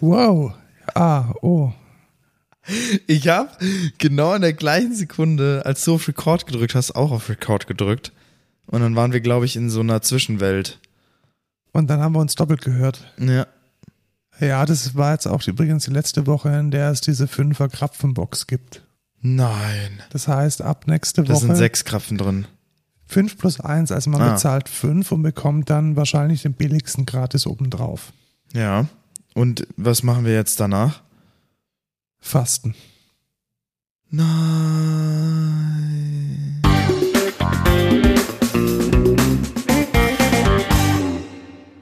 Wow. 0.00 0.54
Ah, 0.94 1.32
oh. 1.42 1.72
Ich 3.06 3.28
habe 3.28 3.50
genau 3.98 4.34
in 4.34 4.42
der 4.42 4.52
gleichen 4.52 4.94
Sekunde, 4.94 5.62
als 5.64 5.84
du 5.84 5.94
auf 5.94 6.08
Record 6.08 6.46
gedrückt 6.46 6.74
hast, 6.74 6.96
auch 6.96 7.12
auf 7.12 7.28
Record 7.28 7.66
gedrückt. 7.66 8.12
Und 8.66 8.80
dann 8.80 8.96
waren 8.96 9.12
wir, 9.12 9.20
glaube 9.20 9.44
ich, 9.46 9.56
in 9.56 9.70
so 9.70 9.80
einer 9.80 10.02
Zwischenwelt. 10.02 10.80
Und 11.72 11.88
dann 11.88 12.00
haben 12.00 12.14
wir 12.14 12.20
uns 12.20 12.34
doppelt 12.34 12.62
gehört. 12.62 13.12
Ja. 13.18 13.46
Ja, 14.40 14.66
das 14.66 14.94
war 14.96 15.12
jetzt 15.12 15.26
auch 15.26 15.46
übrigens 15.46 15.84
die 15.84 15.92
letzte 15.92 16.26
Woche, 16.26 16.50
in 16.50 16.70
der 16.70 16.90
es 16.90 17.00
diese 17.00 17.26
Fünfer 17.28 17.68
Krapfenbox 17.68 18.46
gibt. 18.46 18.82
Nein. 19.22 20.02
Das 20.10 20.28
heißt, 20.28 20.60
ab 20.62 20.86
nächste 20.86 21.22
Da 21.22 21.34
sind 21.36 21.48
Woche 21.50 21.56
sechs 21.56 21.84
Krapfen 21.84 22.18
drin. 22.18 22.46
5 23.06 23.38
plus 23.38 23.60
1, 23.60 23.92
also 23.92 24.10
man 24.10 24.20
Ah. 24.20 24.32
bezahlt 24.32 24.68
5 24.68 25.12
und 25.12 25.22
bekommt 25.22 25.70
dann 25.70 25.96
wahrscheinlich 25.96 26.42
den 26.42 26.54
billigsten 26.54 27.06
gratis 27.06 27.46
obendrauf. 27.46 28.12
Ja. 28.52 28.86
Und 29.36 29.66
was 29.76 30.02
machen 30.02 30.24
wir 30.24 30.32
jetzt 30.32 30.60
danach? 30.60 31.02
Fasten. 32.18 32.74
Nein. 34.08 34.32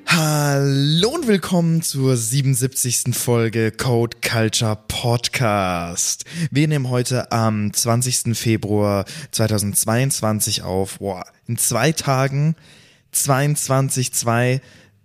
Hallo 0.09 1.11
und 1.11 1.29
willkommen 1.29 1.83
zur 1.83 2.17
77. 2.17 3.15
Folge 3.15 3.71
Code 3.71 4.17
Culture 4.21 4.77
Podcast. 4.89 6.25
Wir 6.51 6.67
nehmen 6.67 6.91
heute 6.91 7.31
am 7.31 7.73
20. 7.73 8.37
Februar 8.37 9.05
2022 9.31 10.63
auf. 10.63 10.99
Boah, 10.99 11.25
in 11.47 11.57
zwei 11.57 11.93
Tagen 11.93 12.57
22 13.13 14.13
2 14.13 14.61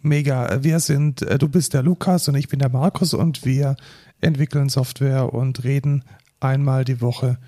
Mega. 0.00 0.62
Wir 0.62 0.80
sind, 0.80 1.22
äh, 1.22 1.38
du 1.38 1.48
bist 1.48 1.74
der 1.74 1.82
Lukas 1.82 2.28
und 2.28 2.34
ich 2.34 2.48
bin 2.48 2.58
der 2.58 2.68
Markus 2.68 3.14
und 3.14 3.44
wir 3.44 3.76
entwickeln 4.20 4.68
Software 4.68 5.32
und 5.32 5.62
reden 5.64 6.04
einmal 6.40 6.84
die 6.84 7.00
Woche 7.00 7.38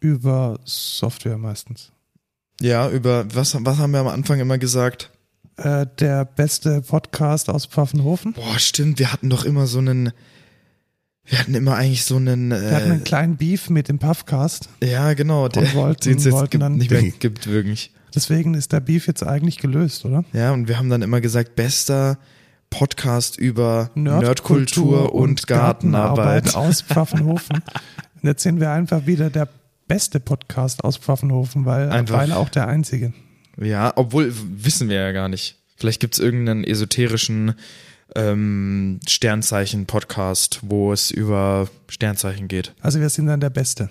über 0.00 0.58
Software 0.64 1.38
meistens. 1.38 1.92
Ja, 2.60 2.90
über 2.90 3.24
was, 3.34 3.56
was 3.64 3.78
haben 3.78 3.92
wir 3.92 4.00
am 4.00 4.08
Anfang 4.08 4.40
immer 4.40 4.58
gesagt? 4.58 5.10
Äh, 5.62 5.86
der 5.98 6.24
beste 6.24 6.80
Podcast 6.82 7.48
aus 7.50 7.66
Pfaffenhofen. 7.66 8.32
Boah, 8.32 8.58
stimmt, 8.58 8.98
wir 8.98 9.12
hatten 9.12 9.28
doch 9.30 9.44
immer 9.44 9.66
so 9.66 9.78
einen, 9.78 10.12
wir 11.24 11.38
hatten 11.38 11.54
immer 11.54 11.76
eigentlich 11.76 12.04
so 12.04 12.16
einen, 12.16 12.50
Wir 12.50 12.70
hatten 12.72 12.90
einen 12.92 13.00
äh, 13.02 13.04
kleinen 13.04 13.36
Beef 13.36 13.68
mit 13.70 13.88
dem 13.88 13.98
Puffcast. 13.98 14.68
ja, 14.82 15.12
genau, 15.14 15.48
der, 15.48 15.72
wollten- 15.74 16.04
den 16.10 16.18
es 16.18 16.24
jetzt 16.24 16.32
wollten 16.34 16.50
gibt, 16.50 16.62
dann- 16.62 16.76
nicht 16.76 16.90
mehr 16.90 17.02
gibt, 17.02 17.46
wirklich. 17.46 17.92
Deswegen 18.14 18.54
ist 18.54 18.72
der 18.72 18.80
Beef 18.80 19.06
jetzt 19.06 19.22
eigentlich 19.22 19.58
gelöst, 19.58 20.04
oder? 20.04 20.24
Ja, 20.32 20.52
und 20.52 20.66
wir 20.66 20.78
haben 20.78 20.90
dann 20.90 21.02
immer 21.02 21.20
gesagt, 21.20 21.54
bester 21.54 22.18
Podcast 22.70 23.38
über 23.38 23.90
Nerdkultur 23.94 25.14
und 25.14 25.46
Gartenarbeit. 25.46 26.54
aus 26.54 26.82
Pfaffenhofen. 26.82 27.62
Und 28.22 28.26
jetzt 28.28 28.42
sind 28.42 28.60
wir 28.60 28.70
einfach 28.70 29.06
wieder 29.06 29.30
der 29.30 29.48
beste 29.88 30.20
Podcast 30.20 30.84
aus 30.84 30.98
Pfaffenhofen, 30.98 31.64
weil, 31.64 31.90
Einfach. 31.90 32.18
weil 32.18 32.32
auch 32.32 32.48
der 32.50 32.68
einzige. 32.68 33.12
Ja, 33.60 33.92
obwohl 33.96 34.32
wissen 34.34 34.88
wir 34.88 34.96
ja 34.96 35.12
gar 35.12 35.28
nicht. 35.28 35.56
Vielleicht 35.76 36.00
gibt's 36.00 36.18
irgendeinen 36.18 36.64
esoterischen 36.64 37.54
ähm, 38.16 39.00
Sternzeichen-Podcast, 39.06 40.60
wo 40.62 40.92
es 40.92 41.10
über 41.10 41.68
Sternzeichen 41.88 42.48
geht. 42.48 42.74
Also 42.80 43.00
wir 43.00 43.08
sind 43.08 43.26
dann 43.26 43.40
der 43.40 43.50
Beste. 43.50 43.90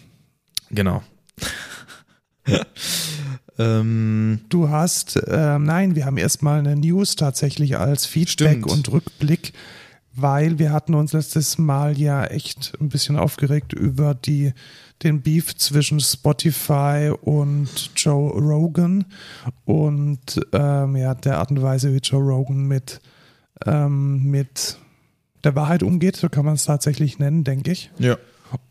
Genau. 0.72 1.04
ähm, 3.60 4.42
Du 4.50 4.70
hast, 4.70 5.20
ähm, 5.28 5.64
nein, 5.64 5.96
wir 5.96 6.06
haben 6.06 6.18
erstmal 6.18 6.60
eine 6.60 6.76
News 6.76 7.16
tatsächlich 7.16 7.78
als 7.78 8.06
Feedback 8.06 8.60
Stimmt. 8.60 8.68
und 8.68 8.92
Rückblick, 8.92 9.54
weil 10.14 10.60
wir 10.60 10.72
hatten 10.72 10.96
uns 10.96 11.14
letztes 11.14 11.58
Mal 11.58 11.98
ja 11.98 12.26
echt 12.26 12.74
ein 12.80 12.90
bisschen 12.90 13.18
aufgeregt 13.18 13.74
über 13.74 14.14
die, 14.14 14.54
den 15.04 15.22
Beef 15.22 15.56
zwischen 15.56 16.00
Spotify 16.00 17.14
und 17.22 17.92
Joe 17.96 18.32
Rogan 18.32 19.06
und 19.66 20.42
ähm, 20.52 20.96
ja, 20.96 21.16
der 21.16 21.38
Art 21.38 21.52
und 21.52 21.62
Weise, 21.62 21.94
wie 21.94 22.00
Joe 22.00 22.22
Rogan 22.22 22.68
mit, 22.68 23.00
ähm, 23.66 24.24
mit 24.30 24.78
der 25.44 25.56
Wahrheit 25.56 25.84
umgeht, 25.84 26.18
so 26.18 26.28
kann 26.30 26.46
man 26.46 26.56
es 26.56 26.66
tatsächlich 26.66 27.20
nennen, 27.20 27.44
denke 27.44 27.72
ich. 27.72 27.92
ja. 27.98 28.18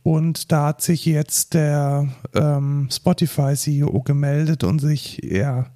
Und 0.03 0.51
da 0.51 0.67
hat 0.67 0.83
sich 0.83 1.05
jetzt 1.05 1.55
der 1.55 2.09
ähm, 2.35 2.89
Spotify-CEO 2.91 4.03
gemeldet 4.03 4.65
und 4.65 4.81
sich 4.81 5.21
ja 5.23 5.67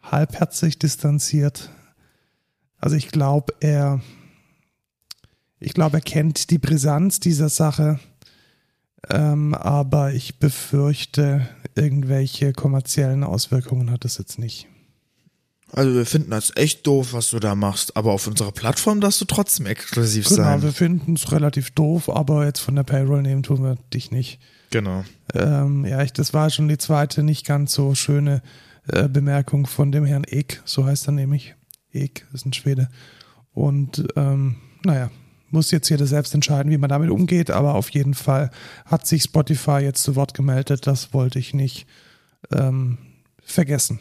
halbherzig 0.00 0.78
distanziert. 0.78 1.70
Also 2.78 2.96
ich 2.96 3.08
glaube, 3.08 3.54
er, 3.60 4.00
ich 5.58 5.74
glaube, 5.74 5.96
er 5.98 6.02
kennt 6.02 6.50
die 6.50 6.58
Brisanz 6.58 7.18
dieser 7.18 7.48
Sache, 7.48 7.98
ähm, 9.10 9.54
aber 9.54 10.12
ich 10.12 10.38
befürchte, 10.38 11.48
irgendwelche 11.74 12.52
kommerziellen 12.52 13.24
Auswirkungen 13.24 13.90
hat 13.90 14.04
es 14.04 14.18
jetzt 14.18 14.38
nicht. 14.38 14.68
Also 15.74 15.94
wir 15.94 16.04
finden 16.04 16.30
das 16.30 16.54
echt 16.54 16.86
doof, 16.86 17.14
was 17.14 17.30
du 17.30 17.38
da 17.38 17.54
machst, 17.54 17.96
aber 17.96 18.12
auf 18.12 18.26
unserer 18.26 18.52
Plattform 18.52 19.00
darfst 19.00 19.22
du 19.22 19.24
trotzdem 19.24 19.64
exklusiv 19.64 20.28
Genau, 20.28 20.42
sein. 20.42 20.62
wir 20.62 20.72
finden 20.72 21.14
es 21.14 21.32
relativ 21.32 21.70
doof, 21.70 22.10
aber 22.10 22.44
jetzt 22.44 22.60
von 22.60 22.76
der 22.76 22.82
Payroll 22.82 23.22
nehmen 23.22 23.42
tun 23.42 23.62
wir 23.62 23.76
dich 23.94 24.10
nicht. 24.10 24.38
Genau. 24.70 25.02
Ähm, 25.34 25.86
ja, 25.86 26.02
ich, 26.02 26.12
das 26.12 26.34
war 26.34 26.50
schon 26.50 26.68
die 26.68 26.76
zweite 26.76 27.22
nicht 27.22 27.46
ganz 27.46 27.72
so 27.72 27.94
schöne 27.94 28.42
äh, 28.88 29.08
Bemerkung 29.08 29.66
von 29.66 29.92
dem 29.92 30.04
Herrn 30.04 30.24
Ek, 30.24 30.60
so 30.66 30.84
heißt 30.84 31.08
er 31.08 31.12
nämlich. 31.12 31.54
Ek 31.90 32.26
ist 32.34 32.44
ein 32.44 32.52
Schwede. 32.52 32.88
Und 33.52 34.04
ähm, 34.16 34.56
naja, 34.84 35.10
muss 35.52 35.70
jetzt 35.70 35.88
jeder 35.88 36.06
selbst 36.06 36.34
entscheiden, 36.34 36.70
wie 36.72 36.78
man 36.78 36.90
damit 36.90 37.10
umgeht, 37.10 37.50
aber 37.50 37.74
auf 37.74 37.90
jeden 37.90 38.14
Fall 38.14 38.50
hat 38.86 39.06
sich 39.06 39.24
Spotify 39.24 39.78
jetzt 39.78 40.02
zu 40.02 40.16
Wort 40.16 40.34
gemeldet, 40.34 40.86
das 40.86 41.12
wollte 41.12 41.38
ich 41.38 41.54
nicht 41.54 41.86
ähm, 42.52 42.98
vergessen. 43.44 44.00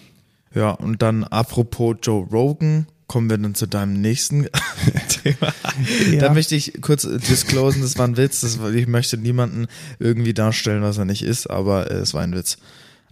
Ja, 0.53 0.71
und 0.71 1.01
dann 1.01 1.23
apropos 1.23 1.97
Joe 2.01 2.25
Rogan, 2.25 2.87
kommen 3.11 3.29
wir 3.29 3.37
dann 3.37 3.55
zu 3.55 3.67
deinem 3.67 3.99
nächsten 3.99 4.47
Thema. 5.09 5.53
Ja. 6.11 6.19
Da 6.21 6.33
möchte 6.33 6.55
ich 6.55 6.81
kurz 6.81 7.01
disclosen, 7.01 7.81
das 7.81 7.97
war 7.97 8.07
ein 8.07 8.15
Witz. 8.15 8.39
Das 8.39 8.57
ich 8.73 8.87
möchte 8.87 9.17
niemanden 9.17 9.67
irgendwie 9.99 10.33
darstellen, 10.33 10.81
was 10.81 10.97
er 10.97 11.03
nicht 11.03 11.21
ist, 11.21 11.49
aber 11.49 11.91
äh, 11.91 11.95
es 11.95 12.13
war 12.13 12.21
ein 12.21 12.33
Witz. 12.33 12.57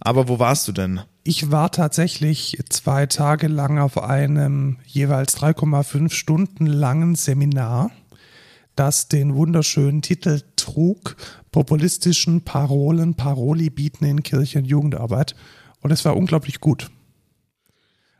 Aber 0.00 0.28
wo 0.28 0.38
warst 0.38 0.66
du 0.66 0.72
denn? 0.72 1.00
Ich 1.22 1.50
war 1.50 1.70
tatsächlich 1.70 2.58
zwei 2.70 3.04
Tage 3.04 3.46
lang 3.48 3.78
auf 3.78 4.02
einem 4.02 4.78
jeweils 4.86 5.36
3,5 5.36 6.10
Stunden 6.10 6.66
langen 6.66 7.14
Seminar, 7.14 7.90
das 8.80 9.08
den 9.08 9.34
wunderschönen 9.34 10.00
Titel 10.00 10.40
trug, 10.56 11.14
populistischen 11.52 12.40
Parolen, 12.40 13.14
Paroli 13.14 13.68
bieten 13.68 14.06
in 14.06 14.22
Kirche 14.22 14.58
und 14.58 14.64
Jugendarbeit. 14.64 15.34
Und 15.82 15.90
es 15.90 16.06
war 16.06 16.16
unglaublich 16.16 16.60
gut. 16.60 16.90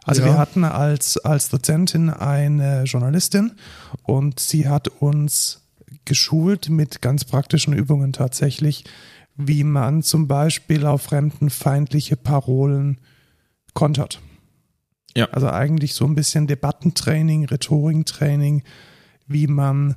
Also 0.04 0.20
Ja. 0.20 0.28
wir 0.28 0.38
hatten 0.38 0.64
als, 0.64 1.16
als 1.16 1.48
Dozentin 1.48 2.10
eine 2.10 2.82
Journalistin 2.84 3.52
und 4.02 4.38
sie 4.38 4.68
hat 4.68 4.88
uns 4.88 5.62
geschult 6.04 6.68
mit 6.68 7.00
ganz 7.00 7.24
praktischen 7.24 7.72
Übungen 7.72 8.12
tatsächlich, 8.12 8.84
wie 9.36 9.64
man 9.64 10.02
zum 10.02 10.28
Beispiel 10.28 10.84
auf 10.84 11.00
fremdenfeindliche 11.00 12.16
Parolen 12.16 12.98
kontert. 13.72 14.20
Ja. 15.16 15.24
Also 15.30 15.48
eigentlich 15.48 15.94
so 15.94 16.04
ein 16.04 16.14
bisschen 16.14 16.46
Debattentraining, 16.46 17.46
Rhetoriktraining, 17.46 18.62
wie 19.26 19.46
man 19.46 19.96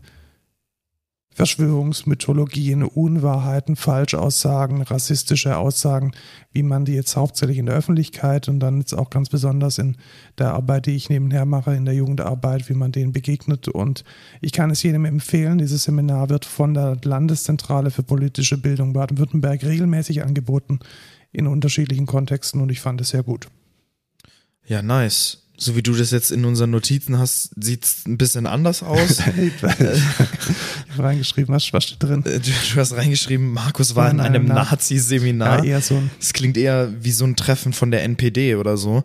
Verschwörungsmythologien, 1.36 2.84
Unwahrheiten, 2.84 3.76
Falschaussagen, 3.76 4.82
rassistische 4.82 5.58
Aussagen, 5.58 6.12
wie 6.52 6.64
man 6.64 6.86
die 6.86 6.94
jetzt 6.94 7.16
hauptsächlich 7.16 7.58
in 7.58 7.66
der 7.66 7.76
Öffentlichkeit 7.76 8.48
und 8.48 8.60
dann 8.60 8.80
jetzt 8.80 8.94
auch 8.94 9.10
ganz 9.10 9.30
besonders 9.30 9.78
in 9.78 9.98
der 10.38 10.54
Arbeit, 10.54 10.86
die 10.86 10.96
ich 10.96 11.10
nebenher 11.10 11.46
mache, 11.46 11.74
in 11.74 11.86
der 11.86 11.96
Jugendarbeit, 11.96 12.70
wie 12.70 12.76
man 12.76 12.92
denen 12.92 13.12
begegnet. 13.12 13.68
Und 13.68 14.04
ich 14.42 14.52
kann 14.52 14.70
es 14.70 14.84
jedem 14.84 15.06
empfehlen, 15.06 15.58
dieses 15.58 15.84
Seminar 15.84 16.30
wird 16.30 16.46
von 16.46 16.74
der 16.74 16.98
Landeszentrale 17.04 17.92
für 17.92 18.04
politische 18.04 18.58
Bildung 18.58 18.94
Baden-Württemberg 18.94 19.64
regelmäßig 19.64 20.24
angeboten 20.24 20.80
in 21.32 21.48
unterschiedlichen 21.48 22.06
Kontexten 22.06 22.62
und 22.62 22.70
ich 22.70 22.80
fand 22.80 23.02
es 23.02 23.10
sehr 23.10 23.24
gut. 23.24 23.48
Ja, 24.66 24.82
nice. 24.82 25.43
So 25.64 25.76
wie 25.76 25.82
du 25.84 25.94
das 25.94 26.12
jetzt 26.12 26.32
in 26.32 26.44
unseren 26.46 26.72
Notizen 26.72 27.18
hast, 27.18 27.52
sieht's 27.62 28.06
ein 28.06 28.18
bisschen 28.18 28.48
anders 28.48 28.84
aus. 28.84 29.20
ich 29.38 29.64
habe 29.64 31.04
reingeschrieben, 31.04 31.56
was, 31.56 31.72
was 31.72 31.86
steht 31.86 32.04
drin? 32.04 32.24
Äh, 32.26 32.40
du, 32.40 32.52
du 32.52 32.80
hast 32.80 32.94
reingeschrieben, 32.94 33.52
Markus 33.52 33.96
war 33.96 34.10
in 34.12 34.18
Nein, 34.18 34.28
einem. 34.36 34.46
Nazi-Seminar. 34.46 35.60
Ja, 35.60 35.72
eher 35.76 35.82
so 35.82 35.96
ein 35.96 36.12
Das 36.20 36.34
klingt 36.34 36.58
eher 36.58 36.92
wie 37.02 37.12
so 37.12 37.26
ein 37.26 37.36
Treffen 37.36 37.74
von 37.74 37.92
der 37.92 38.04
NPD 38.04 38.56
oder 38.56 38.78
so. 38.78 39.04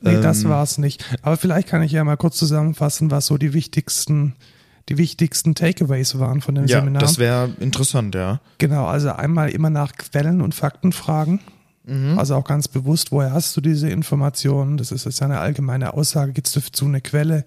Nee, 0.00 0.20
das 0.20 0.44
Ähm, 0.44 0.50
war's 0.50 0.78
nicht. 0.78 1.04
Aber 1.22 1.36
vielleicht 1.36 1.68
kann 1.68 1.82
ich 1.82 1.92
ja 1.92 2.02
mal 2.04 2.16
kurz 2.16 2.38
zusammenfassen, 2.38 3.10
was 3.10 3.26
so 3.26 3.36
die 3.36 3.52
wichtigsten 3.52 4.34
die 4.88 4.98
wichtigsten 4.98 5.54
Takeaways 5.54 6.18
waren 6.18 6.40
von 6.40 6.56
dem 6.56 6.66
ja, 6.66 6.80
Seminar. 6.80 7.00
das 7.00 7.18
wäre 7.18 7.50
interessant, 7.60 8.14
ja. 8.16 8.40
Genau, 8.58 8.86
also 8.86 9.10
einmal 9.12 9.50
immer 9.50 9.70
nach 9.70 9.92
Quellen 9.92 10.40
und 10.40 10.52
Fakten 10.52 10.90
fragen. 10.92 11.38
Also 11.86 12.34
auch 12.36 12.44
ganz 12.44 12.68
bewusst, 12.68 13.10
woher 13.10 13.32
hast 13.32 13.56
du 13.56 13.60
diese 13.60 13.88
Informationen? 13.88 14.76
Das 14.76 14.92
ist 14.92 15.22
eine 15.22 15.40
allgemeine 15.40 15.94
Aussage. 15.94 16.32
Gibt 16.32 16.46
es 16.46 16.52
dazu 16.52 16.84
eine 16.84 17.00
Quelle? 17.00 17.44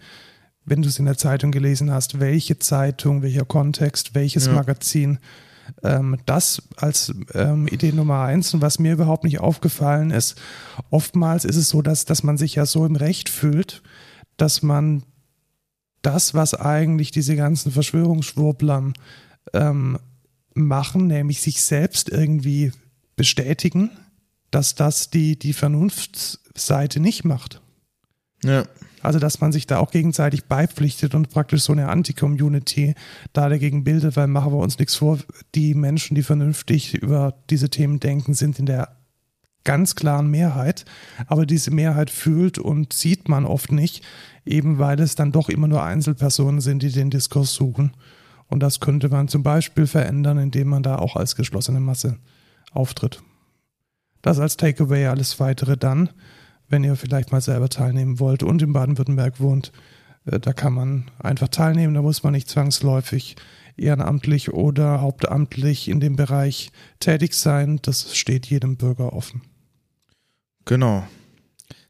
Wenn 0.65 0.81
du 0.81 0.89
es 0.89 0.97
in 0.99 1.05
der 1.05 1.17
Zeitung 1.17 1.51
gelesen 1.51 1.91
hast, 1.91 2.19
welche 2.19 2.57
Zeitung, 2.57 3.21
welcher 3.21 3.45
Kontext, 3.45 4.15
welches 4.15 4.47
Ja. 4.47 4.53
Magazin? 4.53 5.19
Ähm, 5.83 6.17
das 6.25 6.63
als 6.75 7.13
ähm, 7.33 7.67
Idee 7.67 7.91
Nummer 7.91 8.21
eins. 8.23 8.53
Und 8.53 8.61
was 8.61 8.79
mir 8.79 8.93
überhaupt 8.93 9.23
nicht 9.23 9.39
aufgefallen 9.39 10.11
ist, 10.11 10.39
oftmals 10.89 11.45
ist 11.45 11.55
es 11.55 11.69
so, 11.69 11.81
dass, 11.81 12.05
dass 12.05 12.23
man 12.23 12.37
sich 12.37 12.55
ja 12.55 12.65
so 12.65 12.85
im 12.85 12.95
Recht 12.95 13.29
fühlt, 13.29 13.81
dass 14.37 14.61
man 14.61 15.03
das, 16.01 16.33
was 16.33 16.53
eigentlich 16.53 17.11
diese 17.11 17.35
ganzen 17.35 17.71
Verschwörungsschwurblern 17.71 18.93
ähm, 19.53 19.99
machen, 20.53 21.07
nämlich 21.07 21.41
sich 21.41 21.61
selbst 21.61 22.09
irgendwie 22.09 22.71
bestätigen, 23.15 23.89
dass 24.53 24.75
das 24.75 25.09
die, 25.09 25.37
die 25.37 25.53
Vernunftsseite 25.53 26.99
nicht 26.99 27.25
macht. 27.25 27.61
Ja. 28.43 28.65
Also, 29.01 29.19
dass 29.19 29.41
man 29.41 29.51
sich 29.51 29.67
da 29.67 29.79
auch 29.79 29.91
gegenseitig 29.91 30.45
beipflichtet 30.45 31.15
und 31.15 31.29
praktisch 31.29 31.63
so 31.63 31.73
eine 31.73 31.89
Anti-Community 31.89 32.95
da 33.33 33.49
dagegen 33.49 33.83
bildet, 33.83 34.15
weil 34.15 34.27
machen 34.27 34.53
wir 34.53 34.59
uns 34.59 34.77
nichts 34.79 34.95
vor, 34.95 35.17
die 35.55 35.73
Menschen, 35.73 36.15
die 36.15 36.23
vernünftig 36.23 36.93
über 36.93 37.33
diese 37.49 37.69
Themen 37.69 37.99
denken, 37.99 38.33
sind 38.33 38.59
in 38.59 38.65
der 38.65 38.95
ganz 39.63 39.95
klaren 39.95 40.29
Mehrheit. 40.29 40.85
Aber 41.27 41.45
diese 41.45 41.71
Mehrheit 41.71 42.09
fühlt 42.09 42.59
und 42.59 42.93
sieht 42.93 43.27
man 43.27 43.45
oft 43.45 43.71
nicht, 43.71 44.05
eben 44.45 44.77
weil 44.77 44.99
es 44.99 45.15
dann 45.15 45.31
doch 45.31 45.49
immer 45.49 45.67
nur 45.67 45.83
Einzelpersonen 45.83 46.61
sind, 46.61 46.83
die 46.83 46.91
den 46.91 47.09
Diskurs 47.09 47.53
suchen. 47.53 47.91
Und 48.47 48.61
das 48.61 48.79
könnte 48.79 49.09
man 49.09 49.27
zum 49.27 49.41
Beispiel 49.41 49.87
verändern, 49.87 50.37
indem 50.37 50.67
man 50.67 50.83
da 50.83 50.97
auch 50.97 51.15
als 51.15 51.35
geschlossene 51.35 51.79
Masse 51.79 52.19
auftritt. 52.71 53.21
Das 54.23 54.39
als 54.39 54.57
Takeaway, 54.57 55.05
alles 55.05 55.39
weitere 55.39 55.77
dann, 55.77 56.09
wenn 56.69 56.83
ihr 56.83 56.95
vielleicht 56.95 57.31
mal 57.31 57.41
selber 57.41 57.69
teilnehmen 57.69 58.19
wollt 58.19 58.41
und 58.41 58.63
in 58.63 58.73
Baden-Württemberg 58.73 59.39
wohnt. 59.39 59.71
äh, 60.25 60.39
Da 60.39 60.53
kann 60.53 60.73
man 60.73 61.11
einfach 61.19 61.49
teilnehmen, 61.49 61.93
da 61.93 62.01
muss 62.01 62.23
man 62.23 62.33
nicht 62.33 62.49
zwangsläufig 62.49 63.35
ehrenamtlich 63.75 64.53
oder 64.53 65.01
hauptamtlich 65.01 65.89
in 65.89 65.99
dem 65.99 66.15
Bereich 66.15 66.71
tätig 66.99 67.33
sein. 67.33 67.79
Das 67.81 68.15
steht 68.15 68.45
jedem 68.45 68.77
Bürger 68.77 69.13
offen. 69.13 69.41
Genau. 70.65 71.05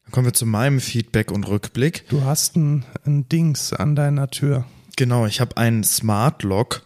Dann 0.03 0.11
kommen 0.11 0.25
wir 0.25 0.33
zu 0.33 0.45
meinem 0.45 0.79
Feedback 0.79 1.31
und 1.31 1.47
Rückblick. 1.47 2.07
Du 2.09 2.23
hast 2.23 2.55
ein, 2.55 2.85
ein 3.05 3.29
Dings 3.29 3.73
an 3.73 3.95
deiner 3.95 4.29
Tür. 4.29 4.65
Genau, 4.95 5.25
ich 5.25 5.39
habe 5.39 5.57
einen 5.57 5.83
Smart 5.83 6.43
Lock. 6.43 6.83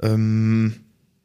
Ähm, 0.00 0.76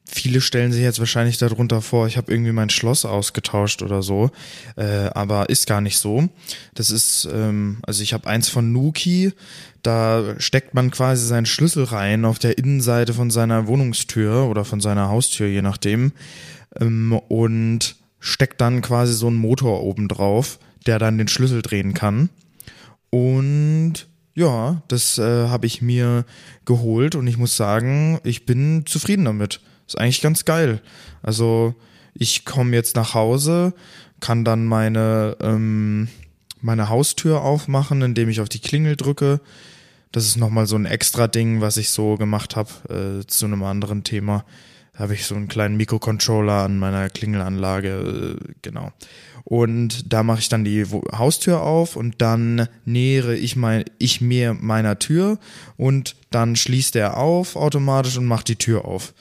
viele 0.09 0.41
stellen 0.41 0.71
sich 0.71 0.81
jetzt 0.81 0.99
wahrscheinlich 0.99 1.37
darunter 1.37 1.81
vor, 1.81 2.07
ich 2.07 2.17
habe 2.17 2.31
irgendwie 2.31 2.51
mein 2.51 2.69
Schloss 2.69 3.05
ausgetauscht 3.05 3.81
oder 3.81 4.01
so, 4.01 4.31
äh, 4.75 5.09
aber 5.13 5.49
ist 5.49 5.67
gar 5.67 5.81
nicht 5.81 5.97
so. 5.97 6.29
Das 6.73 6.91
ist, 6.91 7.27
ähm, 7.31 7.79
also 7.83 8.01
ich 8.03 8.13
habe 8.13 8.27
eins 8.27 8.49
von 8.49 8.71
Nuki, 8.71 9.33
da 9.83 10.35
steckt 10.37 10.73
man 10.73 10.91
quasi 10.91 11.25
seinen 11.25 11.45
Schlüssel 11.45 11.83
rein 11.83 12.25
auf 12.25 12.39
der 12.39 12.57
Innenseite 12.57 13.13
von 13.13 13.29
seiner 13.29 13.67
Wohnungstür 13.67 14.47
oder 14.49 14.65
von 14.65 14.81
seiner 14.81 15.09
Haustür, 15.09 15.47
je 15.47 15.61
nachdem, 15.61 16.13
ähm, 16.79 17.19
und 17.27 17.95
steckt 18.19 18.61
dann 18.61 18.81
quasi 18.81 19.13
so 19.13 19.27
einen 19.27 19.37
Motor 19.37 19.83
oben 19.83 20.07
drauf, 20.07 20.59
der 20.85 20.99
dann 20.99 21.17
den 21.17 21.27
Schlüssel 21.27 21.61
drehen 21.61 21.93
kann. 21.93 22.29
Und 23.09 24.07
ja, 24.35 24.81
das 24.87 25.17
äh, 25.17 25.47
habe 25.47 25.65
ich 25.65 25.81
mir 25.81 26.25
geholt 26.65 27.15
und 27.15 27.27
ich 27.27 27.37
muss 27.37 27.57
sagen, 27.57 28.19
ich 28.23 28.45
bin 28.45 28.85
zufrieden 28.85 29.25
damit. 29.25 29.59
Ist 29.87 29.97
eigentlich 29.97 30.21
ganz 30.21 30.45
geil. 30.45 30.81
Also 31.23 31.73
ich 32.13 32.45
komme 32.45 32.75
jetzt 32.75 32.95
nach 32.95 33.13
Hause, 33.13 33.73
kann 34.19 34.43
dann 34.43 34.65
meine, 34.65 35.37
ähm, 35.39 36.09
meine 36.61 36.89
Haustür 36.89 37.41
aufmachen, 37.41 38.01
indem 38.01 38.29
ich 38.29 38.41
auf 38.41 38.49
die 38.49 38.59
Klingel 38.59 38.95
drücke. 38.95 39.39
Das 40.11 40.25
ist 40.25 40.37
nochmal 40.37 40.67
so 40.67 40.75
ein 40.75 40.85
extra 40.85 41.27
Ding, 41.27 41.61
was 41.61 41.77
ich 41.77 41.89
so 41.89 42.15
gemacht 42.15 42.55
habe 42.55 43.21
äh, 43.21 43.27
zu 43.27 43.45
einem 43.45 43.63
anderen 43.63 44.03
Thema. 44.03 44.45
Da 44.93 44.99
habe 44.99 45.13
ich 45.13 45.25
so 45.25 45.35
einen 45.35 45.47
kleinen 45.47 45.77
Mikrocontroller 45.77 46.63
an 46.63 46.79
meiner 46.79 47.09
Klingelanlage, 47.09 48.37
äh, 48.39 48.53
genau. 48.61 48.91
Und 49.43 50.11
da 50.11 50.23
mache 50.23 50.39
ich 50.39 50.49
dann 50.49 50.65
die 50.65 50.85
Haustür 51.13 51.61
auf 51.61 51.95
und 51.95 52.21
dann 52.21 52.67
nähere 52.83 53.35
ich 53.35 53.55
mein, 53.55 53.85
ich 53.97 54.19
mir 54.19 54.53
meiner 54.53 54.99
Tür 54.99 55.39
und 55.77 56.17
dann 56.31 56.57
schließt 56.57 56.97
er 56.97 57.15
auf 57.15 57.55
automatisch 57.55 58.17
und 58.17 58.25
macht 58.25 58.49
die 58.49 58.57
Tür 58.57 58.83
auf. 58.83 59.13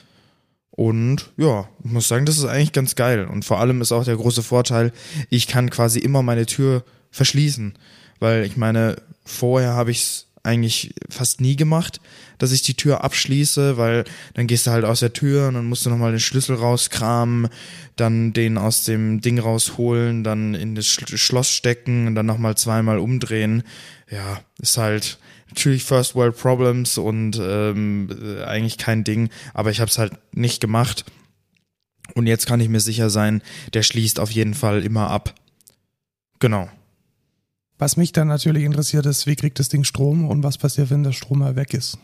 Und 0.77 1.31
ja, 1.37 1.67
ich 1.83 1.91
muss 1.91 2.07
sagen, 2.07 2.27
das 2.27 2.37
ist 2.37 2.45
eigentlich 2.45 2.71
ganz 2.71 2.93
geil. 2.93 3.25
Und 3.25 3.43
vor 3.43 3.59
allem 3.59 3.81
ist 3.81 3.91
auch 3.91 4.05
der 4.05 4.15
große 4.15 4.43
Vorteil, 4.43 4.93
ich 5.31 5.47
kann 5.47 5.71
quasi 5.71 5.97
immer 5.99 6.21
meine 6.21 6.45
Tür 6.45 6.83
verschließen. 7.09 7.73
Weil 8.19 8.45
ich 8.45 8.57
meine, 8.57 8.97
vorher 9.25 9.73
habe 9.73 9.89
ich 9.89 10.03
es 10.03 10.27
eigentlich 10.43 10.93
fast 11.09 11.41
nie 11.41 11.55
gemacht, 11.55 11.99
dass 12.37 12.51
ich 12.51 12.61
die 12.61 12.75
Tür 12.75 13.03
abschließe, 13.03 13.77
weil 13.77 14.05
dann 14.35 14.45
gehst 14.45 14.67
du 14.67 14.71
halt 14.71 14.85
aus 14.85 14.99
der 14.99 15.13
Tür 15.13 15.47
und 15.47 15.55
dann 15.55 15.65
musst 15.65 15.83
du 15.85 15.89
nochmal 15.89 16.11
den 16.11 16.19
Schlüssel 16.19 16.55
rauskramen, 16.55 17.49
dann 17.95 18.31
den 18.31 18.59
aus 18.59 18.85
dem 18.85 19.19
Ding 19.19 19.39
rausholen, 19.39 20.23
dann 20.23 20.53
in 20.53 20.75
das 20.75 20.85
Sch- 20.85 21.17
Schloss 21.17 21.49
stecken 21.49 22.05
und 22.05 22.13
dann 22.13 22.27
nochmal 22.27 22.55
zweimal 22.55 22.99
umdrehen. 22.99 23.63
Ja, 24.11 24.39
ist 24.61 24.77
halt 24.77 25.17
natürlich 25.49 25.83
First 25.83 26.15
World 26.15 26.37
Problems 26.37 26.97
und 26.97 27.39
ähm, 27.41 28.09
äh, 28.21 28.43
eigentlich 28.43 28.77
kein 28.77 29.03
Ding, 29.03 29.29
aber 29.53 29.71
ich 29.71 29.79
habe 29.79 29.89
es 29.89 29.97
halt 29.97 30.13
nicht 30.33 30.61
gemacht. 30.61 31.05
Und 32.13 32.27
jetzt 32.27 32.47
kann 32.47 32.59
ich 32.59 32.69
mir 32.69 32.79
sicher 32.79 33.09
sein, 33.09 33.41
der 33.73 33.83
schließt 33.83 34.19
auf 34.19 34.31
jeden 34.31 34.53
Fall 34.53 34.83
immer 34.83 35.09
ab. 35.09 35.35
Genau. 36.39 36.69
Was 37.77 37.97
mich 37.97 38.11
dann 38.11 38.27
natürlich 38.27 38.63
interessiert 38.63 39.05
ist, 39.05 39.27
wie 39.27 39.35
kriegt 39.35 39.59
das 39.59 39.69
Ding 39.69 39.83
Strom 39.83 40.27
und 40.27 40.43
was 40.43 40.57
passiert, 40.57 40.89
wenn 40.89 41.03
der 41.03 41.11
Strom 41.11 41.39
mal 41.39 41.55
weg 41.55 41.73
ist? 41.73 41.97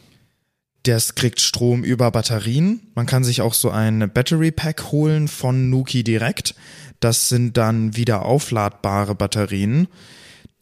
Das 0.84 1.16
kriegt 1.16 1.40
Strom 1.40 1.84
über 1.84 2.12
Batterien. 2.12 2.82
Man 2.94 3.06
kann 3.06 3.24
sich 3.24 3.42
auch 3.42 3.54
so 3.54 3.70
ein 3.70 4.12
Battery 4.14 4.52
Pack 4.52 4.92
holen 4.92 5.28
von 5.28 5.70
Nuki 5.70 6.04
direkt. 6.04 6.56
Das 7.00 7.30
sind 7.30 7.58
dann 7.58 7.96
wieder 7.96 8.26
aufladbare 8.26 9.16
Batterien, 9.16 9.88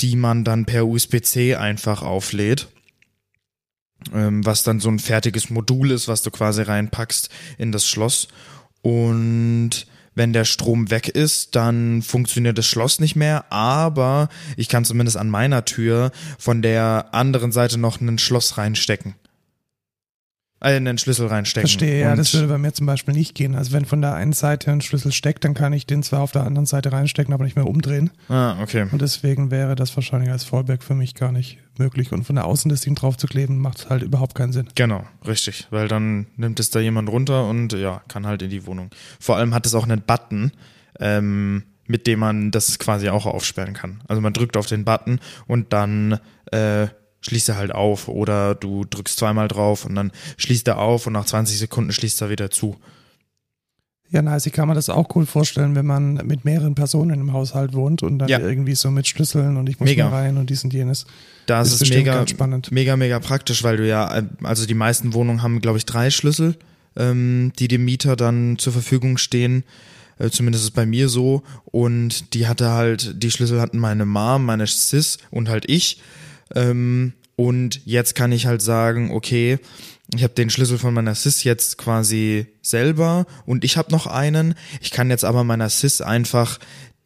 die 0.01 0.15
man 0.15 0.43
dann 0.43 0.65
per 0.65 0.87
USB-C 0.87 1.55
einfach 1.55 2.01
auflädt. 2.01 2.67
Ähm, 4.13 4.43
was 4.45 4.63
dann 4.63 4.79
so 4.79 4.89
ein 4.89 4.99
fertiges 4.99 5.49
Modul 5.49 5.91
ist, 5.91 6.07
was 6.07 6.23
du 6.23 6.31
quasi 6.31 6.63
reinpackst 6.63 7.29
in 7.57 7.71
das 7.71 7.87
Schloss. 7.87 8.27
Und 8.81 9.85
wenn 10.15 10.33
der 10.33 10.45
Strom 10.45 10.89
weg 10.89 11.07
ist, 11.07 11.55
dann 11.55 12.01
funktioniert 12.01 12.57
das 12.57 12.65
Schloss 12.65 12.99
nicht 12.99 13.15
mehr, 13.15 13.51
aber 13.51 14.29
ich 14.57 14.67
kann 14.67 14.85
zumindest 14.85 15.17
an 15.17 15.29
meiner 15.29 15.65
Tür 15.65 16.11
von 16.37 16.61
der 16.61 17.09
anderen 17.11 17.51
Seite 17.51 17.77
noch 17.77 18.01
ein 18.01 18.17
Schloss 18.17 18.57
reinstecken. 18.57 19.15
Äh, 20.61 20.75
einen 20.75 20.99
Schlüssel 20.99 21.27
reinstecken. 21.27 21.67
Verstehe, 21.67 22.01
ja, 22.01 22.15
das 22.15 22.33
würde 22.33 22.47
bei 22.47 22.59
mir 22.59 22.71
zum 22.71 22.85
Beispiel 22.85 23.15
nicht 23.15 23.33
gehen. 23.33 23.55
Also 23.55 23.71
wenn 23.71 23.85
von 23.85 23.99
der 24.01 24.13
einen 24.13 24.33
Seite 24.33 24.71
ein 24.71 24.81
Schlüssel 24.81 25.11
steckt, 25.11 25.43
dann 25.43 25.55
kann 25.55 25.73
ich 25.73 25.87
den 25.87 26.03
zwar 26.03 26.21
auf 26.21 26.31
der 26.31 26.43
anderen 26.43 26.67
Seite 26.67 26.91
reinstecken, 26.91 27.33
aber 27.33 27.43
nicht 27.43 27.55
mehr 27.55 27.65
umdrehen. 27.65 28.11
Ah, 28.29 28.61
okay. 28.61 28.85
Und 28.91 29.01
deswegen 29.01 29.49
wäre 29.49 29.75
das 29.75 29.95
wahrscheinlich 29.97 30.29
als 30.29 30.43
Fallback 30.43 30.83
für 30.83 30.93
mich 30.93 31.15
gar 31.15 31.31
nicht 31.31 31.57
möglich. 31.79 32.11
Und 32.11 32.25
von 32.25 32.35
der 32.35 32.45
Außen 32.45 32.69
das 32.69 32.81
Ding 32.81 32.93
drauf 32.93 33.17
zu 33.17 33.25
kleben, 33.25 33.57
macht 33.57 33.89
halt 33.89 34.03
überhaupt 34.03 34.35
keinen 34.35 34.53
Sinn. 34.53 34.67
Genau, 34.75 35.03
richtig. 35.25 35.67
Weil 35.71 35.87
dann 35.87 36.27
nimmt 36.37 36.59
es 36.59 36.69
da 36.69 36.79
jemand 36.79 37.09
runter 37.09 37.47
und 37.47 37.73
ja, 37.73 38.03
kann 38.07 38.27
halt 38.27 38.43
in 38.43 38.51
die 38.51 38.67
Wohnung. 38.67 38.91
Vor 39.19 39.37
allem 39.37 39.55
hat 39.55 39.65
es 39.65 39.73
auch 39.73 39.83
einen 39.83 40.01
Button, 40.01 40.51
ähm, 40.99 41.63
mit 41.87 42.05
dem 42.05 42.19
man 42.19 42.51
das 42.51 42.77
quasi 42.77 43.09
auch 43.09 43.25
aufsperren 43.25 43.73
kann. 43.73 44.01
Also 44.07 44.21
man 44.21 44.33
drückt 44.33 44.55
auf 44.55 44.67
den 44.67 44.85
Button 44.85 45.19
und 45.47 45.73
dann 45.73 46.19
äh, 46.51 46.87
schließt 47.21 47.49
er 47.49 47.55
halt 47.57 47.71
auf 47.71 48.07
oder 48.07 48.55
du 48.55 48.83
drückst 48.85 49.17
zweimal 49.17 49.47
drauf 49.47 49.85
und 49.85 49.95
dann 49.95 50.11
schließt 50.37 50.67
er 50.67 50.79
auf 50.79 51.07
und 51.07 51.13
nach 51.13 51.25
20 51.25 51.57
Sekunden 51.57 51.91
schließt 51.91 52.21
er 52.21 52.29
wieder 52.29 52.49
zu. 52.51 52.75
Ja, 54.09 54.21
nice. 54.21 54.45
Ich 54.45 54.51
kann 54.51 54.67
mir 54.67 54.73
das 54.73 54.89
auch 54.89 55.15
cool 55.15 55.25
vorstellen, 55.25 55.73
wenn 55.73 55.85
man 55.85 56.15
mit 56.25 56.43
mehreren 56.43 56.75
Personen 56.75 57.17
im 57.21 57.31
Haushalt 57.31 57.73
wohnt 57.73 58.03
und 58.03 58.19
dann 58.19 58.27
Ja. 58.27 58.39
irgendwie 58.39 58.75
so 58.75 58.91
mit 58.91 59.07
Schlüsseln 59.07 59.55
und 59.55 59.69
ich 59.69 59.79
muss 59.79 59.87
Mega. 59.87 60.09
rein 60.09 60.37
und 60.37 60.49
dies 60.49 60.65
und 60.65 60.73
jenes. 60.73 61.05
Da 61.45 61.61
ist, 61.61 61.81
Ist 61.81 61.89
mega, 61.93 62.25
mega, 62.71 62.97
mega 62.97 63.19
praktisch, 63.21 63.63
weil 63.63 63.77
du 63.77 63.87
ja, 63.87 64.21
also 64.43 64.65
die 64.65 64.73
meisten 64.73 65.13
Wohnungen 65.13 65.41
haben, 65.43 65.61
glaube 65.61 65.77
ich, 65.77 65.85
drei 65.85 66.09
Schlüssel, 66.09 66.57
ähm, 66.97 67.53
die 67.57 67.69
dem 67.69 67.85
Mieter 67.85 68.17
dann 68.17 68.57
zur 68.57 68.73
Verfügung 68.73 69.17
stehen. 69.17 69.63
Äh, 70.19 70.29
zumindest 70.29 70.65
ist 70.65 70.71
bei 70.71 70.85
mir 70.85 71.07
so. 71.07 71.43
Und 71.65 72.33
die 72.33 72.47
hatte 72.47 72.71
halt, 72.71 73.23
die 73.23 73.31
Schlüssel 73.31 73.61
hatten 73.61 73.79
meine 73.79 74.05
Mom, 74.05 74.45
meine 74.45 74.67
Sis 74.67 75.19
und 75.29 75.47
halt 75.47 75.69
ich. 75.69 76.01
Ähm, 76.55 77.13
und 77.35 77.85
jetzt 77.85 78.15
kann 78.15 78.31
ich 78.31 78.45
halt 78.45 78.61
sagen, 78.61 79.11
okay, 79.11 79.59
ich 80.13 80.23
habe 80.23 80.33
den 80.33 80.49
Schlüssel 80.49 80.77
von 80.77 80.93
meiner 80.93 81.15
Sis 81.15 81.43
jetzt 81.43 81.77
quasi 81.77 82.47
selber 82.61 83.25
und 83.45 83.63
ich 83.63 83.77
habe 83.77 83.91
noch 83.91 84.07
einen. 84.07 84.55
Ich 84.81 84.91
kann 84.91 85.09
jetzt 85.09 85.23
aber 85.23 85.43
meiner 85.43 85.69
Sis 85.69 86.01
einfach 86.01 86.59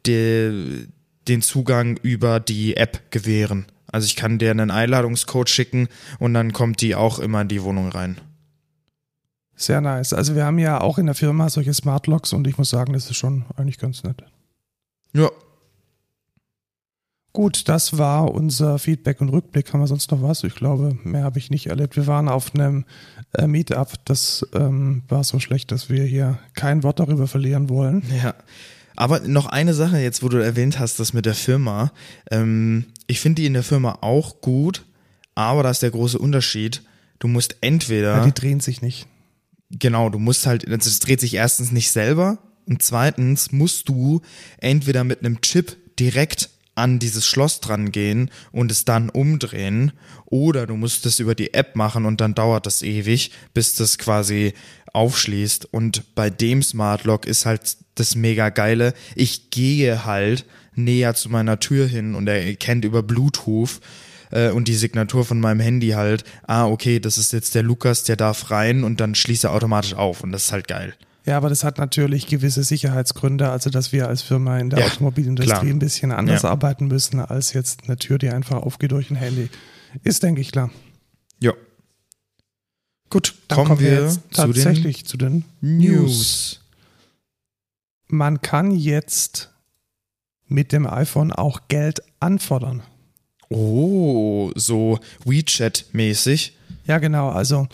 de, 0.05 0.87
den 1.27 1.41
Zugang 1.41 1.97
über 2.01 2.39
die 2.39 2.77
App 2.77 3.11
gewähren. 3.11 3.67
Also 3.91 4.05
ich 4.05 4.15
kann 4.15 4.39
dir 4.39 4.51
einen 4.51 4.71
Einladungscode 4.71 5.49
schicken 5.49 5.87
und 6.19 6.33
dann 6.33 6.51
kommt 6.51 6.81
die 6.81 6.95
auch 6.95 7.19
immer 7.19 7.41
in 7.41 7.47
die 7.47 7.61
Wohnung 7.61 7.89
rein. 7.89 8.19
Sehr 9.55 9.79
nice. 9.79 10.11
Also 10.11 10.35
wir 10.35 10.45
haben 10.45 10.59
ja 10.59 10.81
auch 10.81 10.97
in 10.97 11.05
der 11.05 11.15
Firma 11.15 11.49
solche 11.49 11.73
Smart 11.73 12.07
Locks 12.07 12.33
und 12.33 12.45
ich 12.47 12.57
muss 12.57 12.69
sagen, 12.69 12.93
das 12.93 13.09
ist 13.09 13.15
schon 13.15 13.45
eigentlich 13.55 13.77
ganz 13.77 14.03
nett. 14.03 14.23
Ja. 15.13 15.29
Gut, 17.35 17.67
das 17.67 17.97
war 17.97 18.33
unser 18.33 18.79
Feedback 18.79 19.19
und 19.19 19.27
Rückblick. 19.27 19.73
Haben 19.73 19.81
wir 19.81 19.87
sonst 19.87 20.09
noch 20.09 20.21
was? 20.21 20.45
Ich 20.45 20.55
glaube, 20.55 20.97
mehr 21.03 21.25
habe 21.25 21.37
ich 21.37 21.49
nicht 21.49 21.67
erlebt. 21.67 21.97
Wir 21.97 22.07
waren 22.07 22.29
auf 22.29 22.55
einem 22.55 22.85
äh, 23.33 23.45
Meetup. 23.45 23.91
Das 24.05 24.47
ähm, 24.53 25.03
war 25.09 25.21
so 25.25 25.41
schlecht, 25.41 25.73
dass 25.73 25.89
wir 25.89 26.05
hier 26.05 26.39
kein 26.53 26.81
Wort 26.83 27.01
darüber 27.01 27.27
verlieren 27.27 27.67
wollen. 27.67 28.03
Ja. 28.23 28.35
Aber 28.95 29.19
noch 29.19 29.47
eine 29.47 29.73
Sache 29.73 29.97
jetzt, 29.97 30.23
wo 30.23 30.29
du 30.29 30.37
erwähnt 30.37 30.79
hast, 30.79 30.97
das 31.01 31.11
mit 31.11 31.25
der 31.25 31.35
Firma. 31.35 31.91
Ähm, 32.31 32.85
ich 33.05 33.19
finde 33.19 33.41
die 33.41 33.47
in 33.47 33.53
der 33.53 33.63
Firma 33.63 33.97
auch 33.99 34.39
gut, 34.39 34.85
aber 35.35 35.61
da 35.61 35.71
ist 35.71 35.81
der 35.81 35.91
große 35.91 36.17
Unterschied. 36.17 36.83
Du 37.19 37.27
musst 37.27 37.57
entweder. 37.59 38.15
Ja, 38.15 38.25
die 38.25 38.33
drehen 38.33 38.61
sich 38.61 38.81
nicht. 38.81 39.07
Genau, 39.71 40.07
du 40.07 40.19
musst 40.19 40.47
halt, 40.47 40.63
es 40.63 40.99
dreht 41.01 41.19
sich 41.19 41.33
erstens 41.33 41.73
nicht 41.73 41.91
selber 41.91 42.37
und 42.65 42.81
zweitens 42.81 43.51
musst 43.51 43.89
du 43.89 44.21
entweder 44.57 45.03
mit 45.03 45.19
einem 45.19 45.41
Chip 45.41 45.75
direkt 45.99 46.54
an 46.75 46.99
dieses 46.99 47.25
Schloss 47.25 47.61
dran 47.61 47.91
gehen 47.91 48.29
und 48.51 48.71
es 48.71 48.85
dann 48.85 49.09
umdrehen 49.09 49.93
oder 50.25 50.67
du 50.67 50.75
musst 50.75 51.05
es 51.05 51.19
über 51.19 51.33
die 51.33 51.53
App 51.53 51.75
machen 51.75 52.05
und 52.05 52.21
dann 52.21 52.35
dauert 52.35 52.65
das 52.65 52.81
ewig, 52.81 53.31
bis 53.53 53.75
das 53.75 53.97
quasi 53.97 54.53
aufschließt 54.93 55.73
und 55.73 56.15
bei 56.15 56.29
dem 56.29 56.61
Smart 56.61 57.05
Lock 57.05 57.25
ist 57.25 57.45
halt 57.45 57.77
das 57.95 58.15
mega 58.15 58.49
geile. 58.49 58.93
Ich 59.15 59.49
gehe 59.49 60.05
halt 60.05 60.45
näher 60.75 61.15
zu 61.15 61.29
meiner 61.29 61.59
Tür 61.59 61.87
hin 61.87 62.15
und 62.15 62.27
er 62.27 62.45
erkennt 62.45 62.85
über 62.85 63.03
Bluetooth 63.03 63.79
äh, 64.31 64.49
und 64.49 64.67
die 64.67 64.75
Signatur 64.75 65.25
von 65.25 65.39
meinem 65.39 65.59
Handy 65.59 65.89
halt, 65.89 66.23
ah, 66.47 66.67
okay, 66.67 66.99
das 66.99 67.17
ist 67.17 67.33
jetzt 67.33 67.55
der 67.55 67.63
Lukas, 67.63 68.03
der 68.03 68.17
darf 68.17 68.51
rein 68.51 68.83
und 68.83 68.99
dann 68.99 69.15
schließt 69.15 69.45
er 69.45 69.53
automatisch 69.53 69.93
auf 69.93 70.21
und 70.21 70.31
das 70.31 70.45
ist 70.45 70.51
halt 70.51 70.67
geil. 70.67 70.93
Ja, 71.25 71.37
aber 71.37 71.49
das 71.49 71.63
hat 71.63 71.79
natürlich 71.79 72.27
gewisse 72.27 72.63
Sicherheitsgründe, 72.63 73.49
also 73.49 73.69
dass 73.71 73.91
wir 73.91 74.07
als 74.07 74.21
Firma 74.21 74.59
in 74.59 74.69
der 74.69 74.79
Ja, 74.79 74.85
Automobilindustrie 74.85 75.49
klar. 75.51 75.63
ein 75.63 75.79
bisschen 75.79 76.11
anders 76.11 76.43
Ja. 76.43 76.49
arbeiten 76.49 76.87
müssen 76.87 77.19
als 77.19 77.53
jetzt 77.53 77.85
eine 77.85 77.97
Tür, 77.97 78.17
die 78.19 78.29
einfach 78.29 78.61
aufgeht 78.61 78.91
durch 78.91 79.09
ein 79.09 79.15
Handy. 79.15 79.49
Ist, 80.03 80.21
denke 80.23 80.41
ich, 80.41 80.51
klar. 80.51 80.69
Ja. 81.41 81.53
Gut, 83.09 83.35
Dann 83.47 83.65
kommen, 83.65 83.79
wir, 83.79 84.03
jetzt 84.03 84.21
zu 84.33 84.43
den 84.43 84.53
tatsächlich 84.53 85.05
zu 85.05 85.17
den 85.17 85.45
News. 85.61 86.61
Man 88.07 88.41
kann 88.41 88.71
jetzt 88.71 89.51
mit 90.47 90.71
dem 90.71 90.85
iPhone 90.85 91.31
auch 91.31 91.61
Geld 91.69 92.01
anfordern. 92.19 92.83
Oh, 93.49 94.51
so 94.55 94.99
WeChat-mäßig. 95.23 96.51
Ja, 96.85 96.99
genau. 96.99 97.29
Also 97.29 97.67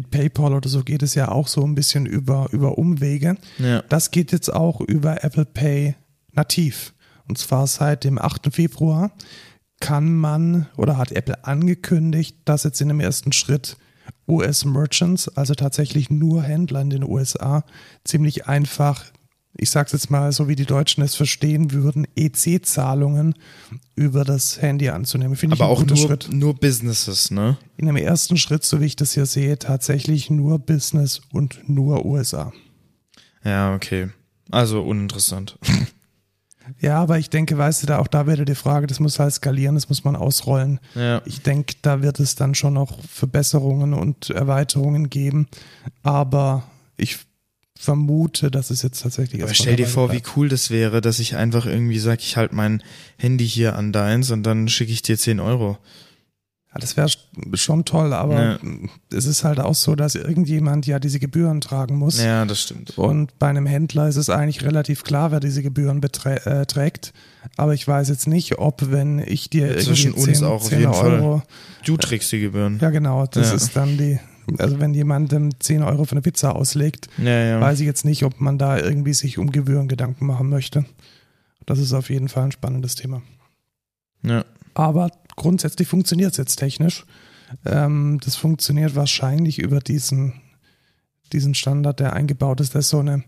mit 0.00 0.10
PayPal 0.10 0.54
oder 0.54 0.68
so 0.68 0.82
geht 0.82 1.02
es 1.02 1.14
ja 1.14 1.28
auch 1.28 1.46
so 1.46 1.62
ein 1.62 1.74
bisschen 1.74 2.06
über, 2.06 2.48
über 2.52 2.78
Umwege. 2.78 3.36
Ja. 3.58 3.82
Das 3.88 4.10
geht 4.10 4.32
jetzt 4.32 4.50
auch 4.52 4.80
über 4.80 5.22
Apple 5.22 5.44
Pay 5.44 5.94
nativ. 6.32 6.94
Und 7.28 7.36
zwar 7.36 7.66
seit 7.66 8.04
dem 8.04 8.18
8. 8.18 8.52
Februar 8.52 9.12
kann 9.78 10.14
man 10.16 10.68
oder 10.76 10.96
hat 10.96 11.12
Apple 11.12 11.44
angekündigt, 11.44 12.36
dass 12.46 12.64
jetzt 12.64 12.80
in 12.80 12.88
dem 12.88 13.00
ersten 13.00 13.32
Schritt 13.32 13.76
US-Merchants, 14.26 15.28
also 15.36 15.54
tatsächlich 15.54 16.08
nur 16.08 16.42
Händler 16.42 16.80
in 16.80 16.90
den 16.90 17.04
USA, 17.04 17.64
ziemlich 18.04 18.46
einfach, 18.46 19.04
ich 19.54 19.70
sag's 19.70 19.92
jetzt 19.92 20.10
mal 20.10 20.32
so, 20.32 20.48
wie 20.48 20.56
die 20.56 20.66
Deutschen 20.66 21.02
es 21.02 21.14
verstehen 21.14 21.72
würden, 21.72 22.06
EC-Zahlungen 22.16 23.34
über 24.00 24.24
das 24.24 24.62
Handy 24.62 24.88
anzunehmen. 24.88 25.36
Finde 25.36 25.56
ich 25.56 25.60
Aber 25.60 25.70
ein 25.70 25.76
auch 25.76 25.86
nur, 25.86 25.96
Schritt. 25.98 26.28
nur 26.32 26.54
Businesses, 26.54 27.30
ne? 27.30 27.58
In 27.76 27.84
dem 27.84 27.96
ersten 27.96 28.38
Schritt, 28.38 28.64
so 28.64 28.80
wie 28.80 28.86
ich 28.86 28.96
das 28.96 29.12
hier 29.12 29.26
sehe, 29.26 29.58
tatsächlich 29.58 30.30
nur 30.30 30.58
Business 30.58 31.20
und 31.34 31.68
nur 31.68 32.06
USA. 32.06 32.50
Ja, 33.44 33.74
okay. 33.74 34.08
Also 34.50 34.82
uninteressant. 34.82 35.58
Ja, 36.78 37.02
aber 37.02 37.18
ich 37.18 37.30
denke, 37.30 37.58
weißt 37.58 37.82
du, 37.82 37.88
da 37.88 37.98
auch 37.98 38.06
da 38.06 38.28
wäre 38.28 38.44
die 38.44 38.54
Frage, 38.54 38.86
das 38.86 39.00
muss 39.00 39.18
halt 39.18 39.34
skalieren, 39.34 39.74
das 39.74 39.88
muss 39.88 40.04
man 40.04 40.14
ausrollen. 40.14 40.78
Ja. 40.94 41.20
Ich 41.24 41.42
denke, 41.42 41.74
da 41.82 42.00
wird 42.00 42.20
es 42.20 42.36
dann 42.36 42.54
schon 42.54 42.74
noch 42.74 42.96
Verbesserungen 43.08 43.92
und 43.92 44.30
Erweiterungen 44.30 45.10
geben. 45.10 45.48
Aber 46.04 46.62
ich 46.96 47.18
vermute, 47.80 48.50
dass 48.50 48.70
es 48.70 48.82
jetzt 48.82 49.02
tatsächlich 49.02 49.42
Aber 49.42 49.54
stell 49.54 49.76
dir 49.76 49.86
vor, 49.86 50.08
wie 50.12 50.20
bleibt. 50.20 50.36
cool 50.36 50.48
das 50.50 50.70
wäre, 50.70 51.00
dass 51.00 51.18
ich 51.18 51.34
einfach 51.36 51.64
irgendwie 51.66 51.98
sage, 51.98 52.20
ich 52.20 52.36
halte 52.36 52.54
mein 52.54 52.82
Handy 53.16 53.48
hier 53.48 53.74
an 53.76 53.92
deins 53.92 54.30
und 54.30 54.42
dann 54.42 54.68
schicke 54.68 54.92
ich 54.92 55.00
dir 55.02 55.16
10 55.16 55.40
Euro. 55.40 55.78
Ja, 56.72 56.78
das 56.78 56.96
wäre 56.96 57.08
schon 57.54 57.84
toll, 57.84 58.12
aber 58.12 58.60
es 59.12 59.24
ist 59.26 59.42
halt 59.42 59.58
auch 59.58 59.74
so, 59.74 59.96
dass 59.96 60.14
irgendjemand 60.14 60.86
ja 60.86 61.00
diese 61.00 61.18
Gebühren 61.18 61.60
tragen 61.60 61.96
muss. 61.96 62.22
Ja, 62.22 62.44
das 62.44 62.60
stimmt. 62.62 62.96
Und 62.96 63.36
bei 63.40 63.48
einem 63.48 63.66
Händler 63.66 64.06
ist 64.08 64.14
es 64.16 64.30
eigentlich 64.30 64.62
relativ 64.62 65.02
klar, 65.02 65.32
wer 65.32 65.40
diese 65.40 65.62
Gebühren 65.64 66.00
äh, 66.02 66.66
trägt. 66.66 67.12
Aber 67.56 67.74
ich 67.74 67.88
weiß 67.88 68.08
jetzt 68.10 68.28
nicht, 68.28 68.58
ob 68.58 68.92
wenn 68.92 69.18
ich 69.18 69.50
dir 69.50 69.78
Zwischen 69.78 70.12
irgendwie 70.12 70.28
uns 70.30 70.38
10, 70.38 70.46
auch 70.46 70.52
auf 70.62 70.68
10 70.68 70.78
jeden 70.80 70.94
Fall. 70.94 71.14
Euro, 71.20 71.42
Du 71.84 71.96
trägst 71.96 72.30
die 72.30 72.40
Gebühren. 72.40 72.78
ja 72.80 72.90
genau, 72.90 73.26
das 73.26 73.48
Ja. 73.48 73.54
ist 73.56 73.74
dann 73.74 73.96
die, 73.98 74.20
also 74.58 74.80
wenn 74.80 74.94
jemandem 74.94 75.50
10 75.60 75.82
Euro 75.82 76.04
für 76.04 76.12
eine 76.12 76.22
Pizza 76.22 76.54
auslegt, 76.56 77.08
Ja, 77.18 77.30
ja. 77.44 77.60
weiß 77.60 77.80
ich 77.80 77.86
jetzt 77.86 78.04
nicht, 78.04 78.24
ob 78.24 78.40
man 78.40 78.58
da 78.58 78.78
irgendwie 78.78 79.14
sich 79.14 79.38
um 79.38 79.50
Gebühren 79.52 79.88
Gedanken 79.88 80.26
machen 80.26 80.48
möchte. 80.48 80.84
Das 81.66 81.78
ist 81.78 81.92
auf 81.92 82.10
jeden 82.10 82.28
Fall 82.28 82.44
ein 82.44 82.52
spannendes 82.52 82.94
Thema. 82.94 83.22
ja. 84.22 84.44
Aber 84.74 85.10
grundsätzlich 85.36 85.88
funktioniert 85.88 86.30
es 86.30 86.36
jetzt 86.36 86.56
technisch. 86.56 87.04
Ähm, 87.66 88.18
das 88.24 88.36
funktioniert 88.36 88.94
wahrscheinlich 88.94 89.58
über 89.58 89.80
diesen, 89.80 90.34
diesen 91.32 91.54
Standard, 91.54 91.98
der 91.98 92.12
eingebaut 92.12 92.60
ist. 92.60 92.74
Da 92.74 92.78
ist 92.78 92.88
so 92.90 93.00
eine, 93.00 93.24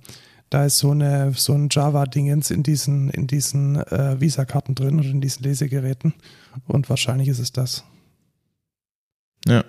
da 0.50 0.64
ist 0.64 0.79
so 0.79 0.93
eine, 0.93 1.33
so 1.35 1.55
ein 1.55 1.67
Java-Dingens 1.71 2.50
in 2.52 2.62
diesen, 2.62 3.11
in 3.11 3.26
diesen 3.26 3.76
äh, 3.76 4.21
Visa-Karten 4.21 4.76
drin 4.76 5.00
oder 5.00 5.09
in 5.09 5.21
diesen 5.21 5.43
Lesegeräten. 5.43 6.14
Und 6.69 6.88
wahrscheinlich 6.88 7.26
ist 7.29 7.41
es 7.41 7.50
das. 7.52 7.85
Ja. 9.47 9.64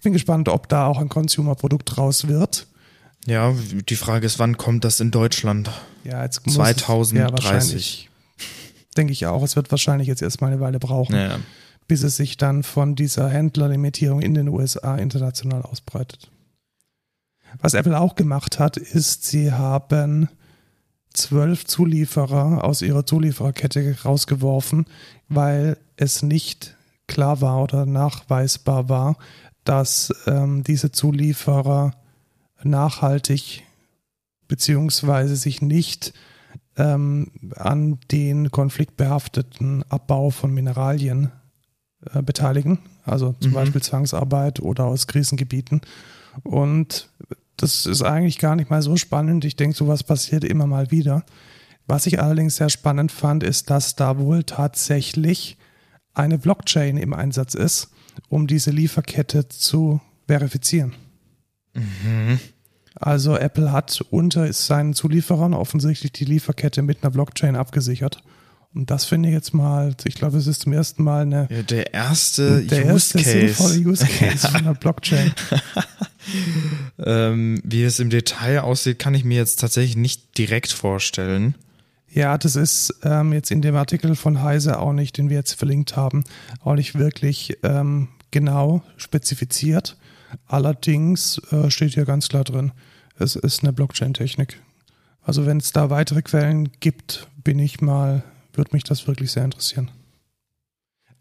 Ich 0.00 0.02
bin 0.02 0.14
gespannt, 0.14 0.48
ob 0.48 0.66
da 0.70 0.86
auch 0.86 0.98
ein 0.98 1.10
Consumer-Produkt 1.10 1.98
raus 1.98 2.26
wird. 2.26 2.66
Ja, 3.26 3.54
die 3.86 3.96
Frage 3.96 4.24
ist, 4.24 4.38
wann 4.38 4.56
kommt 4.56 4.82
das 4.84 4.98
in 4.98 5.10
Deutschland? 5.10 5.70
Ja, 6.04 6.24
jetzt 6.24 6.46
muss 6.46 6.54
2030. 6.54 8.08
Es, 8.08 8.44
ja. 8.46 8.46
Denke 8.96 9.12
ich 9.12 9.26
auch. 9.26 9.42
Es 9.42 9.56
wird 9.56 9.70
wahrscheinlich 9.70 10.08
jetzt 10.08 10.22
erstmal 10.22 10.52
eine 10.52 10.60
Weile 10.62 10.78
brauchen. 10.78 11.14
Ja. 11.14 11.38
bis 11.86 12.02
es 12.02 12.16
sich 12.16 12.38
dann 12.38 12.62
von 12.62 12.94
dieser 12.94 13.28
Händlerlimitierung 13.28 14.22
in 14.22 14.32
den 14.32 14.48
USA 14.48 14.96
international 14.96 15.60
ausbreitet. 15.60 16.30
Was 17.60 17.74
Apple 17.74 18.00
auch 18.00 18.14
gemacht 18.14 18.58
hat, 18.58 18.78
ist, 18.78 19.26
sie 19.26 19.52
haben 19.52 20.30
zwölf 21.12 21.66
Zulieferer 21.66 22.64
aus 22.64 22.80
ihrer 22.80 23.04
Zuliefererkette 23.04 23.98
rausgeworfen, 24.02 24.86
weil 25.28 25.76
es 25.96 26.22
nicht 26.22 26.74
klar 27.06 27.42
war 27.42 27.62
oder 27.62 27.84
nachweisbar 27.84 28.88
war, 28.88 29.18
dass 29.70 30.12
ähm, 30.26 30.64
diese 30.64 30.90
Zulieferer 30.90 31.94
nachhaltig 32.64 33.62
beziehungsweise 34.48 35.36
sich 35.36 35.62
nicht 35.62 36.12
ähm, 36.76 37.30
an 37.54 38.00
den 38.10 38.50
konfliktbehafteten 38.50 39.84
Abbau 39.88 40.30
von 40.30 40.52
Mineralien 40.52 41.30
äh, 42.12 42.20
beteiligen, 42.20 42.80
also 43.04 43.36
zum 43.38 43.52
Mhm. 43.52 43.54
Beispiel 43.54 43.80
Zwangsarbeit 43.80 44.58
oder 44.58 44.86
aus 44.86 45.06
Krisengebieten. 45.06 45.82
Und 46.42 47.08
das 47.56 47.86
ist 47.86 48.02
eigentlich 48.02 48.38
gar 48.40 48.56
nicht 48.56 48.70
mal 48.70 48.82
so 48.82 48.96
spannend. 48.96 49.44
Ich 49.44 49.54
denke, 49.54 49.76
sowas 49.76 50.02
passiert 50.02 50.42
immer 50.42 50.66
mal 50.66 50.90
wieder. 50.90 51.24
Was 51.86 52.06
ich 52.06 52.20
allerdings 52.20 52.56
sehr 52.56 52.70
spannend 52.70 53.12
fand, 53.12 53.44
ist, 53.44 53.70
dass 53.70 53.94
da 53.94 54.18
wohl 54.18 54.42
tatsächlich 54.42 55.58
eine 56.12 56.38
Blockchain 56.38 56.96
im 56.96 57.14
Einsatz 57.14 57.54
ist, 57.54 57.90
um 58.28 58.46
diese 58.46 58.70
Lieferkette 58.70 59.48
zu 59.48 60.00
verifizieren. 60.26 60.94
Mhm. 61.74 62.38
Also 62.94 63.36
Apple 63.36 63.72
hat 63.72 64.04
unter 64.10 64.52
seinen 64.52 64.94
Zulieferern 64.94 65.54
offensichtlich 65.54 66.12
die 66.12 66.24
Lieferkette 66.24 66.82
mit 66.82 67.02
einer 67.02 67.10
Blockchain 67.10 67.56
abgesichert. 67.56 68.22
Und 68.72 68.90
das 68.90 69.04
finde 69.04 69.28
ich 69.30 69.34
jetzt 69.34 69.52
mal, 69.52 69.94
ich 70.04 70.14
glaube, 70.14 70.38
es 70.38 70.46
ist 70.46 70.62
zum 70.62 70.72
ersten 70.72 71.02
Mal 71.02 71.22
eine, 71.22 71.48
Ja, 71.50 71.62
der 71.62 71.92
erste 71.92 72.62
der 72.62 72.84
Use 72.86 72.88
erste 72.92 73.18
Case. 73.18 73.30
sinnvolle 73.30 73.78
Use 73.80 74.06
Case 74.18 74.46
von 74.48 74.56
einer 74.60 74.74
Blockchain. 74.74 75.32
Ähm, 77.04 77.60
wie 77.64 77.82
es 77.82 77.98
im 77.98 78.10
Detail 78.10 78.60
aussieht, 78.60 78.98
kann 78.98 79.14
ich 79.14 79.24
mir 79.24 79.38
jetzt 79.38 79.58
tatsächlich 79.60 79.96
nicht 79.96 80.38
direkt 80.38 80.70
vorstellen. 80.70 81.54
Ja, 82.12 82.36
das 82.38 82.56
ist 82.56 82.94
ähm, 83.04 83.32
jetzt 83.32 83.50
in 83.50 83.62
dem 83.62 83.76
Artikel 83.76 84.16
von 84.16 84.42
Heise 84.42 84.80
auch 84.80 84.92
nicht, 84.92 85.16
den 85.16 85.30
wir 85.30 85.36
jetzt 85.36 85.54
verlinkt 85.54 85.96
haben, 85.96 86.24
auch 86.62 86.74
nicht 86.74 86.98
wirklich 86.98 87.58
ähm, 87.62 88.08
genau 88.30 88.82
spezifiziert. 88.96 89.96
Allerdings 90.46 91.38
äh, 91.52 91.70
steht 91.70 91.94
hier 91.94 92.04
ganz 92.04 92.28
klar 92.28 92.44
drin, 92.44 92.72
es 93.18 93.36
ist 93.36 93.62
eine 93.62 93.72
Blockchain-Technik. 93.72 94.60
Also 95.22 95.46
wenn 95.46 95.58
es 95.58 95.72
da 95.72 95.90
weitere 95.90 96.22
Quellen 96.22 96.70
gibt, 96.80 97.28
bin 97.44 97.58
ich 97.58 97.80
mal, 97.80 98.22
würde 98.54 98.70
mich 98.72 98.84
das 98.84 99.06
wirklich 99.06 99.30
sehr 99.30 99.44
interessieren. 99.44 99.90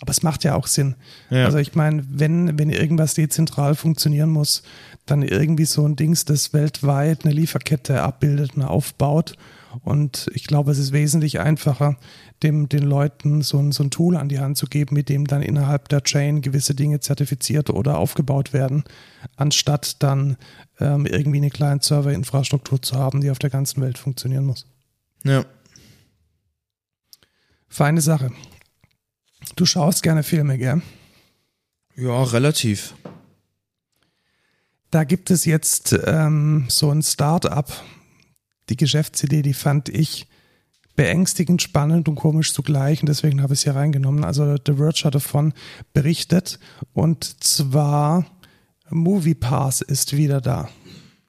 Aber 0.02 0.12
es 0.12 0.24
macht 0.24 0.44
ja 0.44 0.56
auch 0.56 0.68
Sinn. 0.68 0.96
Ja. 1.30 1.46
Also 1.46 1.58
ich 1.58 1.76
meine, 1.76 2.06
wenn, 2.10 2.58
wenn 2.58 2.70
irgendwas 2.70 3.16
dezentral 3.16 3.76
funktionieren 3.76 4.30
muss, 4.30 4.64
dann 5.06 5.24
irgendwie 5.24 5.66
so 5.66 5.86
ein 5.86 5.98
Dings, 5.98 6.24
das 6.26 6.54
weltweit 6.54 7.26
eine 7.26 7.34
Lieferkette 7.34 8.02
abbildet 8.02 8.56
und 8.56 8.64
aufbaut. 8.64 9.36
Und 9.84 10.30
ich 10.34 10.46
glaube, 10.46 10.72
es 10.72 10.78
ist 10.80 10.92
wesentlich 10.92 11.40
einfacher, 11.40 11.98
dem, 12.44 12.70
den 12.70 12.84
Leuten 12.84 13.42
so 13.42 13.60
ein, 13.60 13.72
so 13.72 13.84
ein 13.84 13.92
Tool 13.92 14.18
an 14.18 14.30
die 14.30 14.40
Hand 14.40 14.58
zu 14.58 14.66
geben, 14.66 14.96
mit 14.96 15.10
dem 15.10 15.28
dann 15.28 15.42
innerhalb 15.42 15.90
der 15.90 16.04
Chain 16.04 16.42
gewisse 16.42 16.76
Dinge 16.76 17.00
zertifiziert 17.00 17.70
oder 17.70 17.98
aufgebaut 17.98 18.54
werden, 18.54 18.84
anstatt 19.36 20.02
dann 20.02 20.38
ähm, 20.80 21.06
irgendwie 21.06 21.38
eine 21.38 21.50
kleine 21.50 21.82
Serverinfrastruktur 21.82 22.82
zu 22.82 22.96
haben, 22.96 23.22
die 23.22 23.32
auf 23.32 23.40
der 23.40 23.50
ganzen 23.50 23.82
Welt 23.82 23.98
funktionieren 23.98 24.46
muss. 24.46 24.66
Ja. 25.24 25.46
Feine 27.68 28.02
Sache. 28.02 28.32
Du 29.56 29.66
schaust 29.66 30.04
gerne 30.04 30.24
Filme, 30.24 30.58
gell? 30.58 30.82
Ja, 31.96 32.24
relativ. 32.24 32.96
Da 34.92 35.04
gibt 35.04 35.30
es 35.30 35.46
jetzt 35.46 35.98
ähm, 36.06 36.66
so 36.68 36.90
ein 36.90 37.04
Start-up. 37.04 37.72
Die 38.70 38.78
Geschäftsidee, 38.78 39.42
die 39.42 39.54
fand 39.54 39.90
ich 39.90 40.28
beängstigend 40.96 41.62
spannend 41.62 42.10
und 42.10 42.16
komisch 42.16 42.54
zugleich 42.54 43.02
und 43.02 43.08
deswegen 43.08 43.42
habe 43.42 43.54
ich 43.54 43.60
es 43.60 43.64
hier 43.64 43.76
reingenommen. 43.76 44.24
Also 44.24 44.56
The 44.66 44.74
Verge 44.74 45.02
hat 45.06 45.16
davon 45.16 45.54
berichtet 45.94 46.60
und 46.94 47.44
zwar 47.44 48.26
MoviePass 48.90 49.82
ist 49.82 50.18
wieder 50.18 50.42
da. 50.42 50.70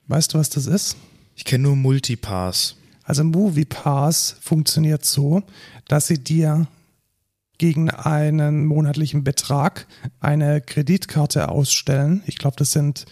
Weißt 0.09 0.35
du, 0.35 0.39
was 0.39 0.51
das 0.51 0.67
ist? 0.67 0.97
Ich 1.37 1.45
kenne 1.45 1.65
nur 1.65 1.77
Multipass. 1.77 2.77
Also 3.05 3.23
MoviePass 3.25 4.37
funktioniert 4.41 5.05
so, 5.05 5.43
dass 5.87 6.09
sie 6.09 6.19
dir 6.23 6.67
gegen 7.59 7.91
einen 7.91 8.65
monatlichen 8.67 9.23
Betrag 9.23 9.87
eine 10.19 10.61
Kreditkarte 10.61 11.49
ausstellen. 11.49 12.23
Ich 12.27 12.39
glaube, 12.39 12.57
das 12.57 12.73
sind 12.73 13.05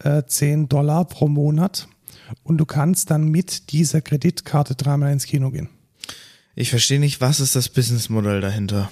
äh, 0.00 0.24
10 0.26 0.68
Dollar 0.68 1.04
pro 1.04 1.28
Monat. 1.28 1.86
Und 2.42 2.58
du 2.58 2.66
kannst 2.66 3.10
dann 3.10 3.28
mit 3.28 3.72
dieser 3.72 4.00
Kreditkarte 4.00 4.74
dreimal 4.74 5.12
ins 5.12 5.26
Kino 5.26 5.50
gehen. 5.50 5.68
Ich 6.54 6.70
verstehe 6.70 7.00
nicht, 7.00 7.20
was 7.20 7.40
ist 7.40 7.56
das 7.56 7.68
Businessmodell 7.68 8.40
dahinter? 8.40 8.90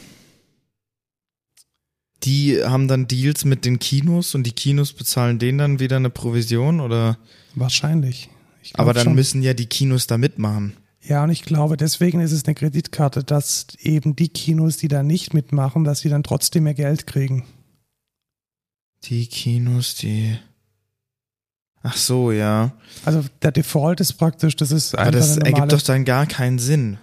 Die 2.24 2.62
haben 2.64 2.88
dann 2.88 3.06
Deals 3.06 3.44
mit 3.44 3.64
den 3.64 3.78
Kinos 3.78 4.34
und 4.34 4.44
die 4.44 4.52
Kinos 4.52 4.92
bezahlen 4.92 5.38
denen 5.38 5.58
dann 5.58 5.80
wieder 5.80 5.96
eine 5.96 6.10
Provision 6.10 6.80
oder? 6.80 7.18
Wahrscheinlich. 7.54 8.28
Aber 8.74 8.92
dann 8.92 9.04
schon. 9.04 9.14
müssen 9.14 9.42
ja 9.42 9.54
die 9.54 9.66
Kinos 9.66 10.06
da 10.06 10.18
mitmachen. 10.18 10.74
Ja, 11.02 11.24
und 11.24 11.30
ich 11.30 11.42
glaube, 11.42 11.76
deswegen 11.76 12.20
ist 12.20 12.32
es 12.32 12.44
eine 12.44 12.54
Kreditkarte, 12.54 13.24
dass 13.24 13.68
eben 13.80 14.16
die 14.16 14.28
Kinos, 14.28 14.76
die 14.76 14.88
da 14.88 15.02
nicht 15.02 15.32
mitmachen, 15.32 15.84
dass 15.84 16.00
sie 16.00 16.08
dann 16.08 16.22
trotzdem 16.22 16.64
mehr 16.64 16.74
Geld 16.74 17.06
kriegen. 17.06 17.46
Die 19.04 19.26
Kinos, 19.26 19.94
die. 19.94 20.38
Ach 21.90 21.96
so, 21.96 22.32
ja. 22.32 22.72
Also 23.04 23.24
der 23.42 23.52
Default 23.52 24.00
ist 24.00 24.14
praktisch, 24.14 24.56
das 24.56 24.72
ist 24.72 24.94
Aber 24.94 25.06
einfach 25.06 25.20
das 25.20 25.32
eine 25.32 25.40
ergibt 25.40 25.58
normale. 25.58 25.76
doch 25.78 25.82
dann 25.82 26.04
gar 26.04 26.26
keinen 26.26 26.58
Sinn. 26.58 26.98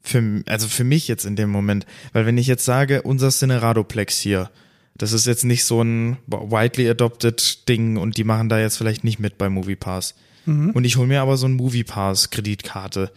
Für, 0.00 0.42
also 0.46 0.66
für 0.68 0.84
mich 0.84 1.06
jetzt 1.06 1.24
in 1.24 1.36
dem 1.36 1.50
Moment. 1.50 1.86
Weil 2.12 2.26
wenn 2.26 2.38
ich 2.38 2.46
jetzt 2.46 2.64
sage, 2.64 3.02
unser 3.02 3.30
Cineradoplex 3.30 4.18
hier, 4.18 4.50
das 4.96 5.12
ist 5.12 5.26
jetzt 5.26 5.44
nicht 5.44 5.64
so 5.64 5.82
ein 5.82 6.16
widely 6.26 6.88
adopted 6.88 7.68
Ding 7.68 7.96
und 7.96 8.16
die 8.16 8.24
machen 8.24 8.48
da 8.48 8.58
jetzt 8.58 8.76
vielleicht 8.78 9.04
nicht 9.04 9.20
mit 9.20 9.38
bei 9.38 9.48
MoviePass. 9.48 10.14
Mhm. 10.46 10.70
Und 10.70 10.84
ich 10.84 10.96
hole 10.96 11.06
mir 11.06 11.20
aber 11.22 11.36
so 11.36 11.46
ein 11.46 11.56
MoviePass-Kreditkarte 11.56 13.10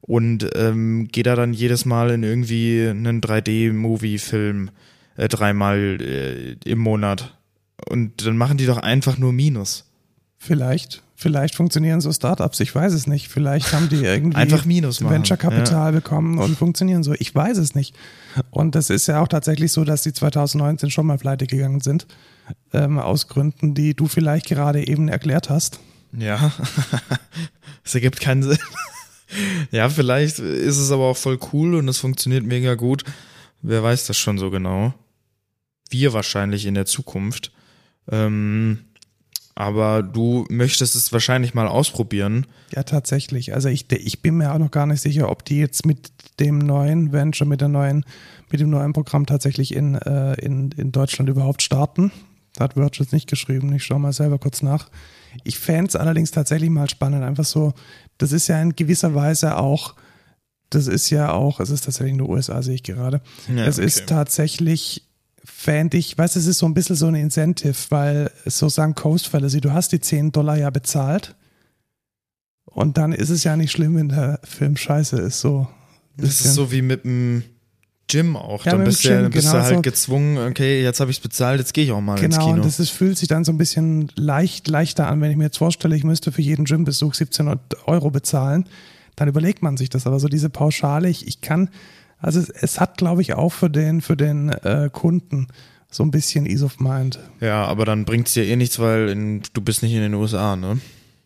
und 0.00 0.48
ähm, 0.54 1.08
gehe 1.08 1.24
da 1.24 1.36
dann 1.36 1.52
jedes 1.52 1.84
Mal 1.84 2.10
in 2.10 2.22
irgendwie 2.22 2.86
einen 2.88 3.20
3D-Movie-Film 3.20 4.70
äh, 5.16 5.28
dreimal 5.28 5.98
äh, 6.00 6.56
im 6.64 6.78
Monat. 6.78 7.36
Und 7.88 8.26
dann 8.26 8.36
machen 8.36 8.56
die 8.56 8.66
doch 8.66 8.78
einfach 8.78 9.18
nur 9.18 9.32
Minus. 9.32 9.89
Vielleicht, 10.42 11.02
vielleicht 11.16 11.54
funktionieren 11.54 12.00
so 12.00 12.10
Startups, 12.10 12.60
ich 12.60 12.74
weiß 12.74 12.94
es 12.94 13.06
nicht. 13.06 13.28
Vielleicht 13.28 13.74
haben 13.74 13.90
die 13.90 14.02
irgendwie 14.02 14.36
Einfach 14.38 14.64
Minus 14.64 15.00
machen. 15.00 15.12
Venture-Kapital 15.16 15.92
bekommen 15.92 16.38
und 16.38 16.56
funktionieren 16.56 17.02
so. 17.02 17.12
Ich 17.18 17.34
weiß 17.34 17.58
es 17.58 17.74
nicht. 17.74 17.94
Und 18.50 18.74
das 18.74 18.88
ist 18.88 19.06
ja 19.06 19.20
auch 19.20 19.28
tatsächlich 19.28 19.70
so, 19.70 19.84
dass 19.84 20.02
die 20.02 20.14
2019 20.14 20.90
schon 20.90 21.06
mal 21.06 21.18
pleite 21.18 21.46
gegangen 21.46 21.82
sind. 21.82 22.06
Ähm, 22.72 22.98
aus 22.98 23.28
Gründen, 23.28 23.74
die 23.74 23.92
du 23.92 24.06
vielleicht 24.06 24.46
gerade 24.46 24.88
eben 24.88 25.08
erklärt 25.08 25.50
hast. 25.50 25.78
Ja, 26.18 26.52
es 27.84 27.94
ergibt 27.94 28.18
keinen 28.18 28.42
Sinn. 28.42 28.58
ja, 29.70 29.90
vielleicht 29.90 30.38
ist 30.38 30.78
es 30.78 30.90
aber 30.90 31.04
auch 31.04 31.18
voll 31.18 31.38
cool 31.52 31.74
und 31.74 31.86
es 31.86 31.98
funktioniert 31.98 32.44
mega 32.44 32.76
gut. 32.76 33.04
Wer 33.60 33.82
weiß 33.82 34.06
das 34.06 34.16
schon 34.16 34.38
so 34.38 34.50
genau? 34.50 34.94
Wir 35.90 36.14
wahrscheinlich 36.14 36.64
in 36.64 36.74
der 36.74 36.86
Zukunft. 36.86 37.52
Ähm, 38.10 38.78
aber 39.60 40.02
du 40.02 40.46
möchtest 40.48 40.96
es 40.96 41.12
wahrscheinlich 41.12 41.52
mal 41.52 41.68
ausprobieren. 41.68 42.46
Ja, 42.74 42.82
tatsächlich. 42.82 43.52
Also 43.52 43.68
ich, 43.68 43.92
ich 43.92 44.22
bin 44.22 44.38
mir 44.38 44.54
auch 44.54 44.58
noch 44.58 44.70
gar 44.70 44.86
nicht 44.86 45.02
sicher, 45.02 45.28
ob 45.28 45.44
die 45.44 45.58
jetzt 45.58 45.84
mit 45.84 46.10
dem 46.40 46.56
neuen 46.56 47.12
Venture, 47.12 47.46
mit 47.46 47.60
der 47.60 47.68
neuen, 47.68 48.06
mit 48.50 48.62
dem 48.62 48.70
neuen 48.70 48.94
Programm 48.94 49.26
tatsächlich 49.26 49.74
in, 49.74 49.96
äh, 49.96 50.32
in, 50.36 50.70
in 50.78 50.92
Deutschland 50.92 51.28
überhaupt 51.28 51.60
starten. 51.60 52.10
Da 52.54 52.64
hat 52.64 52.72
Verge 52.72 53.00
jetzt 53.00 53.12
nicht 53.12 53.28
geschrieben. 53.28 53.70
Ich 53.74 53.84
schaue 53.84 54.00
mal 54.00 54.14
selber 54.14 54.38
kurz 54.38 54.62
nach. 54.62 54.88
Ich 55.44 55.58
fände 55.58 55.88
es 55.88 55.96
allerdings 55.96 56.30
tatsächlich 56.30 56.70
mal 56.70 56.88
spannend. 56.88 57.22
Einfach 57.22 57.44
so, 57.44 57.74
das 58.16 58.32
ist 58.32 58.48
ja 58.48 58.62
in 58.62 58.74
gewisser 58.74 59.14
Weise 59.14 59.58
auch, 59.58 59.94
das 60.70 60.86
ist 60.86 61.10
ja 61.10 61.32
auch, 61.32 61.60
es 61.60 61.68
ist 61.68 61.84
tatsächlich 61.84 62.12
in 62.12 62.18
den 62.18 62.30
USA, 62.30 62.62
sehe 62.62 62.76
ich 62.76 62.82
gerade. 62.82 63.20
Ja, 63.54 63.66
es 63.66 63.76
okay. 63.76 63.86
ist 63.86 64.06
tatsächlich, 64.06 65.02
fände 65.52 65.96
ich, 65.96 66.16
weißt 66.16 66.36
du, 66.36 66.40
es 66.40 66.46
ist 66.46 66.58
so 66.58 66.66
ein 66.66 66.74
bisschen 66.74 66.96
so 66.96 67.06
ein 67.06 67.14
Incentive, 67.14 67.76
weil 67.90 68.30
so 68.46 68.68
sagen 68.68 68.94
Coast 68.94 69.28
Fallacy, 69.28 69.60
du 69.60 69.72
hast 69.72 69.92
die 69.92 70.00
10 70.00 70.32
Dollar 70.32 70.56
ja 70.56 70.70
bezahlt 70.70 71.34
und 72.64 72.96
dann 72.96 73.12
ist 73.12 73.30
es 73.30 73.44
ja 73.44 73.56
nicht 73.56 73.72
schlimm, 73.72 73.96
wenn 73.96 74.08
der 74.08 74.40
Film 74.44 74.76
scheiße 74.76 75.18
ist. 75.18 75.40
So. 75.40 75.68
Das 76.16 76.40
ist 76.40 76.54
so 76.54 76.70
wie 76.72 76.82
mit 76.82 77.04
dem 77.04 77.42
Gym 78.08 78.36
auch. 78.36 78.64
Ja, 78.64 78.72
dann 78.72 78.84
bist, 78.84 79.04
du, 79.04 79.08
Gym, 79.08 79.22
dann 79.22 79.30
bist 79.30 79.46
genau 79.46 79.58
du 79.58 79.64
halt 79.64 79.76
so. 79.76 79.82
gezwungen, 79.82 80.38
okay, 80.50 80.82
jetzt 80.82 81.00
habe 81.00 81.10
ich 81.10 81.18
es 81.18 81.22
bezahlt, 81.22 81.60
jetzt 81.60 81.74
gehe 81.74 81.84
ich 81.84 81.92
auch 81.92 82.00
mal 82.00 82.18
ins 82.18 82.34
Genau, 82.34 82.46
Kino. 82.46 82.56
und 82.56 82.64
das 82.64 82.80
ist, 82.80 82.90
fühlt 82.90 83.18
sich 83.18 83.28
dann 83.28 83.44
so 83.44 83.52
ein 83.52 83.58
bisschen 83.58 84.10
leicht 84.16 84.68
leichter 84.68 85.08
an, 85.08 85.20
wenn 85.20 85.30
ich 85.30 85.36
mir 85.36 85.44
jetzt 85.44 85.58
vorstelle, 85.58 85.94
ich 85.96 86.04
müsste 86.04 86.32
für 86.32 86.42
jeden 86.42 86.64
Gymbesuch 86.64 87.14
17 87.14 87.58
Euro 87.86 88.10
bezahlen, 88.10 88.66
dann 89.16 89.28
überlegt 89.28 89.62
man 89.62 89.76
sich 89.76 89.90
das. 89.90 90.06
Aber 90.06 90.18
so 90.18 90.28
diese 90.28 90.50
Pauschale, 90.50 91.08
ich, 91.08 91.26
ich 91.26 91.40
kann, 91.40 91.68
also 92.20 92.40
es, 92.40 92.48
es 92.50 92.80
hat, 92.80 92.98
glaube 92.98 93.22
ich, 93.22 93.34
auch 93.34 93.50
für 93.52 93.70
den, 93.70 94.00
für 94.00 94.16
den 94.16 94.50
äh, 94.50 94.90
Kunden 94.92 95.48
so 95.90 96.04
ein 96.04 96.10
bisschen 96.10 96.46
Ease 96.46 96.64
of 96.64 96.78
Mind. 96.78 97.18
ja, 97.40 97.64
aber 97.64 97.84
dann 97.84 98.04
bringt 98.04 98.28
es 98.28 98.34
dir 98.34 98.44
eh 98.44 98.56
nichts, 98.56 98.78
weil 98.78 99.08
in, 99.08 99.42
du 99.52 99.60
bist 99.60 99.82
nicht 99.82 99.92
in 99.92 100.00
den 100.00 100.14
USA, 100.14 100.54
ne? 100.56 100.78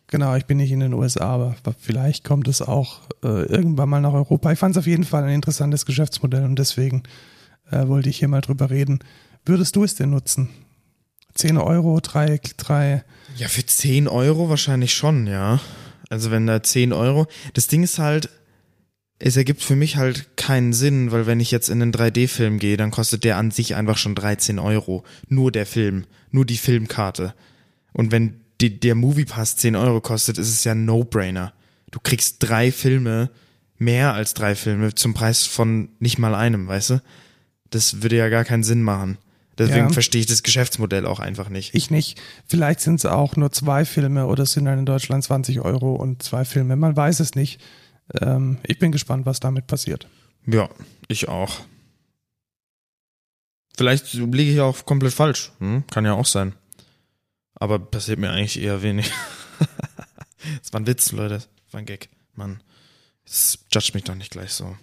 Genau, 0.07 0.35
ich 0.35 0.45
bin 0.45 0.57
nicht 0.57 0.71
in 0.71 0.79
den 0.79 0.93
USA, 0.93 1.25
aber 1.25 1.55
vielleicht 1.79 2.23
kommt 2.23 2.47
es 2.47 2.61
auch 2.61 3.01
äh, 3.23 3.43
irgendwann 3.45 3.89
mal 3.89 4.01
nach 4.01 4.13
Europa. 4.13 4.51
Ich 4.51 4.59
fand 4.59 4.75
es 4.75 4.79
auf 4.79 4.87
jeden 4.87 5.03
Fall 5.03 5.23
ein 5.23 5.33
interessantes 5.33 5.85
Geschäftsmodell 5.85 6.45
und 6.45 6.57
deswegen 6.57 7.03
äh, 7.71 7.87
wollte 7.87 8.09
ich 8.09 8.19
hier 8.19 8.27
mal 8.27 8.41
drüber 8.41 8.69
reden. 8.69 8.99
Würdest 9.45 9.75
du 9.75 9.83
es 9.83 9.95
denn 9.95 10.11
nutzen? 10.11 10.49
10 11.33 11.57
Euro, 11.57 11.99
drei, 12.01 12.39
drei, 12.57 13.03
Ja, 13.35 13.47
für 13.47 13.65
10 13.65 14.07
Euro 14.07 14.47
wahrscheinlich 14.49 14.93
schon, 14.93 15.27
ja. 15.27 15.59
Also 16.09 16.31
wenn 16.31 16.47
da 16.47 16.61
10 16.63 16.93
Euro. 16.93 17.27
Das 17.53 17.67
Ding 17.67 17.83
ist 17.83 17.99
halt, 17.99 18.29
es 19.19 19.37
ergibt 19.37 19.61
für 19.63 19.75
mich 19.75 19.95
halt 19.97 20.35
keinen 20.37 20.73
Sinn, 20.73 21.11
weil 21.11 21.25
wenn 21.25 21.39
ich 21.39 21.51
jetzt 21.51 21.69
in 21.69 21.81
einen 21.81 21.93
3D-Film 21.93 22.59
gehe, 22.59 22.77
dann 22.77 22.91
kostet 22.91 23.23
der 23.23 23.37
an 23.37 23.51
sich 23.51 23.75
einfach 23.75 23.97
schon 23.97 24.15
13 24.15 24.59
Euro. 24.59 25.03
Nur 25.29 25.51
der 25.51 25.65
Film, 25.65 26.05
nur 26.31 26.45
die 26.45 26.57
Filmkarte. 26.57 27.33
Und 27.93 28.11
wenn 28.11 28.41
die, 28.61 28.79
der 28.79 28.95
Moviepass 28.95 29.55
10 29.55 29.75
Euro 29.75 30.01
kostet, 30.01 30.37
ist 30.37 30.49
es 30.49 30.63
ja 30.63 30.73
ein 30.73 30.85
No-Brainer. 30.85 31.53
Du 31.91 31.99
kriegst 32.01 32.37
drei 32.39 32.71
Filme, 32.71 33.29
mehr 33.77 34.13
als 34.13 34.33
drei 34.33 34.55
Filme, 34.55 34.95
zum 34.95 35.13
Preis 35.13 35.43
von 35.43 35.89
nicht 35.99 36.19
mal 36.19 36.35
einem, 36.35 36.67
weißt 36.67 36.89
du? 36.91 37.01
Das 37.69 38.01
würde 38.01 38.17
ja 38.17 38.29
gar 38.29 38.43
keinen 38.43 38.63
Sinn 38.63 38.83
machen. 38.83 39.17
Deswegen 39.57 39.87
Ja. 39.87 39.89
verstehe 39.89 40.19
ich 40.19 40.27
das 40.27 40.43
Geschäftsmodell 40.43 41.05
auch 41.05 41.19
einfach 41.21 41.47
nicht. 41.47 41.73
ich 41.73 41.89
nicht. 41.89 42.21
Vielleicht 42.45 42.81
sind 42.81 42.95
es 42.95 43.05
auch 43.05 43.37
nur 43.37 43.53
zwei 43.53 43.85
Filme 43.85 44.27
oder 44.27 44.43
es 44.43 44.51
sind 44.51 44.65
dann 44.65 44.79
in 44.79 44.85
Deutschland 44.85 45.23
20 45.23 45.61
Euro 45.61 45.95
und 45.95 46.21
zwei 46.21 46.43
Filme. 46.43 46.75
Man 46.75 46.95
weiß 46.97 47.21
es 47.21 47.35
nicht. 47.35 47.61
Ähm, 48.21 48.57
ich 48.63 48.79
bin 48.79 48.91
gespannt, 48.91 49.25
was 49.25 49.39
damit 49.39 49.67
passiert. 49.67 50.07
Ja, 50.45 50.69
ich 51.07 51.27
auch. 51.27 51.61
Vielleicht 53.77 54.13
liege 54.13 54.51
ich 54.51 54.61
auch 54.61 54.85
komplett 54.85 55.13
falsch. 55.13 55.51
Hm? 55.59 55.85
Kann 55.87 56.05
ja 56.05 56.13
auch 56.13 56.25
sein. 56.25 56.53
Aber 57.55 57.79
passiert 57.79 58.19
mir 58.19 58.31
eigentlich 58.31 58.61
eher 58.61 58.81
wenig. 58.81 59.11
das 60.61 60.71
war 60.71 60.79
ein 60.79 60.87
Witz, 60.87 61.11
Leute. 61.11 61.35
Das 61.35 61.73
war 61.73 61.79
ein 61.79 61.85
Gag. 61.85 62.09
Mann. 62.35 62.61
Jetzt 63.25 63.59
judge 63.71 63.91
mich 63.93 64.03
doch 64.03 64.15
nicht 64.15 64.31
gleich 64.31 64.51
so. 64.51 64.77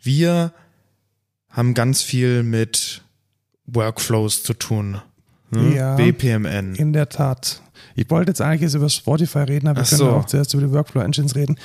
Wir 0.00 0.52
haben 1.50 1.74
ganz 1.74 2.02
viel 2.02 2.42
mit 2.42 3.02
Workflows 3.66 4.42
zu 4.42 4.54
tun. 4.54 5.00
Ne? 5.50 5.74
Ja. 5.76 5.96
BPMN. 5.96 6.74
In 6.74 6.92
der 6.92 7.08
Tat. 7.08 7.62
Ich 7.98 8.08
wollte 8.10 8.30
jetzt 8.30 8.40
eigentlich 8.40 8.60
jetzt 8.60 8.74
über 8.74 8.88
Spotify 8.88 9.40
reden, 9.40 9.66
aber 9.66 9.80
wir 9.80 9.82
Ach 9.82 9.88
können 9.88 9.98
so. 9.98 10.10
auch 10.10 10.24
zuerst 10.24 10.54
über 10.54 10.62
die 10.64 10.72
Workflow 10.72 11.02
Engines 11.02 11.34
reden. 11.34 11.56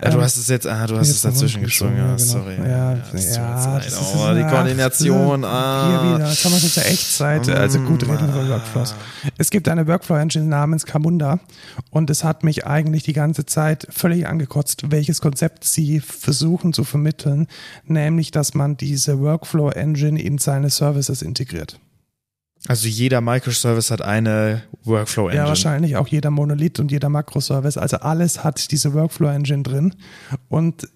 Ja, 0.00 0.08
du 0.10 0.16
Ähm, 0.16 0.22
hast 0.24 0.38
es 0.38 0.48
jetzt, 0.48 0.66
ah, 0.66 0.86
du 0.86 0.96
hast 0.96 1.10
es 1.10 1.20
dazwischen 1.20 1.62
geschoben, 1.62 1.98
ja, 1.98 2.04
genau. 2.06 2.16
sorry. 2.18 2.54
Ja, 2.54 2.62
mir 2.62 2.70
ja, 2.70 2.94
das 2.94 3.12
oh, 3.12 3.16
ist- 3.18 3.34
die 3.36 4.42
ach, 4.42 4.50
Koordination, 4.50 5.40
Hier 5.40 5.48
ah. 5.48 6.14
wieder, 6.16 6.28
jetzt 6.30 6.44
haben 6.46 6.52
wir 6.52 6.56
es 6.56 6.62
jetzt 6.62 6.76
ja 6.76 6.82
Echtzeit. 6.84 7.48
Also 7.50 7.80
gut, 7.80 8.04
reden 8.04 8.32
wir 8.32 8.42
über 8.42 8.48
Workflows. 8.48 8.94
Es 9.36 9.50
gibt 9.50 9.68
eine 9.68 9.86
Workflow-Engine 9.86 10.46
namens 10.46 10.86
Camunda 10.86 11.40
und 11.90 12.08
es 12.08 12.24
hat 12.24 12.42
mich 12.42 12.66
eigentlich 12.66 13.02
die 13.02 13.12
ganze 13.12 13.44
Zeit 13.44 13.86
völlig 13.90 14.26
angekotzt, 14.26 14.90
welches 14.90 15.20
Konzept 15.20 15.64
sie 15.64 16.00
versuchen 16.00 16.72
zu 16.72 16.84
vermitteln, 16.84 17.48
nämlich, 17.84 18.30
dass 18.30 18.54
man 18.54 18.78
diese 18.78 19.20
Workflow-Engine 19.20 20.20
in 20.22 20.38
seine 20.38 20.70
Services 20.70 21.20
integriert. 21.20 21.78
Also 22.68 22.86
jeder 22.86 23.20
Microservice 23.20 23.90
hat 23.90 24.02
eine 24.02 24.62
Workflow-Engine. 24.84 25.42
Ja, 25.42 25.48
wahrscheinlich 25.48 25.96
auch 25.96 26.06
jeder 26.06 26.30
Monolith 26.30 26.78
und 26.78 26.92
jeder 26.92 27.08
Makroservice. 27.08 27.76
Also 27.76 27.98
alles 27.98 28.44
hat 28.44 28.70
diese 28.70 28.94
Workflow-Engine 28.94 29.62
drin. 29.64 29.94
Und 30.48 30.88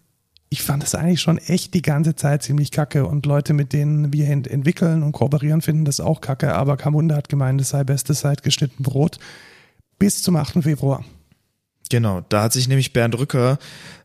ich 0.49 0.63
fand 0.63 0.83
das 0.83 0.95
eigentlich 0.95 1.21
schon 1.21 1.39
echt 1.39 1.75
die 1.75 1.83
ganze 1.83 2.15
Zeit 2.15 2.45
ziemlich 2.45 2.71
kacke. 2.71 3.07
Und 3.07 3.27
Leute, 3.27 3.53
mit 3.53 3.73
denen 3.73 4.13
wir 4.13 4.29
ent 4.29 4.47
entwickeln 4.47 5.03
und 5.03 5.13
kooperieren, 5.13 5.61
finden 5.61 5.85
das 5.85 5.99
auch 5.99 6.21
kacke. 6.21 6.55
Aber 6.55 6.77
Kamunda 6.77 7.17
hat 7.17 7.29
gemeint, 7.29 7.61
es 7.61 7.71
sei 7.71 7.83
bestes 7.83 8.21
seit 8.21 8.45
geschnitten 8.45 8.85
Brot. 8.85 9.19
Bis 9.99 10.23
zum 10.23 10.37
8. 10.37 10.63
Februar. 10.63 11.05
Genau, 11.88 12.22
da 12.29 12.42
hat 12.42 12.53
sich 12.53 12.68
nämlich 12.68 12.92
Bernd 12.92 13.16
Rücker 13.18 13.59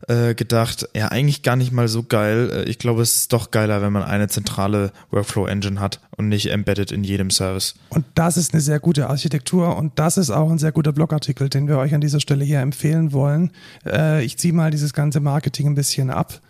äh, 0.08 0.34
gedacht, 0.34 0.88
ja, 0.94 1.08
eigentlich 1.08 1.42
gar 1.42 1.56
nicht 1.56 1.72
mal 1.72 1.88
so 1.88 2.02
geil. 2.02 2.50
Äh, 2.52 2.70
Ich 2.70 2.78
glaube, 2.78 3.02
es 3.02 3.16
ist 3.16 3.32
doch 3.32 3.50
geiler, 3.50 3.82
wenn 3.82 3.92
man 3.92 4.02
eine 4.04 4.28
zentrale 4.28 4.92
Workflow-Engine 5.10 5.80
hat 5.80 6.00
und 6.16 6.28
nicht 6.28 6.50
embedded 6.50 6.92
in 6.92 7.02
jedem 7.04 7.30
Service. 7.30 7.74
Und 7.88 8.04
das 8.14 8.36
ist 8.36 8.52
eine 8.52 8.60
sehr 8.60 8.78
gute 8.80 9.08
Architektur 9.08 9.76
und 9.76 9.98
das 9.98 10.16
ist 10.16 10.30
auch 10.30 10.50
ein 10.50 10.58
sehr 10.58 10.72
guter 10.72 10.92
Blogartikel, 10.92 11.48
den 11.48 11.66
wir 11.68 11.78
euch 11.78 11.94
an 11.94 12.00
dieser 12.00 12.20
Stelle 12.20 12.44
hier 12.44 12.60
empfehlen 12.60 13.12
wollen. 13.12 13.50
Äh, 13.84 14.24
ich 14.24 14.38
ziehe 14.38 14.54
mal 14.54 14.70
dieses 14.70 14.92
ganze 14.92 15.20
Marketing 15.20 15.66
ein 15.66 15.74
bisschen 15.74 16.10
ab. 16.10 16.40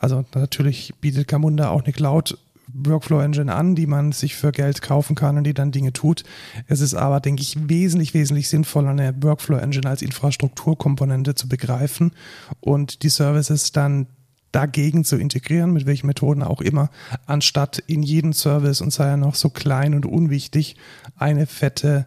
Also 0.00 0.24
natürlich 0.34 0.94
bietet 1.00 1.28
Camunda 1.28 1.68
auch 1.70 1.84
eine 1.84 1.92
Cloud 1.92 2.38
Workflow 2.74 3.20
Engine 3.20 3.54
an, 3.54 3.74
die 3.74 3.86
man 3.86 4.12
sich 4.12 4.34
für 4.34 4.52
Geld 4.52 4.82
kaufen 4.82 5.14
kann 5.14 5.36
und 5.36 5.44
die 5.44 5.54
dann 5.54 5.72
Dinge 5.72 5.92
tut. 5.92 6.24
Es 6.66 6.80
ist 6.80 6.94
aber, 6.94 7.20
denke 7.20 7.42
ich, 7.42 7.56
wesentlich, 7.68 8.14
wesentlich 8.14 8.48
sinnvoller, 8.48 8.90
eine 8.90 9.14
Workflow 9.22 9.56
Engine 9.56 9.88
als 9.88 10.02
Infrastrukturkomponente 10.02 11.34
zu 11.34 11.48
begreifen 11.48 12.12
und 12.60 13.02
die 13.02 13.08
Services 13.08 13.72
dann 13.72 14.06
dagegen 14.52 15.04
zu 15.04 15.16
integrieren, 15.16 15.72
mit 15.72 15.86
welchen 15.86 16.06
Methoden 16.06 16.42
auch 16.42 16.60
immer, 16.60 16.90
anstatt 17.26 17.78
in 17.86 18.02
jeden 18.02 18.32
Service 18.32 18.80
und 18.80 18.92
sei 18.92 19.06
er 19.06 19.16
noch 19.16 19.34
so 19.34 19.48
klein 19.48 19.94
und 19.94 20.06
unwichtig, 20.06 20.76
eine 21.16 21.46
fette 21.46 22.06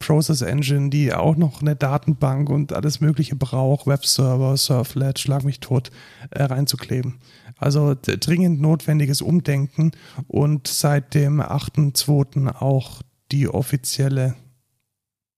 Process 0.00 0.40
Engine, 0.40 0.90
die 0.90 1.12
auch 1.12 1.36
noch 1.36 1.60
eine 1.60 1.76
Datenbank 1.76 2.48
und 2.50 2.72
alles 2.72 3.00
Mögliche 3.00 3.36
braucht, 3.36 3.86
Webserver, 3.86 4.56
Surflet, 4.56 5.20
schlag 5.20 5.44
mich 5.44 5.60
tot, 5.60 5.90
äh, 6.30 6.42
reinzukleben. 6.42 7.20
Also 7.56 7.94
dringend 8.02 8.60
notwendiges 8.60 9.22
Umdenken 9.22 9.92
und 10.26 10.66
seit 10.66 11.14
dem 11.14 11.40
8.2. 11.40 12.56
auch 12.60 13.02
die 13.30 13.46
offizielle 13.48 14.34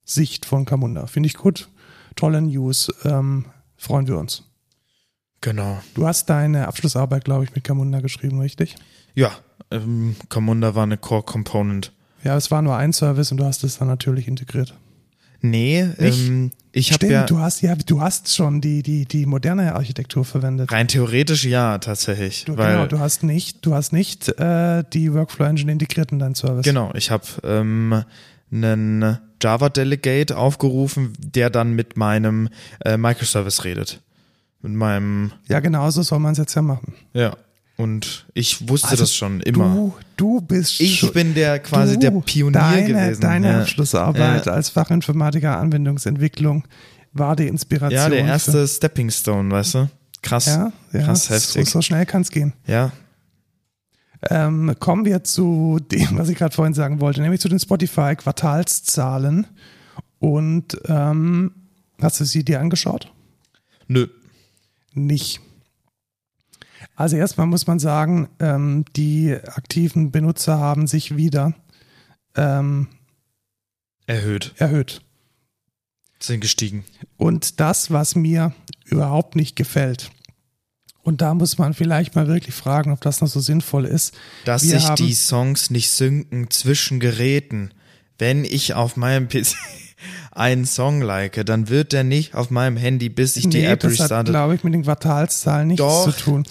Sicht 0.05 0.47
von 0.47 0.65
Camunda. 0.65 1.07
Finde 1.07 1.27
ich 1.27 1.35
gut. 1.35 1.69
Tolle 2.15 2.41
News. 2.41 2.93
Ähm, 3.05 3.47
freuen 3.77 4.07
wir 4.07 4.17
uns. 4.17 4.45
Genau. 5.41 5.81
Du 5.95 6.07
hast 6.07 6.31
deine 6.31 6.69
Abschlussarbeit, 6.69 7.25
glaube 7.25 7.45
ich, 7.45 7.55
mit 7.55 7.65
Camunda 7.65 8.01
geschrieben, 8.01 8.39
richtig? 8.39 8.77
Ja, 9.15 9.33
ähm, 9.73 10.15
Camunda 10.29 10.77
war 10.77 10.85
eine 10.85 10.99
Core 10.99 11.25
Component. 11.25 11.93
Ja, 12.25 12.37
es 12.37 12.51
war 12.51 12.63
nur 12.63 12.77
ein 12.77 12.93
Service 12.93 13.31
und 13.33 13.39
du 13.39 13.45
hast 13.45 13.65
es 13.65 13.79
dann 13.79 13.89
natürlich 13.89 14.29
integriert. 14.29 14.75
Nee, 15.45 15.89
Nicht? 15.99 16.29
ähm, 16.29 16.51
ich 16.71 16.91
habe 16.93 16.97
Stimmt, 16.99 17.13
ja 17.13 17.27
du 17.27 17.39
hast 17.41 17.63
ja, 17.63 17.75
du 17.75 18.01
hast 18.01 18.33
schon 18.35 18.61
die, 18.61 18.83
die, 18.85 19.07
die 19.07 19.27
moderne 19.27 19.75
Architektur 19.75 20.25
verwendet. 20.25 20.71
rein 20.71 20.87
theoretisch 20.87 21.45
ja 21.45 21.79
tatsächlich, 21.79 22.45
Du, 22.45 22.57
weil 22.57 22.75
genau, 22.75 22.87
du 22.87 23.01
hast 23.01 23.25
nicht, 23.25 23.67
du 23.67 23.75
hast 23.75 23.93
nicht 23.93 24.29
äh, 24.39 24.85
die 24.93 25.13
Workflow 25.13 25.47
Engine 25.47 25.73
integriert 25.73 26.13
in 26.13 26.21
deinen 26.21 26.37
Service. 26.37 26.65
Genau, 26.65 26.93
ich 26.95 27.11
habe 27.11 27.25
ähm, 27.43 28.05
einen 28.53 29.19
Java 29.43 29.69
Delegate 29.69 30.37
aufgerufen, 30.37 31.13
der 31.19 31.51
dann 31.51 31.73
mit 31.73 31.97
meinem 31.97 32.49
äh, 32.85 32.97
Microservice 32.97 33.65
redet. 33.65 34.01
Mit 34.61 34.73
meinem, 34.75 35.33
Ja, 35.49 35.59
genau 35.59 35.91
so 35.91 36.03
soll 36.03 36.21
man 36.21 36.33
es 36.33 36.39
jetzt 36.39 36.55
ja 36.55 36.63
machen. 36.63 36.95
ja. 37.15 37.37
Und 37.77 38.27
ich 38.35 38.69
wusste 38.69 38.89
Also 38.89 39.03
das 39.05 39.15
schon 39.15 39.41
immer. 39.41 39.75
Du, 39.75 39.95
du 40.17 40.41
bist 40.43 40.81
ich 40.81 41.11
bin 41.13 41.35
der 41.35 41.59
quasi 41.59 41.99
der 41.99 42.11
Pionier 42.11 42.61
deine, 42.61 42.87
gewesen. 42.87 43.21
Deine 43.21 43.49
ja. 43.51 43.61
Abschlussarbeit 43.61 44.47
Ja. 44.47 44.53
als 44.53 44.69
Fachinformatiker 44.69 45.59
Anwendungsentwicklung 45.59 46.65
war 47.13 47.35
die 47.35 47.47
Inspiration. 47.49 47.99
ja, 48.01 48.09
der 48.09 48.25
erste 48.25 48.67
Stepping 48.69 49.11
Stone, 49.11 49.51
weißt 49.51 49.75
du? 49.75 49.91
Krass. 50.23 50.47
Ja, 50.47 50.73
ja 50.93 51.03
krass 51.03 51.25
so, 51.27 51.35
heftig. 51.35 51.69
so 51.69 51.83
schnell 51.83 52.07
kann 52.07 52.23
es 52.23 52.31
gehen. 52.31 52.53
Ja. 52.67 52.93
Ähm, 54.31 54.77
kommen 54.79 55.05
wir 55.05 55.25
zu 55.25 55.81
dem, 55.91 56.17
was 56.19 56.29
ich 56.29 56.39
gerade 56.39 56.55
vorhin 56.55 56.75
sagen 56.75 57.01
wollte, 57.01 57.21
nämlich 57.23 57.41
zu 57.41 57.49
den 57.49 57.59
Spotify-Quartalszahlen. 57.59 59.47
Und 60.21 60.79
ähm, 60.87 61.53
hast 62.01 62.21
du 62.21 62.25
sie 62.25 62.45
dir 62.45 62.61
angeschaut? 62.61 63.11
Nö. 63.89 64.07
nicht. 64.95 65.41
Also 67.03 67.17
erstmal 67.17 67.49
muss 67.49 67.67
man 67.67 67.81
sagen, 67.81 68.29
ähm, 68.39 68.85
die 68.95 69.35
aktiven 69.35 70.13
Benutzer 70.13 70.61
haben 70.61 70.87
sich 70.87 71.17
wieder 71.17 71.53
ähm, 72.37 72.87
Erhöht. 74.07 74.55
erhöht. 74.59 75.03
Sind 76.21 76.43
gestiegen. 76.43 76.85
Und 77.17 77.59
das, 77.59 77.91
was 77.91 78.15
mir 78.15 78.55
überhaupt 78.85 79.35
nicht 79.35 79.57
gefällt, 79.57 80.13
und 81.03 81.21
da 81.23 81.35
muss 81.35 81.59
man 81.59 81.75
vielleicht 81.75 82.15
mal 82.15 82.29
wirklich 82.29 82.55
fragen, 82.55 82.93
ob 82.93 83.01
das 83.01 83.21
noch 83.21 83.27
so 83.27 83.41
sinnvoll 83.41 83.85
ist. 83.85 84.15
Dass 84.45 84.63
Wir 84.63 84.79
sich 84.79 84.89
haben- 84.89 85.05
die 85.05 85.15
Songs 85.15 85.71
nicht 85.71 85.91
synken 85.91 86.51
zwischen 86.51 87.01
Geräten. 87.01 87.73
Wenn 88.17 88.45
ich 88.45 88.75
auf 88.75 88.97
meinem 88.97 89.27
PC 89.29 89.57
einen 90.31 90.67
Song 90.67 91.01
like, 91.03 91.45
dann 91.47 91.69
wird 91.69 91.93
der 91.93 92.05
nicht 92.05 92.37
auf 92.37 92.51
meinem 92.51 92.77
Handy, 92.77 93.09
bis 93.09 93.37
ich 93.37 93.49
die 93.49 93.59
nee, 93.59 93.65
App 93.67 93.81
das 93.81 93.95
hat, 93.95 94.01
restarte. 94.03 94.31
glaube 94.31 94.55
ich, 94.55 94.63
mit 94.63 94.73
den 94.75 94.85
Quartalszahlen 94.85 95.67
nichts 95.67 95.83
Doch. 95.83 96.05
zu 96.05 96.13
tun. 96.13 96.45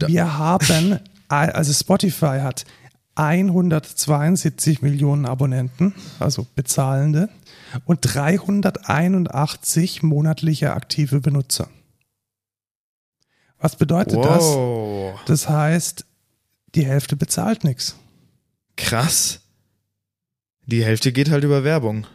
Wir 0.00 0.38
haben, 0.38 1.00
also 1.28 1.72
Spotify 1.72 2.40
hat 2.40 2.64
172 3.16 4.82
Millionen 4.82 5.26
Abonnenten, 5.26 5.94
also 6.18 6.46
Bezahlende, 6.54 7.28
und 7.84 8.00
381 8.02 10.02
monatliche 10.02 10.72
aktive 10.72 11.20
Benutzer. 11.20 11.68
Was 13.58 13.76
bedeutet 13.76 14.16
wow. 14.16 15.14
das? 15.16 15.24
Das 15.26 15.48
heißt, 15.48 16.04
die 16.74 16.84
Hälfte 16.84 17.16
bezahlt 17.16 17.64
nichts. 17.64 17.96
Krass. 18.76 19.40
Die 20.66 20.84
Hälfte 20.84 21.12
geht 21.12 21.30
halt 21.30 21.44
über 21.44 21.62
Werbung. 21.62 22.06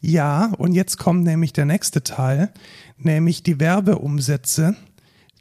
Ja, 0.00 0.52
und 0.58 0.72
jetzt 0.72 0.98
kommt 0.98 1.24
nämlich 1.24 1.52
der 1.52 1.64
nächste 1.64 2.04
Teil, 2.04 2.52
nämlich 2.98 3.42
die 3.42 3.58
Werbeumsätze 3.58 4.76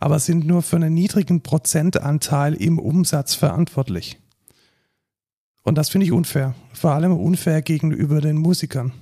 aber 0.00 0.18
sind 0.18 0.46
nur 0.46 0.62
für 0.62 0.76
einen 0.76 0.94
niedrigen 0.94 1.42
Prozentanteil 1.42 2.54
im 2.54 2.78
Umsatz 2.78 3.34
verantwortlich. 3.34 4.18
Und 5.62 5.76
das 5.78 5.88
finde 5.90 6.06
ich 6.06 6.12
unfair. 6.12 6.54
Vor 6.72 6.92
allem 6.92 7.12
unfair 7.12 7.62
gegenüber 7.62 8.20
den 8.20 8.36
Musikern, 8.36 8.92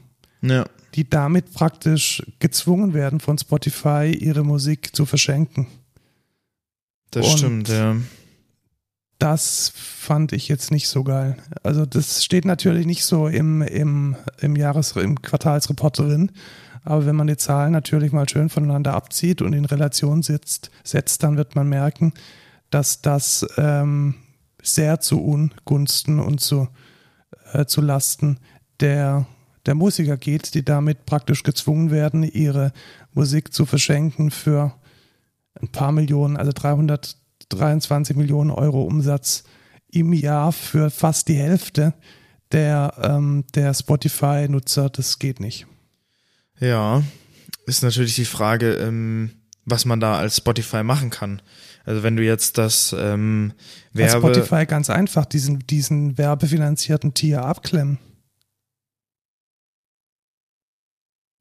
Ja. 0.43 0.55
ja. 0.55 0.65
die 0.95 1.09
damit 1.09 1.53
praktisch 1.53 2.23
gezwungen 2.39 2.95
werden, 2.95 3.19
von 3.21 3.37
Spotify 3.39 4.17
ihre 4.19 4.45
Musik 4.45 4.95
zu 4.95 5.07
verschenken. 5.07 5.67
Das 7.11 7.27
Und- 7.31 7.39
stimmt, 7.39 7.69
ja. 7.69 7.97
Das 9.19 9.73
fand 9.75 10.33
ich 10.33 10.49
jetzt 10.49 10.71
nicht 10.71 10.89
so 10.89 11.05
geil. 11.05 11.37
Also 11.63 11.87
das 11.87 12.25
steht 12.25 12.45
natürlich 12.45 12.87
nicht 12.87 13.05
so 13.05 13.29
im, 13.29 13.63
im, 13.63 14.17
im 14.41 14.57
Jahres-, 14.57 14.97
im 14.97 15.23
Quartalsreport 15.23 15.99
drin. 15.99 16.33
Aber 16.83 17.07
wenn 17.07 17.17
man 17.17 17.27
die 17.27 17.37
Zahlen 17.37 17.73
natürlich 17.73 18.13
mal 18.13 18.29
schön 18.29 18.51
voneinander 18.51 18.93
abzieht 18.93 19.41
und 19.41 19.55
in 19.55 19.65
Relation 19.65 20.23
setzt, 20.23 20.71
setzt 20.83 21.23
dann 21.23 21.37
wird 21.37 21.57
man 21.57 21.69
merken, 21.69 22.13
dass 22.71 23.01
das 23.01 23.47
ähm, 23.57 24.17
sehr 24.63 25.01
zu 25.01 25.23
Ungunsten 25.23 26.21
und 26.21 26.41
zu, 26.41 26.69
äh, 27.53 27.65
zu 27.65 27.81
Lasten 27.81 28.39
der, 28.81 29.27
der 29.65 29.75
Musiker 29.75 30.19
geht, 30.19 30.55
die 30.55 30.65
damit 30.65 31.07
praktisch 31.07 31.43
gezwungen 31.43 31.91
werden, 31.91 32.23
ihre 32.23 32.73
Musik 33.13 33.55
zu 33.55 33.65
verschenken 33.65 34.31
für 34.31 34.75
ein 35.61 35.69
paar 35.69 35.93
Millionen, 35.93 36.37
also 36.37 36.53
323 37.49 38.17
Millionen 38.17 38.51
Euro 38.51 38.83
Umsatz 38.83 39.45
im 39.91 40.13
Jahr 40.13 40.53
für 40.53 40.91
fast 40.91 41.29
die 41.29 41.37
Hälfte 41.37 41.95
der, 42.53 42.95
ähm, 43.03 43.45
der 43.55 43.75
Spotify-Nutzer. 43.75 44.91
Das 44.91 45.19
geht 45.19 45.41
nicht. 45.41 45.67
Ja, 46.59 47.03
ist 47.67 47.83
natürlich 47.83 48.15
die 48.15 48.25
Frage, 48.25 48.75
ähm, 48.75 49.31
was 49.65 49.85
man 49.85 50.01
da 50.01 50.19
als 50.19 50.37
Spotify 50.37 50.83
machen 50.83 51.11
kann. 51.11 51.41
Also 51.85 52.03
wenn 52.03 52.17
du 52.17 52.23
jetzt 52.23 52.59
das 52.59 52.95
ähm, 52.99 53.53
Werbe... 53.93 54.27
Als 54.27 54.37
Spotify 54.37 54.67
ganz 54.67 54.91
einfach 54.91 55.25
diesen, 55.25 55.61
diesen 55.67 56.19
werbefinanzierten 56.19 57.15
Tier 57.15 57.45
abklemmen. 57.45 57.99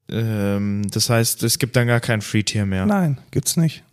Ähm, 0.08 0.82
das 0.90 1.08
heißt, 1.08 1.42
es 1.42 1.58
gibt 1.58 1.76
dann 1.76 1.86
gar 1.86 2.00
kein 2.00 2.20
Free-Tier 2.20 2.66
mehr. 2.66 2.86
Nein, 2.86 3.18
gibt's 3.30 3.56
nicht. 3.56 3.84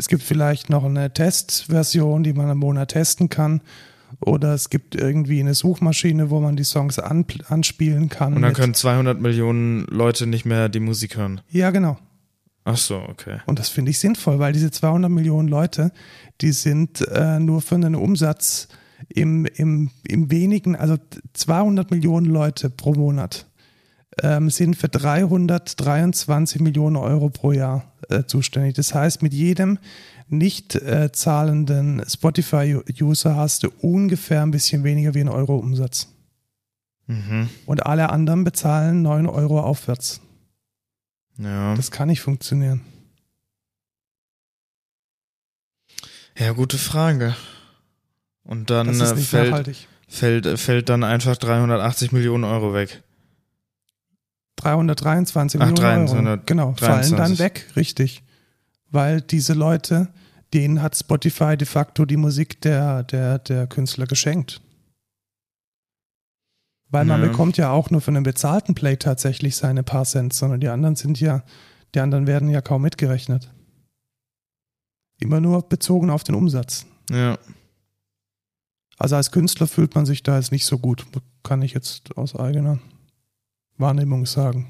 Es 0.00 0.08
gibt 0.08 0.22
vielleicht 0.22 0.70
noch 0.70 0.84
eine 0.84 1.12
Testversion, 1.12 2.22
die 2.22 2.32
man 2.32 2.48
im 2.48 2.56
Monat 2.56 2.92
testen 2.92 3.28
kann. 3.28 3.60
Oder 4.20 4.54
es 4.54 4.70
gibt 4.70 4.94
irgendwie 4.94 5.40
eine 5.40 5.52
Suchmaschine, 5.52 6.30
wo 6.30 6.40
man 6.40 6.56
die 6.56 6.64
Songs 6.64 6.98
an, 6.98 7.26
anspielen 7.48 8.08
kann. 8.08 8.32
Und 8.32 8.40
dann 8.40 8.54
können 8.54 8.72
200 8.72 9.20
Millionen 9.20 9.84
Leute 9.90 10.26
nicht 10.26 10.46
mehr 10.46 10.70
die 10.70 10.80
Musik 10.80 11.18
hören. 11.18 11.42
Ja, 11.50 11.70
genau. 11.70 11.98
Ach 12.64 12.78
so, 12.78 12.96
okay. 12.96 13.40
Und 13.44 13.58
das 13.58 13.68
finde 13.68 13.90
ich 13.90 13.98
sinnvoll, 13.98 14.38
weil 14.38 14.54
diese 14.54 14.70
200 14.70 15.10
Millionen 15.10 15.48
Leute, 15.48 15.92
die 16.40 16.52
sind 16.52 17.06
äh, 17.08 17.38
nur 17.38 17.60
für 17.60 17.74
einen 17.74 17.94
Umsatz 17.94 18.68
im, 19.10 19.44
im, 19.44 19.90
im 20.08 20.30
wenigen, 20.30 20.76
also 20.76 20.96
200 21.34 21.90
Millionen 21.90 22.24
Leute 22.26 22.70
pro 22.70 22.94
Monat 22.94 23.49
ähm, 24.22 24.50
sind 24.50 24.76
für 24.76 24.88
323 24.88 26.60
Millionen 26.60 26.96
Euro 26.96 27.30
pro 27.30 27.52
Jahr 27.52 27.92
äh, 28.08 28.24
zuständig. 28.24 28.74
Das 28.74 28.94
heißt, 28.94 29.22
mit 29.22 29.32
jedem 29.32 29.78
nicht 30.28 30.76
äh, 30.76 31.10
zahlenden 31.12 32.02
Spotify-User 32.06 33.36
hast 33.36 33.64
du 33.64 33.70
ungefähr 33.80 34.42
ein 34.42 34.50
bisschen 34.50 34.84
weniger 34.84 35.14
wie 35.14 35.20
ein 35.20 35.28
Euro 35.28 35.56
Umsatz. 35.56 36.08
Mhm. 37.06 37.48
Und 37.66 37.86
alle 37.86 38.10
anderen 38.10 38.44
bezahlen 38.44 39.02
9 39.02 39.26
Euro 39.26 39.60
aufwärts. 39.60 40.20
Ja. 41.38 41.74
Das 41.74 41.90
kann 41.90 42.08
nicht 42.08 42.20
funktionieren. 42.20 42.82
Ja, 46.38 46.52
gute 46.52 46.78
Frage. 46.78 47.34
Und 48.44 48.70
dann 48.70 48.88
äh, 48.88 49.16
fällt, 49.16 49.88
fällt, 50.08 50.58
fällt 50.58 50.88
dann 50.88 51.04
einfach 51.04 51.36
380 51.36 52.12
Millionen 52.12 52.44
Euro 52.44 52.72
weg. 52.72 53.02
323 54.60 55.60
Ach, 55.60 55.66
Millionen 55.70 56.02
Euro. 56.02 56.12
300, 56.14 56.46
Genau, 56.46 56.72
fallen 56.74 56.92
23. 57.02 57.16
dann 57.16 57.38
weg, 57.38 57.66
richtig. 57.76 58.22
Weil 58.90 59.20
diese 59.20 59.54
Leute, 59.54 60.08
denen 60.52 60.82
hat 60.82 60.96
Spotify 60.96 61.56
de 61.56 61.66
facto 61.66 62.04
die 62.04 62.16
Musik 62.16 62.60
der, 62.60 63.02
der, 63.04 63.38
der 63.38 63.66
Künstler 63.66 64.06
geschenkt. 64.06 64.60
Weil 66.88 67.04
man 67.04 67.22
Ja. 67.22 67.28
bekommt 67.28 67.56
ja 67.56 67.70
auch 67.70 67.90
nur 67.90 68.00
für 68.00 68.10
einen 68.10 68.24
bezahlten 68.24 68.74
Play 68.74 68.96
tatsächlich 68.96 69.56
seine 69.56 69.82
paar 69.84 70.04
Cent, 70.04 70.32
sondern 70.32 70.60
die 70.60 70.68
anderen 70.68 70.96
sind 70.96 71.20
ja, 71.20 71.44
die 71.94 72.00
anderen 72.00 72.26
werden 72.26 72.50
ja 72.50 72.60
kaum 72.60 72.82
mitgerechnet. 72.82 73.48
Immer 75.18 75.40
nur 75.40 75.62
bezogen 75.68 76.10
auf 76.10 76.24
den 76.24 76.34
Umsatz. 76.34 76.86
Ja. 77.10 77.38
Also 78.98 79.16
als 79.16 79.30
Künstler 79.30 79.66
fühlt 79.68 79.94
man 79.94 80.04
sich 80.04 80.22
da 80.22 80.36
jetzt 80.36 80.50
nicht 80.52 80.66
so 80.66 80.78
gut, 80.78 81.06
kann 81.44 81.62
ich 81.62 81.72
jetzt 81.74 82.16
aus 82.18 82.34
eigener 82.36 82.78
Wahrnehmung 83.80 84.26
sagen. 84.26 84.68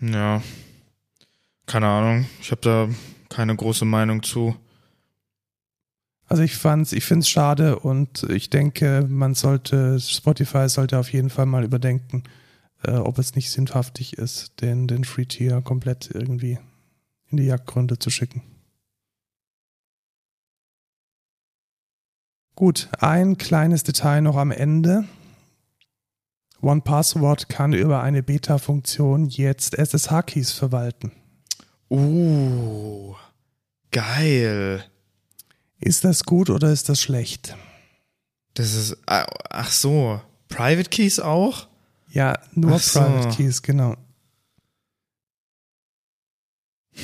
Ja. 0.00 0.42
Keine 1.66 1.86
Ahnung. 1.86 2.26
Ich 2.40 2.50
habe 2.50 2.60
da 2.60 2.88
keine 3.28 3.56
große 3.56 3.84
Meinung 3.84 4.22
zu. 4.22 4.54
Also 6.26 6.42
ich 6.42 6.56
fand's, 6.56 6.92
ich 6.92 7.04
finde 7.04 7.22
es 7.22 7.28
schade 7.28 7.78
und 7.78 8.22
ich 8.24 8.50
denke, 8.50 9.06
man 9.08 9.34
sollte, 9.34 10.00
Spotify 10.00 10.68
sollte 10.68 10.98
auf 10.98 11.12
jeden 11.12 11.30
Fall 11.30 11.46
mal 11.46 11.64
überdenken, 11.64 12.24
äh, 12.82 12.92
ob 12.92 13.18
es 13.18 13.34
nicht 13.34 13.50
sinnhaftig 13.50 14.14
ist, 14.18 14.60
den, 14.60 14.86
den 14.86 15.04
Free 15.04 15.26
Tier 15.26 15.60
komplett 15.60 16.10
irgendwie 16.12 16.58
in 17.28 17.36
die 17.36 17.44
Jagdgründe 17.44 17.98
zu 17.98 18.10
schicken. 18.10 18.42
Gut, 22.54 22.88
ein 23.00 23.36
kleines 23.36 23.82
Detail 23.82 24.20
noch 24.20 24.36
am 24.36 24.52
Ende. 24.52 25.04
OnePassword 26.64 27.48
kann 27.48 27.72
über 27.72 28.02
eine 28.02 28.22
Beta-Funktion 28.22 29.28
jetzt 29.28 29.74
SSH-Keys 29.78 30.52
verwalten. 30.52 31.12
Uh, 31.90 33.14
geil. 33.90 34.84
Ist 35.78 36.04
das 36.04 36.24
gut 36.24 36.50
oder 36.50 36.72
ist 36.72 36.88
das 36.88 37.00
schlecht? 37.00 37.56
Das 38.54 38.74
ist, 38.74 38.96
ah, 39.06 39.26
ach 39.50 39.70
so, 39.70 40.20
Private 40.48 40.88
Keys 40.88 41.20
auch? 41.20 41.68
Ja, 42.10 42.38
nur 42.52 42.78
so. 42.78 43.00
Private 43.00 43.36
Keys, 43.36 43.62
genau. 43.62 43.96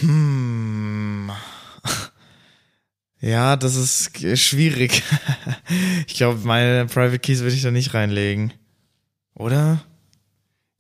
Hm. 0.01 1.31
Ja, 3.20 3.57
das 3.57 3.77
ist 3.77 4.38
schwierig. 4.38 5.03
Ich 6.07 6.14
glaube, 6.14 6.40
meine 6.44 6.87
Private 6.87 7.20
Keys 7.20 7.40
würde 7.40 7.55
ich 7.55 7.62
da 7.62 7.70
nicht 7.70 7.94
reinlegen. 7.94 8.53
Oder? 9.40 9.81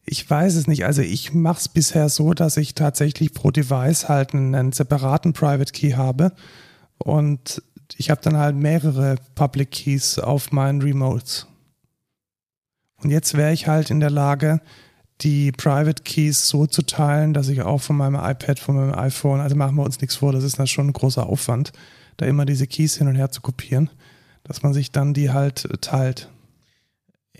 Ich 0.04 0.28
weiß 0.28 0.56
es 0.56 0.66
nicht. 0.66 0.84
Also 0.84 1.00
ich 1.00 1.32
mache 1.32 1.60
es 1.60 1.68
bisher 1.68 2.10
so, 2.10 2.34
dass 2.34 2.58
ich 2.58 2.74
tatsächlich 2.74 3.32
pro 3.32 3.50
Device 3.50 4.08
halt 4.08 4.34
einen, 4.34 4.72
separaten 4.72 5.32
Private 5.32 5.72
Key 5.72 5.92
habe 5.92 6.32
und 6.98 7.62
ich 7.96 8.10
habe 8.10 8.20
dann 8.20 8.36
halt 8.36 8.56
mehrere 8.56 9.16
Public 9.34 9.70
Keys 9.70 10.18
auf 10.18 10.52
meinen 10.52 10.82
Remotes. 10.82 11.46
Und 13.02 13.10
jetzt 13.10 13.34
wäre 13.34 13.52
ich 13.52 13.66
halt 13.66 13.90
in 13.90 14.00
der 14.00 14.10
Lage, 14.10 14.60
die 15.22 15.52
Private 15.52 16.02
Keys 16.02 16.46
so 16.46 16.66
zu 16.66 16.82
teilen, 16.82 17.32
dass 17.32 17.48
ich 17.48 17.62
auch 17.62 17.80
von 17.80 17.96
meinem 17.96 18.16
iPad, 18.16 18.58
von 18.58 18.76
meinem 18.76 18.94
iPhone, 18.94 19.40
also 19.40 19.56
machen 19.56 19.76
wir 19.76 19.84
uns 19.84 20.00
nichts 20.00 20.16
vor, 20.16 20.32
das 20.32 20.44
ist 20.44 20.58
dann 20.58 20.66
schon 20.66 20.88
ein 20.88 20.92
großer 20.92 21.26
Aufwand, 21.26 21.72
da 22.18 22.26
immer 22.26 22.44
diese 22.44 22.66
Keys 22.66 22.96
hin 22.96 23.08
und 23.08 23.16
her 23.16 23.30
zu 23.30 23.40
kopieren, 23.40 23.88
dass 24.44 24.62
man 24.62 24.74
sich 24.74 24.92
dann 24.92 25.14
die 25.14 25.30
halt 25.30 25.66
teilt. 25.80 26.28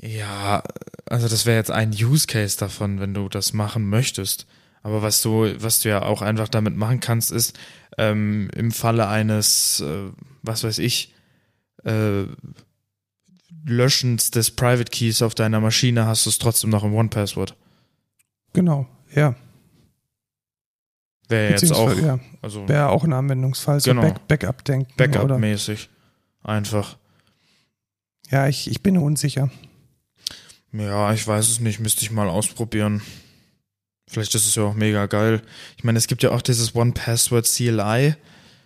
Ja, 0.02 0.62
also 1.06 1.28
das 1.28 1.44
wäre 1.46 1.58
jetzt 1.58 1.70
ein 1.70 1.90
Use 1.90 2.26
Case 2.26 2.58
davon, 2.58 3.00
wenn 3.00 3.12
du 3.14 3.28
das 3.28 3.52
machen 3.52 3.88
möchtest. 3.88 4.46
Aber 4.82 5.02
was 5.02 5.20
du, 5.20 5.52
was 5.62 5.80
du 5.80 5.90
ja 5.90 6.02
auch 6.02 6.22
einfach 6.22 6.48
damit 6.48 6.74
machen 6.76 7.00
kannst, 7.00 7.32
ist 7.32 7.58
ähm, 7.98 8.48
im 8.56 8.70
Falle 8.72 9.08
eines, 9.08 9.80
äh, 9.80 10.10
was 10.42 10.64
weiß 10.64 10.78
ich, 10.78 11.14
äh, 11.84 12.24
Löschens 13.66 14.30
des 14.30 14.50
Private 14.52 14.90
Keys 14.90 15.20
auf 15.20 15.34
deiner 15.34 15.60
Maschine 15.60 16.06
hast 16.06 16.24
du 16.24 16.30
es 16.30 16.38
trotzdem 16.38 16.70
noch 16.70 16.82
im 16.82 16.94
One-Password. 16.94 17.54
Genau, 18.54 18.86
ja. 19.14 19.34
Wäre 21.28 21.50
jetzt 21.50 21.70
auch, 21.72 21.94
ja, 21.96 22.18
also 22.40 22.66
wäre 22.68 22.88
auch 22.88 23.04
ein 23.04 23.12
Anwendungsfall, 23.12 23.80
so 23.80 23.90
Genau. 23.90 24.02
Back 24.02 24.26
Backup-Denken. 24.28 24.92
oder- 24.94 25.08
Backup-mäßig. 25.08 25.90
Einfach. 26.42 26.96
Ja, 28.30 28.48
ich, 28.48 28.70
ich 28.70 28.82
bin 28.82 28.96
unsicher. 28.96 29.50
Ja, 30.72 31.12
ich 31.12 31.26
weiß 31.26 31.48
es 31.48 31.60
nicht, 31.60 31.80
müsste 31.80 32.02
ich 32.02 32.10
mal 32.10 32.28
ausprobieren. 32.28 33.02
Vielleicht 34.08 34.34
ist 34.34 34.46
es 34.46 34.54
ja 34.54 34.64
auch 34.64 34.74
mega 34.74 35.06
geil. 35.06 35.40
Ich 35.76 35.84
meine, 35.84 35.98
es 35.98 36.06
gibt 36.06 36.22
ja 36.22 36.30
auch 36.30 36.42
dieses 36.42 36.74
One-Password 36.74 37.46
CLI. 37.46 38.14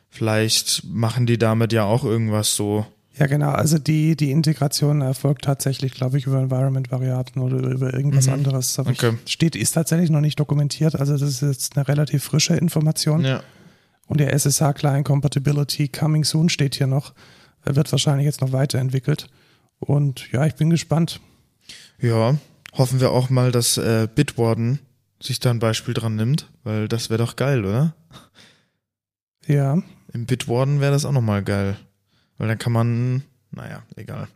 Vielleicht 0.09 0.85
machen 0.85 1.27
die 1.27 1.39
damit 1.39 1.73
ja 1.73 1.85
auch 1.85 2.05
irgendwas 2.05 2.55
so. 2.55 2.87
Ja, 3.19 3.27
genau. 3.27 3.51
Also 3.51 3.79
die, 3.79 4.17
die 4.17 4.31
Integration 4.31 5.01
erfolgt 5.01 5.45
tatsächlich, 5.45 5.93
glaube 5.93 6.19
ich, 6.19 6.27
über 6.27 6.39
Environment-Variablen 6.41 7.43
oder 7.45 7.59
über 7.69 7.93
irgendwas 7.95 8.27
Mhm. 8.27 8.33
anderes. 8.33 8.79
Aber 8.79 8.91
Okay. 8.91 9.13
steht, 9.27 9.55
ist 9.55 9.73
tatsächlich 9.73 10.11
noch 10.11 10.21
nicht 10.21 10.39
dokumentiert. 10.41 10.97
Also 10.97 11.13
das 11.13 11.23
ist 11.23 11.43
jetzt 11.43 11.77
eine 11.77 11.87
relativ 11.87 12.25
frische 12.25 12.57
Information. 12.57 13.25
Ja. 13.25 13.43
Und 14.07 14.21
der 14.21 14.33
SSH 14.33 14.73
Client 14.75 15.07
Compatibility 15.07 15.89
Coming 15.89 16.25
Soon 16.25 16.49
steht 16.49 16.75
hier 16.75 16.87
noch. 16.87 17.15
Er 17.65 17.77
Wird 17.77 17.91
wahrscheinlich 17.93 18.25
jetzt 18.27 18.41
noch 18.41 18.53
weiterentwickelt. 18.53 19.29
Und 19.79 20.31
ja, 20.33 20.45
ich 20.47 20.55
bin 20.55 20.71
gespannt. 20.71 21.21
Ja, 21.99 22.37
hoffen 22.73 23.01
wir 23.01 23.11
auch 23.11 23.31
mal, 23.31 23.53
dass 23.53 23.77
äh, 23.77 24.09
Bitwarden 24.13 24.81
sich 25.21 25.41
da 25.41 25.51
ein 25.51 25.59
Beispiel 25.59 25.95
dran 25.95 26.17
nimmt, 26.17 26.51
weil 26.65 26.89
das 26.89 27.09
wäre 27.09 27.19
doch 27.19 27.37
geil, 27.37 27.65
oder? 27.65 27.95
Ja, 29.47 29.83
Im 30.13 30.27
Bitwarden 30.27 30.81
wäre 30.81 30.93
das 30.93 31.05
auch 31.05 31.13
nochmal 31.13 31.43
geil. 31.43 31.77
Weil 32.39 32.49
dann 32.49 32.59
kann 32.59 32.73
man, 32.73 33.23
naja, 33.51 33.83
egal. 33.97 34.29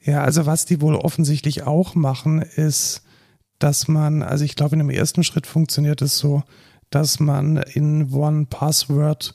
Ja, 0.00 0.22
also 0.22 0.46
was 0.46 0.64
die 0.64 0.80
wohl 0.80 0.94
offensichtlich 0.94 1.64
auch 1.64 1.94
machen, 1.94 2.40
ist, 2.40 3.02
dass 3.58 3.88
man, 3.88 4.22
also 4.22 4.44
ich 4.44 4.56
glaube, 4.56 4.74
in 4.74 4.78
dem 4.78 4.90
ersten 4.90 5.24
Schritt 5.24 5.46
funktioniert 5.46 6.00
es 6.02 6.18
so, 6.18 6.42
dass 6.90 7.20
man 7.20 7.56
in 7.58 8.12
One 8.12 8.46
Password 8.46 9.34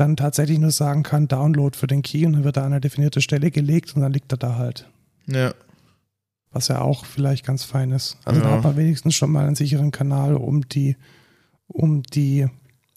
dann 0.00 0.16
tatsächlich 0.16 0.58
nur 0.58 0.70
sagen 0.70 1.02
kann, 1.02 1.28
Download 1.28 1.76
für 1.76 1.86
den 1.86 2.02
Key 2.02 2.24
und 2.26 2.32
dann 2.32 2.44
wird 2.44 2.56
da 2.56 2.64
eine 2.64 2.80
definierte 2.80 3.20
Stelle 3.20 3.50
gelegt 3.50 3.94
und 3.94 4.02
dann 4.02 4.12
liegt 4.12 4.32
er 4.32 4.38
da 4.38 4.56
halt. 4.56 4.88
Ja. 5.26 5.54
Was 6.50 6.68
ja 6.68 6.80
auch 6.80 7.04
vielleicht 7.04 7.44
ganz 7.46 7.62
fein 7.64 7.92
ist. 7.92 8.16
Also 8.24 8.40
Ja. 8.40 8.48
da 8.48 8.56
hat 8.56 8.64
man 8.64 8.76
wenigstens 8.76 9.14
schon 9.14 9.30
mal 9.30 9.46
einen 9.46 9.54
sicheren 9.54 9.90
Kanal, 9.92 10.34
um 10.36 10.68
die, 10.68 10.96
um 11.68 12.02
die 12.02 12.48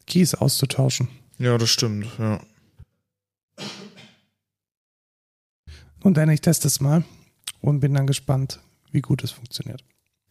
Keys 0.08 0.34
auszutauschen. 0.34 1.10
Ja, 1.38 1.58
das 1.58 1.70
stimmt, 1.70 2.08
ja. 2.18 2.40
Und 6.02 6.18
dann 6.18 6.30
ich 6.30 6.42
teste 6.42 6.68
es 6.68 6.80
mal 6.82 7.04
und 7.62 7.80
bin 7.80 7.94
dann 7.94 8.08
gespannt, 8.08 8.60
wie 8.92 9.02
gut 9.02 9.24
es 9.24 9.32
funktioniert. 9.32 9.84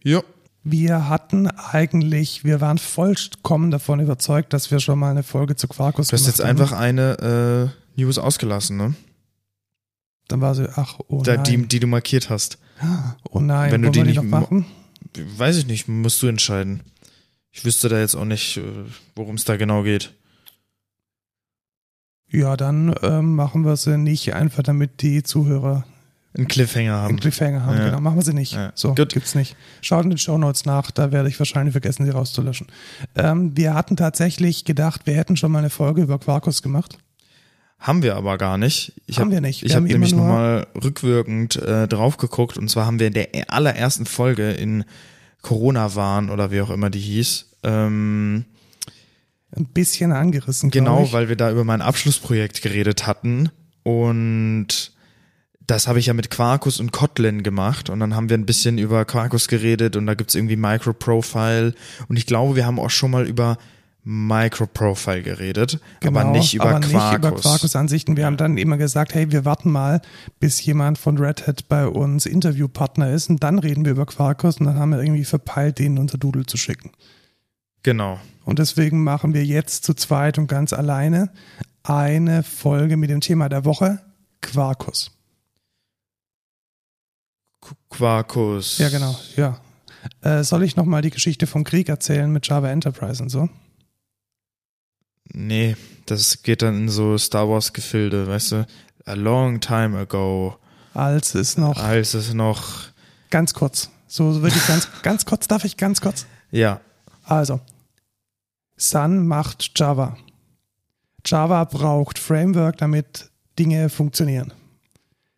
Ja. 0.02 0.22
Wir 0.64 1.08
hatten 1.08 1.48
eigentlich, 1.48 2.44
wir 2.44 2.60
waren 2.60 2.78
vollkommen 2.78 3.70
davon 3.70 3.98
überzeugt, 4.00 4.52
dass 4.52 4.70
wir 4.70 4.78
schon 4.80 4.98
mal 4.98 5.10
eine 5.10 5.22
Folge 5.24 5.56
zu 5.56 5.66
Quarkus 5.66 6.08
Du 6.08 6.12
hast 6.14 6.26
jetzt 6.26 6.36
gemacht 6.36 6.48
haben. 6.50 6.60
einfach 6.60 6.78
eine 6.78 7.72
äh, 7.96 8.00
News 8.00 8.18
ausgelassen, 8.18 8.76
ne? 8.76 8.94
Dann 10.28 10.40
war 10.40 10.54
sie, 10.54 10.68
ach, 10.76 10.98
oh 11.08 11.22
Da, 11.22 11.34
nein. 11.34 11.44
die, 11.44 11.66
die 11.66 11.80
du 11.80 11.86
markiert 11.88 12.30
hast. 12.30 12.58
oh 13.30 13.40
nein, 13.40 13.72
wenn 13.72 13.82
du 13.82 13.90
die 13.90 13.98
wir 14.00 14.04
nicht 14.04 14.16
noch 14.16 14.22
machen? 14.24 14.66
Weiß 15.36 15.56
ich 15.56 15.66
nicht, 15.66 15.88
musst 15.88 16.22
du 16.22 16.28
entscheiden. 16.28 16.80
Ich 17.50 17.64
wüsste 17.64 17.88
da 17.88 17.98
jetzt 17.98 18.14
auch 18.14 18.24
nicht, 18.24 18.56
äh, 18.58 18.62
worum 19.16 19.34
es 19.34 19.44
da 19.44 19.56
genau 19.56 19.82
geht. 19.82 20.14
Ja, 22.30 22.56
dann 22.56 22.94
ähm, 23.02 23.34
machen 23.34 23.64
wir 23.64 23.76
sie 23.76 23.98
nicht, 23.98 24.32
einfach 24.34 24.62
damit 24.62 25.02
die 25.02 25.22
Zuhörer 25.22 25.84
Einen 26.34 26.48
Cliffhanger 26.48 26.94
einen 26.94 27.02
haben. 27.02 27.20
Cliffhanger 27.20 27.66
haben. 27.66 27.76
Ja. 27.76 27.84
Genau, 27.86 28.00
machen 28.00 28.16
wir 28.16 28.22
sie 28.22 28.32
nicht. 28.32 28.54
Ja. 28.54 28.72
So, 28.74 28.94
Gut. 28.94 29.12
gibt's 29.12 29.34
nicht. 29.34 29.54
Schaut 29.82 30.04
in 30.04 30.10
den 30.10 30.18
Show 30.18 30.38
Notes 30.38 30.64
nach, 30.64 30.90
da 30.90 31.12
werde 31.12 31.28
ich 31.28 31.38
wahrscheinlich 31.38 31.72
vergessen, 31.72 32.04
sie 32.06 32.10
rauszulöschen. 32.10 32.68
Ähm, 33.14 33.54
wir 33.56 33.74
hatten 33.74 33.96
tatsächlich 33.96 34.64
gedacht, 34.64 35.02
wir 35.04 35.14
hätten 35.14 35.36
schon 35.36 35.52
mal 35.52 35.58
eine 35.58 35.70
Folge 35.70 36.02
über 36.02 36.18
Quarkus 36.18 36.62
gemacht. 36.62 36.96
Haben 37.78 38.02
wir 38.02 38.16
aber 38.16 38.38
gar 38.38 38.56
nicht. 38.58 38.92
Ich 39.06 39.18
Haben 39.18 39.26
hab, 39.26 39.32
wir 39.32 39.40
nicht. 39.40 39.62
Ich 39.62 39.70
Wir 39.70 39.76
habe 39.76 39.84
haben 39.84 39.86
immer 39.90 39.94
nämlich 40.06 40.14
nochmal 40.14 40.66
rückwirkend 40.82 41.56
äh, 41.56 41.86
drauf 41.88 42.16
geguckt 42.16 42.56
und 42.56 42.68
zwar 42.70 42.86
haben 42.86 42.98
wir 42.98 43.08
in 43.08 43.12
der 43.14 43.28
allerersten 43.48 44.06
Folge 44.06 44.52
in 44.52 44.84
Corona-Warn 45.42 46.30
oder 46.30 46.50
wie 46.50 46.60
auch 46.60 46.70
immer 46.70 46.88
die 46.88 47.00
hieß, 47.00 47.46
ähm, 47.64 48.44
Ein 49.54 49.66
bisschen 49.66 50.12
angerissen. 50.12 50.70
Genau, 50.70 51.02
ich. 51.04 51.12
weil 51.12 51.28
wir 51.28 51.36
da 51.36 51.50
über 51.50 51.64
mein 51.64 51.82
Abschlussprojekt 51.82 52.62
geredet 52.62 53.06
hatten 53.06 53.50
und 53.82 54.92
das 55.66 55.86
habe 55.86 55.98
ich 55.98 56.06
ja 56.06 56.14
mit 56.14 56.30
Quarkus 56.30 56.80
und 56.80 56.92
Kotlin 56.92 57.42
gemacht 57.42 57.90
und 57.90 58.00
dann 58.00 58.14
haben 58.14 58.28
wir 58.28 58.36
ein 58.36 58.46
bisschen 58.46 58.78
über 58.78 59.04
Quarkus 59.04 59.48
geredet 59.48 59.96
und 59.96 60.06
da 60.06 60.14
gibt's 60.14 60.34
irgendwie 60.34 60.56
Microprofile 60.56 61.74
und 62.08 62.16
ich 62.16 62.26
glaube, 62.26 62.56
wir 62.56 62.66
haben 62.66 62.78
auch 62.78 62.90
schon 62.90 63.10
mal 63.10 63.26
über 63.26 63.58
Microprofile 64.04 65.22
geredet, 65.22 65.78
aber 66.04 66.20
Genau, 66.20 66.32
nicht 66.32 66.54
über 66.54 66.64
aber 66.64 66.80
Quarkus. 66.80 66.92
Nicht 66.92 67.18
über 67.18 67.40
Quarkus-Ansichten. 67.40 68.16
Wir 68.16 68.26
haben 68.26 68.36
dann 68.36 68.56
immer 68.58 68.76
gesagt, 68.76 69.14
hey, 69.14 69.30
wir 69.30 69.44
warten 69.44 69.70
mal, 69.70 70.02
bis 70.40 70.64
jemand 70.64 70.98
von 70.98 71.18
Red 71.18 71.46
Hat 71.46 71.68
bei 71.68 71.86
uns 71.86 72.26
Interviewpartner 72.26 73.12
ist 73.12 73.30
und 73.30 73.44
dann 73.44 73.60
reden 73.60 73.84
wir 73.84 73.92
über 73.92 74.06
Quarkus 74.06 74.58
und 74.58 74.66
dann 74.66 74.76
haben 74.76 74.90
wir 74.90 75.00
irgendwie 75.00 75.24
verpeilt, 75.24 75.78
denen 75.78 75.98
unser 75.98 76.18
Doodle 76.18 76.46
zu 76.46 76.56
schicken. 76.56 76.90
Genau. 77.84 78.18
Und 78.44 78.58
deswegen 78.58 79.04
machen 79.04 79.34
wir 79.34 79.44
jetzt 79.44 79.84
zu 79.84 79.94
zweit 79.94 80.36
und 80.36 80.48
ganz 80.48 80.72
alleine 80.72 81.30
eine 81.84 82.42
Folge 82.42 82.96
mit 82.96 83.10
dem 83.10 83.20
Thema 83.20 83.48
der 83.48 83.64
Woche, 83.64 84.00
Quarkus. 84.40 85.12
Qu- 87.62 87.74
Quarkus. 87.88 88.78
Ja, 88.78 88.88
genau, 88.90 89.18
ja. 89.36 89.58
Äh, 90.20 90.42
soll 90.42 90.64
ich 90.64 90.74
nochmal 90.76 91.00
die 91.02 91.10
Geschichte 91.10 91.46
vom 91.46 91.62
Krieg 91.64 91.88
erzählen 91.88 92.30
mit 92.30 92.46
Java 92.48 92.68
Enterprise 92.68 93.22
und 93.22 93.28
so? 93.28 93.48
Nee, 95.32 95.76
das 96.06 96.42
geht 96.42 96.62
dann 96.62 96.76
in 96.82 96.88
so 96.88 97.16
Star 97.16 97.48
Wars 97.48 97.72
Gefilde, 97.72 98.26
weißt 98.26 98.52
du? 98.52 98.66
A 99.04 99.14
long 99.14 99.60
time 99.60 99.98
ago, 99.98 100.56
Als 100.94 101.34
es 101.34 101.56
noch 101.56 101.76
als 101.76 102.14
es 102.14 102.34
noch 102.34 102.88
ganz 103.30 103.54
kurz, 103.54 103.90
so 104.06 104.42
wirklich 104.42 104.66
ganz, 104.66 104.88
ganz 105.02 105.24
kurz, 105.24 105.48
darf 105.48 105.64
ich 105.64 105.76
ganz 105.76 106.00
kurz? 106.00 106.26
ja, 106.50 106.80
Also, 107.24 107.60
Sun 108.76 109.26
macht 109.26 109.72
Java. 109.78 110.16
Java 111.24 111.64
braucht 111.64 112.18
Framework, 112.18 112.78
damit 112.78 113.30
Dinge 113.58 113.88
funktionieren. 113.88 114.52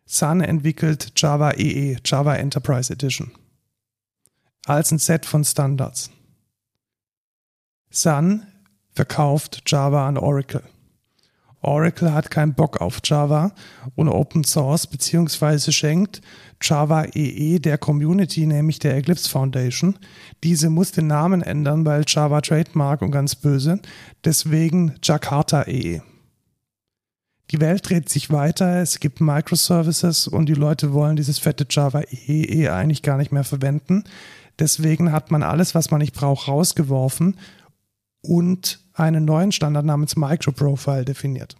Sun 0.07 0.41
entwickelt 0.41 1.13
Java 1.15 1.51
EE, 1.51 1.97
Java 2.05 2.35
Enterprise 2.35 2.93
Edition, 2.93 3.31
als 4.65 4.91
ein 4.91 4.99
Set 4.99 5.25
von 5.25 5.43
Standards. 5.43 6.11
Sun 7.89 8.43
verkauft 8.93 9.63
Java 9.65 10.07
an 10.07 10.17
Oracle. 10.17 10.63
Oracle 11.61 12.13
hat 12.13 12.29
keinen 12.29 12.53
Bock 12.53 12.79
auf 12.79 12.99
Java 13.03 13.51
und 13.95 14.07
Open 14.07 14.43
Source 14.43 14.85
beziehungsweise 14.85 15.71
schenkt 15.71 16.21
Java 16.61 17.05
EE 17.15 17.57
der 17.57 17.79
Community, 17.79 18.45
nämlich 18.45 18.77
der 18.77 18.95
Eclipse 18.95 19.27
Foundation. 19.27 19.97
Diese 20.43 20.69
muss 20.69 20.91
den 20.91 21.07
Namen 21.07 21.41
ändern, 21.41 21.83
weil 21.83 22.03
Java 22.05 22.41
Trademark 22.41 23.01
und 23.01 23.09
ganz 23.11 23.35
böse. 23.35 23.79
Deswegen 24.23 24.93
Jakarta 25.01 25.63
EE. 25.63 26.01
Die 27.51 27.59
Welt 27.59 27.87
dreht 27.87 28.09
sich 28.09 28.31
weiter, 28.31 28.81
es 28.81 28.99
gibt 28.99 29.21
Microservices 29.21 30.27
und 30.27 30.47
die 30.47 30.55
Leute 30.55 30.93
wollen 30.93 31.15
dieses 31.15 31.37
fette 31.37 31.67
Java 31.69 32.01
EE 32.01 32.69
eigentlich 32.69 33.03
gar 33.03 33.17
nicht 33.17 33.31
mehr 33.31 33.43
verwenden. 33.43 34.03
Deswegen 34.57 35.11
hat 35.11 35.31
man 35.31 35.43
alles, 35.43 35.75
was 35.75 35.91
man 35.91 35.99
nicht 35.99 36.15
braucht, 36.15 36.47
rausgeworfen 36.47 37.37
und 38.21 38.79
einen 38.93 39.25
neuen 39.25 39.51
Standard 39.51 39.85
namens 39.85 40.15
Microprofile 40.15 41.05
definiert. 41.05 41.55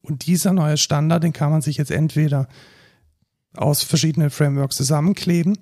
Und 0.00 0.26
dieser 0.26 0.52
neue 0.52 0.76
Standard, 0.76 1.22
den 1.22 1.32
kann 1.32 1.50
man 1.50 1.62
sich 1.62 1.76
jetzt 1.76 1.90
entweder 1.90 2.48
aus 3.54 3.82
verschiedenen 3.82 4.30
Frameworks 4.30 4.76
zusammenkleben 4.76 5.58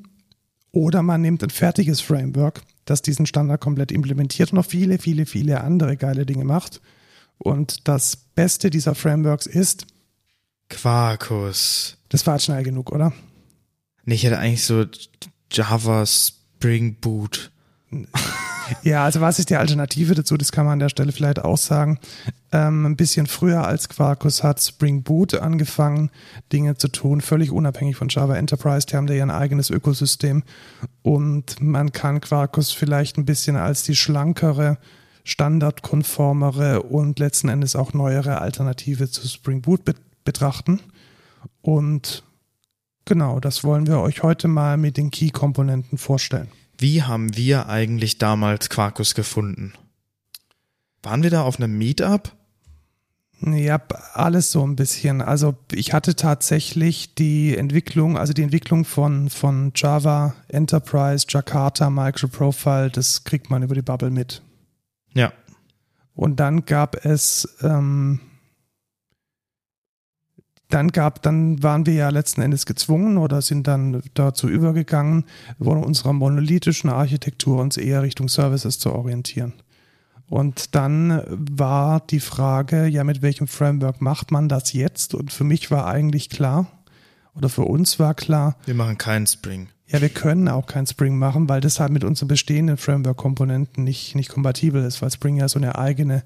oder 0.72 1.02
man 1.02 1.20
nimmt 1.20 1.42
ein 1.42 1.50
fertiges 1.50 2.00
Framework, 2.00 2.62
das 2.84 3.02
diesen 3.02 3.26
Standard 3.26 3.60
komplett 3.60 3.92
implementiert 3.92 4.52
und 4.52 4.56
noch 4.56 4.66
viele, 4.66 4.98
viele, 4.98 5.26
viele 5.26 5.62
andere 5.62 5.96
geile 5.96 6.26
Dinge 6.26 6.44
macht. 6.44 6.80
Und 7.38 7.88
das 7.88 8.16
Beste 8.16 8.70
dieser 8.70 8.94
Frameworks 8.94 9.46
ist, 9.46 9.86
Quarkus. 10.68 11.98
das 12.08 12.26
war 12.26 12.34
jetzt 12.34 12.44
schnell 12.44 12.62
genug, 12.62 12.90
oder? 12.90 13.12
Nee, 14.04 14.14
ich 14.14 14.24
hätte 14.24 14.38
eigentlich 14.38 14.64
so 14.64 14.84
Java 15.50 16.04
Spring 16.06 16.96
Boot. 17.00 17.50
Ja, 18.82 19.04
also 19.04 19.20
was 19.20 19.38
ist 19.38 19.50
die 19.50 19.56
Alternative 19.56 20.14
dazu? 20.14 20.36
Das 20.36 20.52
kann 20.52 20.64
man 20.64 20.74
an 20.74 20.78
der 20.80 20.88
Stelle 20.88 21.12
vielleicht 21.12 21.44
auch 21.44 21.58
sagen. 21.58 21.98
Ähm, 22.52 22.84
ein 22.86 22.96
bisschen 22.96 23.26
früher 23.26 23.66
als 23.66 23.88
Quarkus 23.88 24.42
hat 24.42 24.60
Spring 24.60 25.02
Boot 25.02 25.34
angefangen, 25.34 26.10
Dinge 26.52 26.76
zu 26.76 26.88
tun, 26.88 27.20
völlig 27.20 27.52
unabhängig 27.52 27.96
von 27.96 28.08
Java 28.08 28.36
Enterprise. 28.36 28.86
Die 28.86 28.96
haben 28.96 29.06
da 29.06 29.14
ja 29.14 29.22
ein 29.22 29.30
eigenes 29.30 29.70
Ökosystem. 29.70 30.42
Und 31.02 31.60
man 31.60 31.92
kann 31.92 32.20
Quarkus 32.20 32.72
vielleicht 32.72 33.18
ein 33.18 33.24
bisschen 33.24 33.56
als 33.56 33.82
die 33.82 33.96
schlankere, 33.96 34.78
standardkonformere 35.26 36.84
und 36.84 37.18
letzten 37.18 37.48
Endes 37.48 37.74
auch 37.74 37.92
neuere 37.92 38.40
Alternative 38.40 39.10
zu 39.10 39.26
Spring 39.26 39.60
Boot 39.60 39.84
be 39.84 39.94
betrachten. 40.24 40.80
Und 41.62 42.24
genau, 43.04 43.38
das 43.38 43.62
wollen 43.62 43.86
wir 43.86 44.00
euch 44.00 44.24
heute 44.24 44.48
mal 44.48 44.76
mit 44.76 44.96
den 44.96 45.12
Key-Komponenten 45.12 45.98
vorstellen. 45.98 46.48
Wie 46.78 47.02
haben 47.02 47.36
wir 47.36 47.68
eigentlich 47.68 48.18
damals 48.18 48.68
Quarkus 48.68 49.14
gefunden? 49.14 49.72
Waren 51.02 51.22
wir 51.22 51.30
da 51.30 51.42
auf 51.42 51.58
einem 51.58 51.78
Meetup? 51.78 52.32
Ja, 53.40 53.80
alles 54.14 54.50
so 54.50 54.66
ein 54.66 54.76
bisschen. 54.76 55.22
Also 55.22 55.54
ich 55.70 55.92
hatte 55.92 56.16
tatsächlich 56.16 57.14
die 57.14 57.56
Entwicklung, 57.56 58.16
also 58.16 58.32
die 58.32 58.42
Entwicklung 58.42 58.84
von, 58.84 59.28
von 59.30 59.72
Java, 59.76 60.34
Enterprise, 60.48 61.26
Jakarta, 61.28 61.90
Microprofile, 61.90 62.90
das 62.90 63.24
kriegt 63.24 63.50
man 63.50 63.62
über 63.62 63.74
die 63.74 63.82
Bubble 63.82 64.10
mit. 64.10 64.42
Ja. 65.16 65.32
Und 66.14 66.40
dann 66.40 66.64
gab 66.64 67.04
es, 67.04 67.56
ähm, 67.62 68.20
dann 70.68 70.88
gab, 70.88 71.22
dann 71.22 71.62
waren 71.62 71.86
wir 71.86 71.94
ja 71.94 72.08
letzten 72.08 72.42
Endes 72.42 72.66
gezwungen 72.66 73.18
oder 73.18 73.40
sind 73.42 73.66
dann 73.66 74.02
dazu 74.14 74.48
übergegangen, 74.48 75.24
von 75.62 75.82
unserer 75.82 76.12
monolithischen 76.12 76.90
Architektur 76.90 77.60
uns 77.60 77.76
eher 77.76 78.02
Richtung 78.02 78.28
Services 78.28 78.78
zu 78.78 78.92
orientieren. 78.92 79.52
Und 80.28 80.74
dann 80.74 81.22
war 81.28 82.00
die 82.00 82.20
Frage, 82.20 82.86
ja, 82.86 83.04
mit 83.04 83.22
welchem 83.22 83.46
Framework 83.46 84.00
macht 84.00 84.32
man 84.32 84.48
das 84.48 84.72
jetzt? 84.72 85.14
Und 85.14 85.32
für 85.32 85.44
mich 85.44 85.70
war 85.70 85.86
eigentlich 85.86 86.30
klar, 86.30 86.66
oder 87.34 87.48
für 87.48 87.62
uns 87.62 87.98
war 87.98 88.14
klar, 88.14 88.56
Wir 88.64 88.74
machen 88.74 88.98
keinen 88.98 89.26
Spring. 89.26 89.68
Ja, 89.88 90.00
wir 90.00 90.08
können 90.08 90.48
auch 90.48 90.66
kein 90.66 90.86
Spring 90.86 91.16
machen, 91.16 91.48
weil 91.48 91.60
das 91.60 91.78
halt 91.78 91.92
mit 91.92 92.02
unseren 92.02 92.28
bestehenden 92.28 92.76
Framework-Komponenten 92.76 93.84
nicht, 93.84 94.14
nicht 94.14 94.30
kompatibel 94.30 94.84
ist, 94.84 95.00
weil 95.00 95.10
Spring 95.10 95.36
ja 95.36 95.48
so 95.48 95.58
eine 95.58 95.78
eigene, 95.78 96.24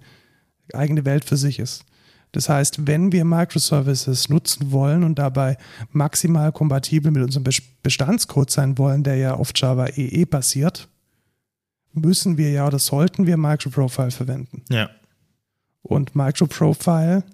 eigene 0.72 1.04
Welt 1.04 1.24
für 1.24 1.36
sich 1.36 1.58
ist. 1.58 1.84
Das 2.32 2.48
heißt, 2.48 2.86
wenn 2.86 3.12
wir 3.12 3.24
Microservices 3.24 4.28
nutzen 4.28 4.70
wollen 4.70 5.02
und 5.02 5.18
dabei 5.18 5.58
maximal 5.90 6.52
kompatibel 6.52 7.10
mit 7.10 7.22
unserem 7.22 7.44
Bes- 7.44 7.62
Bestandscode 7.82 8.50
sein 8.50 8.78
wollen, 8.78 9.02
der 9.02 9.16
ja 9.16 9.34
auf 9.34 9.50
Java 9.54 9.86
EE 9.88 10.24
basiert, 10.24 10.88
müssen 11.92 12.38
wir 12.38 12.50
ja 12.50 12.66
oder 12.66 12.78
sollten 12.78 13.26
wir 13.26 13.36
Microprofile 13.36 14.12
verwenden. 14.12 14.62
Ja. 14.70 14.90
Und 15.82 16.14
Microprofile 16.14 17.24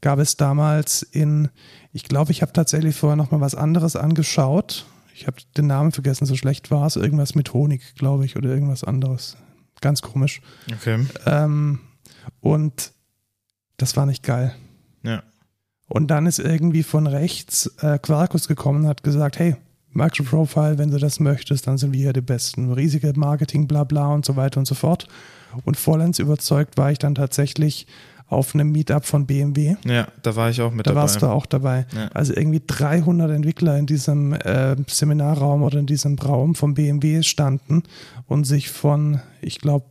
gab 0.00 0.18
es 0.18 0.36
damals 0.36 1.02
in, 1.02 1.50
ich 1.92 2.04
glaube, 2.04 2.32
ich 2.32 2.42
habe 2.42 2.52
tatsächlich 2.52 2.96
vorher 2.96 3.16
noch 3.16 3.30
mal 3.30 3.40
was 3.40 3.54
anderes 3.54 3.94
angeschaut. 3.94 4.86
Ich 5.16 5.26
habe 5.26 5.38
den 5.56 5.66
Namen 5.66 5.92
vergessen, 5.92 6.26
so 6.26 6.36
schlecht 6.36 6.70
war 6.70 6.86
es. 6.86 6.96
Irgendwas 6.96 7.34
mit 7.34 7.54
Honig, 7.54 7.94
glaube 7.94 8.26
ich, 8.26 8.36
oder 8.36 8.50
irgendwas 8.50 8.84
anderes. 8.84 9.38
Ganz 9.80 10.02
komisch. 10.02 10.42
Okay. 10.70 11.06
Ähm, 11.24 11.80
und 12.40 12.92
das 13.78 13.96
war 13.96 14.04
nicht 14.04 14.22
geil. 14.22 14.54
Ja. 15.02 15.22
Und 15.88 16.08
dann 16.08 16.26
ist 16.26 16.38
irgendwie 16.38 16.82
von 16.82 17.06
rechts 17.06 17.66
äh, 17.78 17.98
Quarkus 17.98 18.46
gekommen 18.46 18.82
und 18.82 18.88
hat 18.88 19.02
gesagt, 19.02 19.38
hey, 19.38 19.56
Microprofile, 19.92 20.76
wenn 20.76 20.90
du 20.90 20.98
das 20.98 21.18
möchtest, 21.18 21.66
dann 21.66 21.78
sind 21.78 21.94
wir 21.94 22.00
hier 22.00 22.12
die 22.12 22.20
Besten. 22.20 22.74
Riesige 22.74 23.10
Marketing, 23.16 23.66
bla 23.66 23.84
bla 23.84 24.12
und 24.12 24.26
so 24.26 24.36
weiter 24.36 24.60
und 24.60 24.66
so 24.66 24.74
fort. 24.74 25.08
Und 25.64 25.78
vollends 25.78 26.18
überzeugt 26.18 26.76
war 26.76 26.92
ich 26.92 26.98
dann 26.98 27.14
tatsächlich 27.14 27.86
auf 28.28 28.54
einem 28.54 28.72
Meetup 28.72 29.04
von 29.04 29.26
BMW. 29.26 29.76
Ja, 29.84 30.08
da 30.22 30.34
war 30.36 30.50
ich 30.50 30.60
auch 30.60 30.72
mit 30.72 30.86
Da 30.86 30.90
dabei. 30.90 31.02
warst 31.02 31.22
du 31.22 31.26
auch 31.26 31.46
dabei. 31.46 31.86
Ja. 31.94 32.08
Also 32.12 32.34
irgendwie 32.34 32.62
300 32.66 33.30
Entwickler 33.30 33.78
in 33.78 33.86
diesem 33.86 34.32
äh, 34.32 34.76
Seminarraum 34.88 35.62
oder 35.62 35.78
in 35.78 35.86
diesem 35.86 36.18
Raum 36.18 36.54
von 36.54 36.74
BMW 36.74 37.22
standen 37.22 37.84
und 38.26 38.44
sich 38.44 38.68
von, 38.70 39.20
ich 39.40 39.60
glaube, 39.60 39.86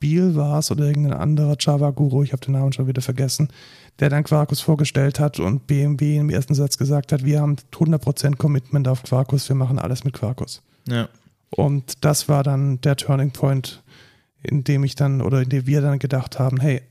Biel 0.00 0.36
war 0.36 0.58
es 0.60 0.70
oder 0.70 0.84
irgendein 0.84 1.14
anderer 1.14 1.56
Java-Guru, 1.58 2.22
ich 2.22 2.32
habe 2.32 2.44
den 2.44 2.52
Namen 2.52 2.72
schon 2.72 2.86
wieder 2.86 3.02
vergessen, 3.02 3.48
der 3.98 4.10
dann 4.10 4.22
Quarkus 4.22 4.60
vorgestellt 4.60 5.18
hat 5.18 5.40
und 5.40 5.66
BMW 5.66 6.18
im 6.18 6.30
ersten 6.30 6.54
Satz 6.54 6.78
gesagt 6.78 7.10
hat, 7.10 7.24
wir 7.24 7.40
haben 7.40 7.56
100% 7.72 8.36
Commitment 8.36 8.86
auf 8.86 9.02
Quarkus, 9.02 9.48
wir 9.48 9.56
machen 9.56 9.78
alles 9.78 10.04
mit 10.04 10.14
Quarkus. 10.14 10.62
Ja. 10.88 11.08
Und 11.50 12.04
das 12.04 12.28
war 12.28 12.44
dann 12.44 12.80
der 12.82 12.96
Turning 12.96 13.32
Point, 13.32 13.82
in 14.42 14.62
dem 14.62 14.84
ich 14.84 14.94
dann 14.94 15.20
oder 15.20 15.42
in 15.42 15.48
dem 15.48 15.66
wir 15.66 15.80
dann 15.80 15.98
gedacht 15.98 16.38
haben, 16.38 16.60
hey, 16.60 16.82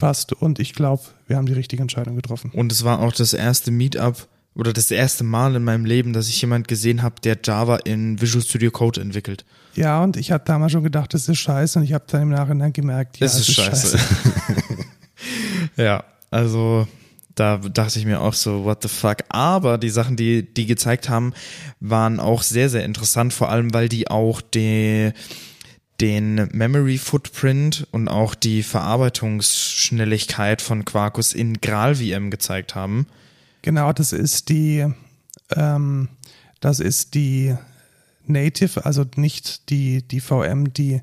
passt 0.00 0.32
und 0.32 0.58
ich 0.58 0.74
glaube, 0.74 1.02
wir 1.28 1.36
haben 1.36 1.46
die 1.46 1.52
richtige 1.52 1.80
Entscheidung 1.80 2.16
getroffen. 2.16 2.50
Und 2.52 2.72
es 2.72 2.82
war 2.82 2.98
auch 2.98 3.12
das 3.12 3.32
erste 3.32 3.70
Meetup 3.70 4.26
oder 4.56 4.72
das 4.72 4.90
erste 4.90 5.22
Mal 5.22 5.54
in 5.54 5.62
meinem 5.62 5.84
Leben, 5.84 6.12
dass 6.12 6.28
ich 6.28 6.40
jemand 6.40 6.66
gesehen 6.66 7.02
habe, 7.02 7.16
der 7.22 7.38
Java 7.42 7.76
in 7.76 8.20
Visual 8.20 8.42
Studio 8.42 8.72
Code 8.72 9.00
entwickelt. 9.00 9.44
Ja, 9.76 10.02
und 10.02 10.16
ich 10.16 10.32
habe 10.32 10.42
damals 10.44 10.72
schon 10.72 10.82
gedacht, 10.82 11.14
das 11.14 11.28
ist 11.28 11.38
scheiße 11.38 11.78
und 11.78 11.84
ich 11.84 11.92
habe 11.92 12.04
dann 12.08 12.22
im 12.22 12.30
Nachhinein 12.30 12.72
gemerkt, 12.72 13.18
ja, 13.18 13.26
es 13.26 13.38
ist 13.38 13.52
scheiße. 13.52 13.98
ja, 15.76 16.02
also 16.30 16.88
da 17.36 17.58
dachte 17.58 17.98
ich 17.98 18.06
mir 18.06 18.20
auch 18.20 18.34
so, 18.34 18.64
what 18.64 18.82
the 18.82 18.88
fuck. 18.88 19.18
Aber 19.28 19.78
die 19.78 19.90
Sachen, 19.90 20.16
die 20.16 20.42
die 20.42 20.66
gezeigt 20.66 21.08
haben, 21.08 21.32
waren 21.78 22.18
auch 22.18 22.42
sehr, 22.42 22.68
sehr 22.68 22.84
interessant, 22.84 23.32
vor 23.32 23.50
allem 23.50 23.72
weil 23.72 23.88
die 23.88 24.08
auch 24.08 24.40
die, 24.40 25.12
den 26.00 26.48
Memory 26.52 26.98
Footprint 26.98 27.86
und 27.90 28.08
auch 28.08 28.34
die 28.34 28.62
Verarbeitungsschnelligkeit 28.62 30.62
von 30.62 30.84
Quarkus 30.84 31.34
in 31.34 31.60
GraalVM 31.60 32.30
gezeigt 32.30 32.74
haben. 32.74 33.06
Genau, 33.62 33.92
das 33.92 34.12
ist 34.12 34.48
die, 34.48 34.86
ähm, 35.54 36.08
das 36.60 36.80
ist 36.80 37.14
die 37.14 37.54
Native, 38.26 38.86
also 38.86 39.04
nicht 39.16 39.68
die, 39.70 40.06
die 40.06 40.20
VM, 40.20 40.72
die, 40.72 41.02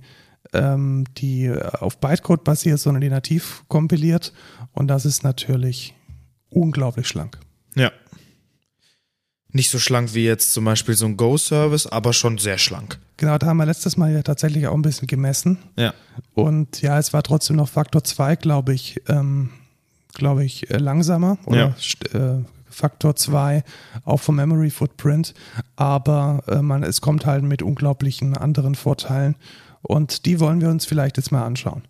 ähm, 0.54 1.06
die 1.18 1.52
auf 1.52 2.00
Bytecode 2.00 2.44
basiert, 2.44 2.80
sondern 2.80 3.02
die 3.02 3.10
nativ 3.10 3.64
kompiliert. 3.68 4.34
Und 4.72 4.88
das 4.88 5.06
ist 5.06 5.24
natürlich 5.24 5.94
unglaublich 6.50 7.08
schlank. 7.08 7.38
Ja. 7.76 7.92
Nicht 9.52 9.70
so 9.72 9.80
schlank 9.80 10.14
wie 10.14 10.26
jetzt 10.26 10.54
zum 10.54 10.66
Beispiel 10.66 10.96
so 10.96 11.06
ein 11.06 11.16
Go-Service, 11.18 11.88
aber 11.88 12.14
schon 12.14 12.38
sehr 12.38 12.58
schlank. 12.58 13.00
Genau, 13.16 13.38
da 13.38 13.48
haben 13.48 13.58
wir 13.58 13.66
letztes 13.66 13.98
Mal 13.98 14.12
ja 14.14 14.22
tatsächlich 14.22 14.68
auch 14.68 14.74
ein 14.76 14.82
bisschen 14.82 15.08
gemessen. 15.08 15.58
Ja. 15.78 15.94
Und 16.36 16.82
ja, 16.82 17.00
es 17.00 17.14
war 17.14 17.24
trotzdem 17.24 17.56
noch 17.56 17.70
Faktor 17.70 18.04
2, 18.04 18.36
glaube 18.36 18.74
ich, 18.74 19.02
ähm, 19.08 19.50
glaube 20.14 20.44
ich, 20.46 20.70
äh, 20.70 20.78
langsamer 20.78 21.38
oder 21.46 21.76
Ja. 22.14 22.20
äh, 22.20 22.44
Faktor 22.70 23.16
2 23.16 23.64
auch 24.06 24.20
vom 24.20 24.36
Memory 24.36 24.70
Footprint. 24.70 25.34
Aber 25.78 26.44
äh, 26.48 26.62
man, 26.62 26.84
es 26.84 27.02
kommt 27.02 27.26
halt 27.26 27.44
mit 27.44 27.62
unglaublichen 27.64 28.38
anderen 28.38 28.76
Vorteilen. 28.76 29.36
Und 29.82 30.26
die 30.26 30.40
wollen 30.40 30.62
wir 30.62 30.70
uns 30.70 30.86
vielleicht 30.86 31.18
jetzt 31.18 31.32
mal 31.32 31.44
anschauen. 31.46 31.84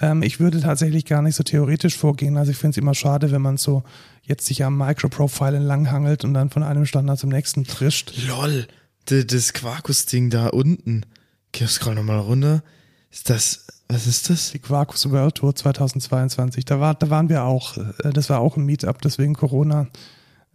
Ähm, 0.00 0.22
ich 0.22 0.40
würde 0.40 0.60
tatsächlich 0.60 1.04
gar 1.04 1.22
nicht 1.22 1.36
so 1.36 1.42
theoretisch 1.44 1.96
vorgehen. 1.96 2.36
Also 2.36 2.50
ich 2.50 2.56
finde 2.56 2.70
es 2.70 2.78
immer 2.78 2.94
schade, 2.94 3.30
wenn 3.30 3.42
man 3.42 3.58
so 3.58 3.84
jetzt 4.24 4.46
sich 4.46 4.64
am 4.64 4.76
Microprofile 4.76 5.56
entlanghangelt 5.56 6.24
und 6.24 6.34
dann 6.34 6.50
von 6.50 6.62
einem 6.62 6.86
Standard 6.86 7.18
zum 7.18 7.30
nächsten 7.30 7.64
trischt. 7.64 8.12
Lol, 8.26 8.66
das 9.06 9.52
Quarkus-Ding 9.52 10.30
da 10.30 10.48
unten. 10.48 11.04
Geh 11.52 11.66
scroll 11.66 11.94
nochmal 11.94 12.18
runter. 12.18 12.62
Ist 13.10 13.30
das, 13.30 13.66
was 13.88 14.06
ist 14.06 14.28
das? 14.30 14.50
Die 14.50 14.58
Quarkus 14.58 15.10
World 15.10 15.36
Tour 15.36 15.54
2022. 15.54 16.64
Da, 16.64 16.80
war, 16.80 16.94
da 16.94 17.10
waren 17.10 17.28
wir 17.28 17.44
auch. 17.44 17.76
Äh, 17.76 18.12
Das 18.12 18.28
war 18.30 18.40
auch 18.40 18.56
ein 18.56 18.64
Meetup, 18.64 19.00
das 19.02 19.18
wegen 19.18 19.34
Corona 19.34 19.88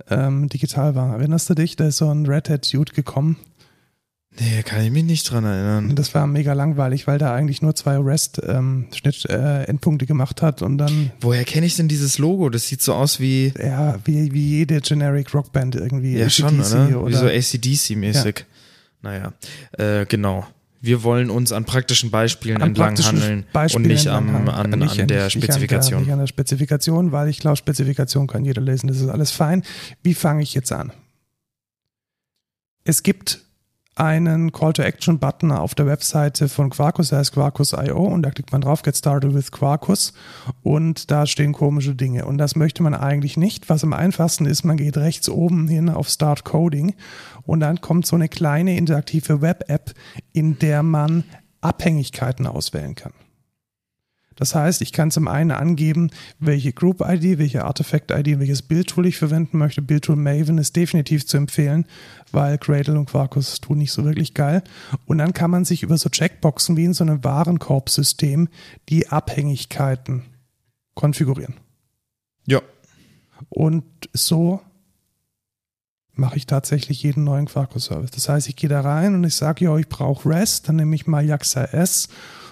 ähm, 0.10 0.50
digital 0.50 0.96
war. 0.96 1.14
Erinnerst 1.18 1.50
du 1.50 1.54
dich? 1.54 1.76
Da 1.76 1.88
ist 1.88 1.98
so 1.98 2.10
ein 2.10 2.26
Red 2.26 2.50
Hat 2.50 2.74
Dude 2.74 2.92
gekommen. 2.94 3.38
Nee, 4.38 4.62
kann 4.64 4.82
ich 4.84 4.92
mich 4.92 5.04
nicht 5.04 5.30
dran 5.30 5.44
erinnern. 5.44 5.90
Und 5.90 5.96
das 6.00 6.14
war 6.14 6.28
mega 6.28 6.54
langweilig, 6.54 7.08
weil 7.08 7.18
der 7.18 7.34
eigentlich 7.34 7.62
nur 7.62 7.76
zwei 7.76 7.98
REST-Endpunkte 7.98 9.28
äh, 9.30 9.64
Endpunkte 9.66 10.06
gemacht 10.06 10.42
hat 10.42 10.62
und 10.62 10.78
dann, 10.78 11.12
Woher 11.20 11.44
kenne 11.46 11.66
ich 11.66 11.76
denn 11.76 11.88
dieses 11.88 12.20
Logo? 12.20 12.50
Das 12.50 12.68
sieht 12.68 12.82
so 12.82 12.94
aus 12.94 13.20
wie, 13.20 13.52
ja, 13.60 13.98
wie, 14.06 14.32
wie 14.32 14.58
jede 14.60 14.80
Generic 14.82 15.34
Rockband 15.34 15.76
irgendwie. 15.76 16.16
ja 16.18 16.30
schon, 16.30 16.60
AC/DC 16.62 16.96
oder? 16.96 17.08
Wie 17.08 17.14
so 17.16 17.26
ACDC-mäßig. 17.26 18.46
Naja, 19.02 19.34
äh, 19.78 20.06
genau. 20.06 20.46
Wir 20.82 21.04
wollen 21.04 21.30
uns 21.30 21.52
an 21.52 21.66
praktischen 21.66 22.10
Beispielen 22.12 22.62
An 22.62 22.70
entlang 22.70 22.90
praktischen 22.90 23.20
handeln 23.20 23.40
und 23.40 23.52
Beispielen 23.52 23.88
nicht, 23.88 24.08
am, 24.08 24.30
an, 24.48 24.56
handeln. 24.56 24.80
Nicht- 24.84 25.02
an 25.02 25.08
der 25.08 25.26
nicht 25.26 25.34
Spezifikation. 25.34 26.00
An 26.00 26.06
der, 26.06 26.06
nicht 26.06 26.14
an 26.14 26.20
der 26.20 26.28
Spezifikation, 26.28 27.12
weil 27.12 27.28
ich 27.28 27.40
glaube, 27.40 27.58
Spezifikation 27.58 28.28
kann 28.28 28.46
jeder 28.46 28.62
lesen. 28.62 28.88
Das 28.88 28.98
ist 29.02 29.10
alles 29.10 29.32
fein. 29.32 29.64
Wie 30.04 30.14
fange 30.14 30.44
ich 30.44 30.54
jetzt 30.54 30.72
an? 30.72 30.94
Es 32.86 33.04
gibt 33.04 33.42
einen 34.00 34.52
Call-to-Action-Button 34.52 35.52
auf 35.52 35.76
der 35.76 35.86
Webseite 35.86 36.48
von 36.48 36.70
Quarkus, 36.70 37.10
der 37.10 37.20
heißt 37.20 37.34
Quarkus.io 37.34 37.98
und 37.98 38.24
da 38.24 38.32
klickt 38.32 38.52
man 38.52 38.62
drauf, 38.62 38.82
Get 38.82 38.96
Started 38.96 39.34
with 39.34 39.52
Quarkus 39.52 40.14
und 40.64 41.12
da 41.12 41.26
stehen 41.26 41.54
komische 41.54 41.96
Dinge 41.96 42.26
und 42.26 42.38
das 42.38 42.56
möchte 42.56 42.82
man 42.82 42.94
eigentlich 42.94 43.38
nicht. 43.38 43.70
Was 43.70 43.84
am 43.84 43.94
einfachsten 43.94 44.46
ist, 44.46 44.64
man 44.64 44.78
geht 44.78 44.98
rechts 44.98 45.30
oben 45.30 45.68
hin 45.68 45.90
auf 45.90 46.08
Start 46.08 46.46
Coding 46.46 46.96
und 47.44 47.60
dann 47.60 47.82
kommt 47.82 48.06
so 48.06 48.16
eine 48.16 48.30
kleine 48.30 48.78
interaktive 48.78 49.42
Web-App, 49.42 49.94
in 50.32 50.58
der 50.60 50.82
man 50.82 51.26
Abhängigkeiten 51.62 52.48
auswählen 52.48 52.96
kann. 52.96 53.14
Das 54.40 54.56
heißt, 54.56 54.82
ich 54.82 54.94
kann 54.94 55.12
zum 55.12 55.28
einen 55.28 55.52
angeben, 55.52 56.12
welche 56.40 56.72
Group-ID, 56.72 57.38
welche 57.38 57.66
Artifact-ID, 57.66 58.40
welches 58.40 58.62
Build-Tool 58.62 59.06
ich 59.06 59.18
verwenden 59.18 59.58
möchte. 59.58 59.82
Build-Tool 59.82 60.16
Maven 60.16 60.58
ist 60.58 60.78
definitiv 60.78 61.28
zu 61.28 61.36
empfehlen, 61.36 61.86
weil 62.32 62.58
Gradle 62.58 62.98
und 62.98 63.10
Quarkus 63.10 63.60
tun 63.60 63.80
nicht 63.80 63.92
so 63.92 64.06
wirklich 64.06 64.34
geil. 64.34 64.64
Und 65.06 65.18
dann 65.18 65.34
kann 65.34 65.52
man 65.52 65.66
sich 65.66 65.84
über 65.84 65.98
so 65.98 66.10
Checkboxen 66.10 66.78
wie 66.78 66.86
in 66.86 66.94
so 66.94 67.04
einem 67.04 67.22
Warenkorbsystem 67.22 68.48
die 68.88 69.10
Abhängigkeiten 69.10 70.24
konfigurieren. 70.96 71.56
Ja, 72.46 72.62
Und 73.50 73.84
so 74.14 74.62
mache 76.14 76.38
ich 76.38 76.46
tatsächlich 76.46 77.04
jeden 77.04 77.26
neuen 77.26 77.46
Quarkus-Service. 77.46 78.12
Das 78.12 78.30
heißt, 78.30 78.48
ich 78.48 78.56
gehe 78.56 78.70
da 78.70 78.82
rein 78.82 79.16
und 79.16 79.24
ich 79.26 79.36
sage, 79.36 79.66
ja, 79.66 79.78
ich 79.78 79.88
brauche 79.88 80.30
REST, 80.30 80.70
dann 80.70 80.78
nehme 80.78 80.96
ich 80.96 81.08
mal 81.08 81.26
Jaxa 81.26 81.66
S 81.66 82.08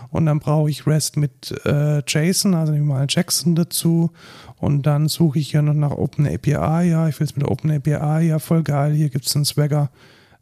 und 0.09 0.25
dann 0.25 0.39
brauche 0.39 0.69
ich 0.69 0.87
REST 0.87 1.17
mit 1.17 1.53
äh, 1.65 2.01
JSON, 2.07 2.53
also 2.53 2.71
nehme 2.71 2.85
ich 2.85 2.89
mal 2.89 3.05
Jackson 3.09 3.55
dazu. 3.55 4.11
Und 4.57 4.83
dann 4.87 5.07
suche 5.07 5.39
ich 5.39 5.51
hier 5.51 5.61
noch 5.61 5.73
nach 5.73 5.91
OpenAPI, 5.91 6.89
ja, 6.89 7.07
ich 7.07 7.19
will 7.19 7.25
es 7.25 7.35
mit 7.35 7.47
OpenAPI, 7.47 8.27
ja, 8.27 8.39
voll 8.39 8.63
geil, 8.63 8.93
hier 8.93 9.09
gibt 9.09 9.25
es 9.25 9.35
einen 9.35 9.45
Swagger, 9.45 9.89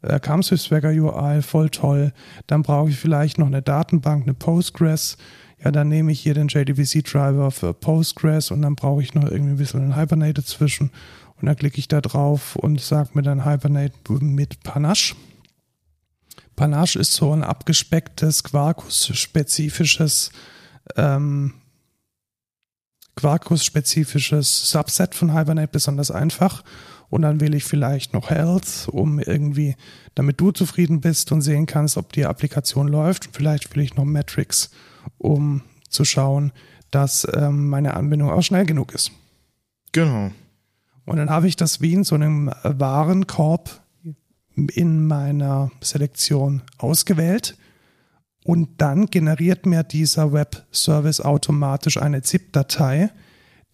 äh, 0.02 0.18
with 0.18 0.62
Swagger 0.62 0.90
UI, 0.90 1.42
voll 1.42 1.68
toll. 1.68 2.12
Dann 2.46 2.62
brauche 2.62 2.90
ich 2.90 2.96
vielleicht 2.96 3.38
noch 3.38 3.46
eine 3.46 3.62
Datenbank, 3.62 4.22
eine 4.22 4.34
Postgres, 4.34 5.18
ja, 5.62 5.70
dann 5.70 5.88
nehme 5.88 6.12
ich 6.12 6.20
hier 6.20 6.34
den 6.34 6.48
JDBC-Driver 6.48 7.50
für 7.50 7.72
Postgres. 7.72 8.50
Und 8.50 8.62
dann 8.62 8.76
brauche 8.76 9.02
ich 9.02 9.14
noch 9.14 9.24
irgendwie 9.24 9.52
ein 9.52 9.56
bisschen 9.56 9.82
ein 9.82 9.96
Hibernate 9.96 10.34
dazwischen. 10.34 10.90
Und 11.40 11.46
dann 11.46 11.56
klicke 11.56 11.78
ich 11.78 11.88
da 11.88 12.00
drauf 12.00 12.56
und 12.56 12.80
sage 12.80 13.10
mir 13.14 13.22
dann 13.22 13.44
Hibernate 13.44 13.94
mit 14.20 14.62
Panache. 14.62 15.14
Panache 16.56 16.98
ist 16.98 17.12
so 17.12 17.32
ein 17.32 17.44
abgespecktes, 17.44 18.42
Quarkus-spezifisches, 18.42 20.32
ähm, 20.96 21.54
Quarkus-spezifisches 23.14 24.70
Subset 24.70 25.14
von 25.14 25.36
Hibernate, 25.36 25.68
besonders 25.70 26.10
einfach. 26.10 26.64
Und 27.08 27.22
dann 27.22 27.40
wähle 27.40 27.56
ich 27.56 27.64
vielleicht 27.64 28.14
noch 28.14 28.30
Health, 28.30 28.88
um 28.90 29.20
irgendwie, 29.20 29.76
damit 30.14 30.40
du 30.40 30.50
zufrieden 30.50 31.00
bist 31.00 31.30
und 31.30 31.42
sehen 31.42 31.66
kannst, 31.66 31.96
ob 31.96 32.12
die 32.12 32.26
Applikation 32.26 32.88
läuft. 32.88 33.28
Und 33.28 33.36
vielleicht 33.36 33.74
will 33.74 33.84
ich 33.84 33.94
noch 33.94 34.04
Metrics, 34.04 34.70
um 35.18 35.62
zu 35.88 36.04
schauen, 36.04 36.52
dass 36.90 37.26
ähm, 37.32 37.68
meine 37.68 37.94
Anbindung 37.94 38.30
auch 38.30 38.42
schnell 38.42 38.66
genug 38.66 38.92
ist. 38.92 39.12
genau. 39.92 40.32
Und 41.04 41.18
dann 41.18 41.30
habe 41.30 41.46
ich 41.46 41.54
das 41.54 41.80
wie 41.80 41.92
in 41.92 42.02
so 42.02 42.16
einem 42.16 42.50
Warenkorb 42.64 43.80
in 44.56 45.06
meiner 45.06 45.70
Selektion 45.80 46.62
ausgewählt. 46.78 47.56
Und 48.44 48.80
dann 48.80 49.06
generiert 49.06 49.66
mir 49.66 49.82
dieser 49.82 50.32
Web-Service 50.32 51.20
automatisch 51.20 51.96
eine 51.96 52.22
ZIP-Datei, 52.22 53.10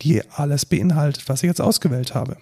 die 0.00 0.22
alles 0.30 0.66
beinhaltet, 0.66 1.28
was 1.28 1.42
ich 1.42 1.48
jetzt 1.48 1.60
ausgewählt 1.60 2.14
habe. 2.14 2.38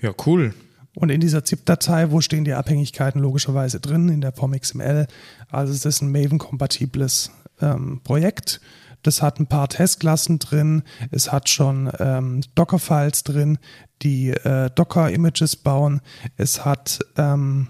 Ja, 0.00 0.12
cool. 0.26 0.54
Und 0.94 1.10
in 1.10 1.20
dieser 1.20 1.44
ZIP-Datei, 1.44 2.10
wo 2.10 2.20
stehen 2.20 2.44
die 2.44 2.54
Abhängigkeiten 2.54 3.20
logischerweise 3.20 3.78
drin? 3.78 4.08
In 4.08 4.20
der 4.20 4.30
POM-XML. 4.30 5.06
Also 5.50 5.72
es 5.72 5.84
ist 5.84 6.02
ein 6.02 6.10
Maven-kompatibles 6.10 7.30
ähm, 7.60 8.00
Projekt. 8.02 8.60
Das 9.02 9.22
hat 9.22 9.38
ein 9.38 9.46
paar 9.46 9.68
Testklassen 9.68 10.38
drin. 10.38 10.82
Es 11.10 11.30
hat 11.32 11.48
schon 11.48 11.90
ähm, 11.98 12.42
Docker-Files 12.54 13.24
drin, 13.24 13.58
die 14.02 14.30
äh, 14.30 14.70
Docker-Images 14.74 15.56
bauen. 15.56 16.00
Es 16.36 16.64
hat 16.64 16.98
ähm, 17.16 17.68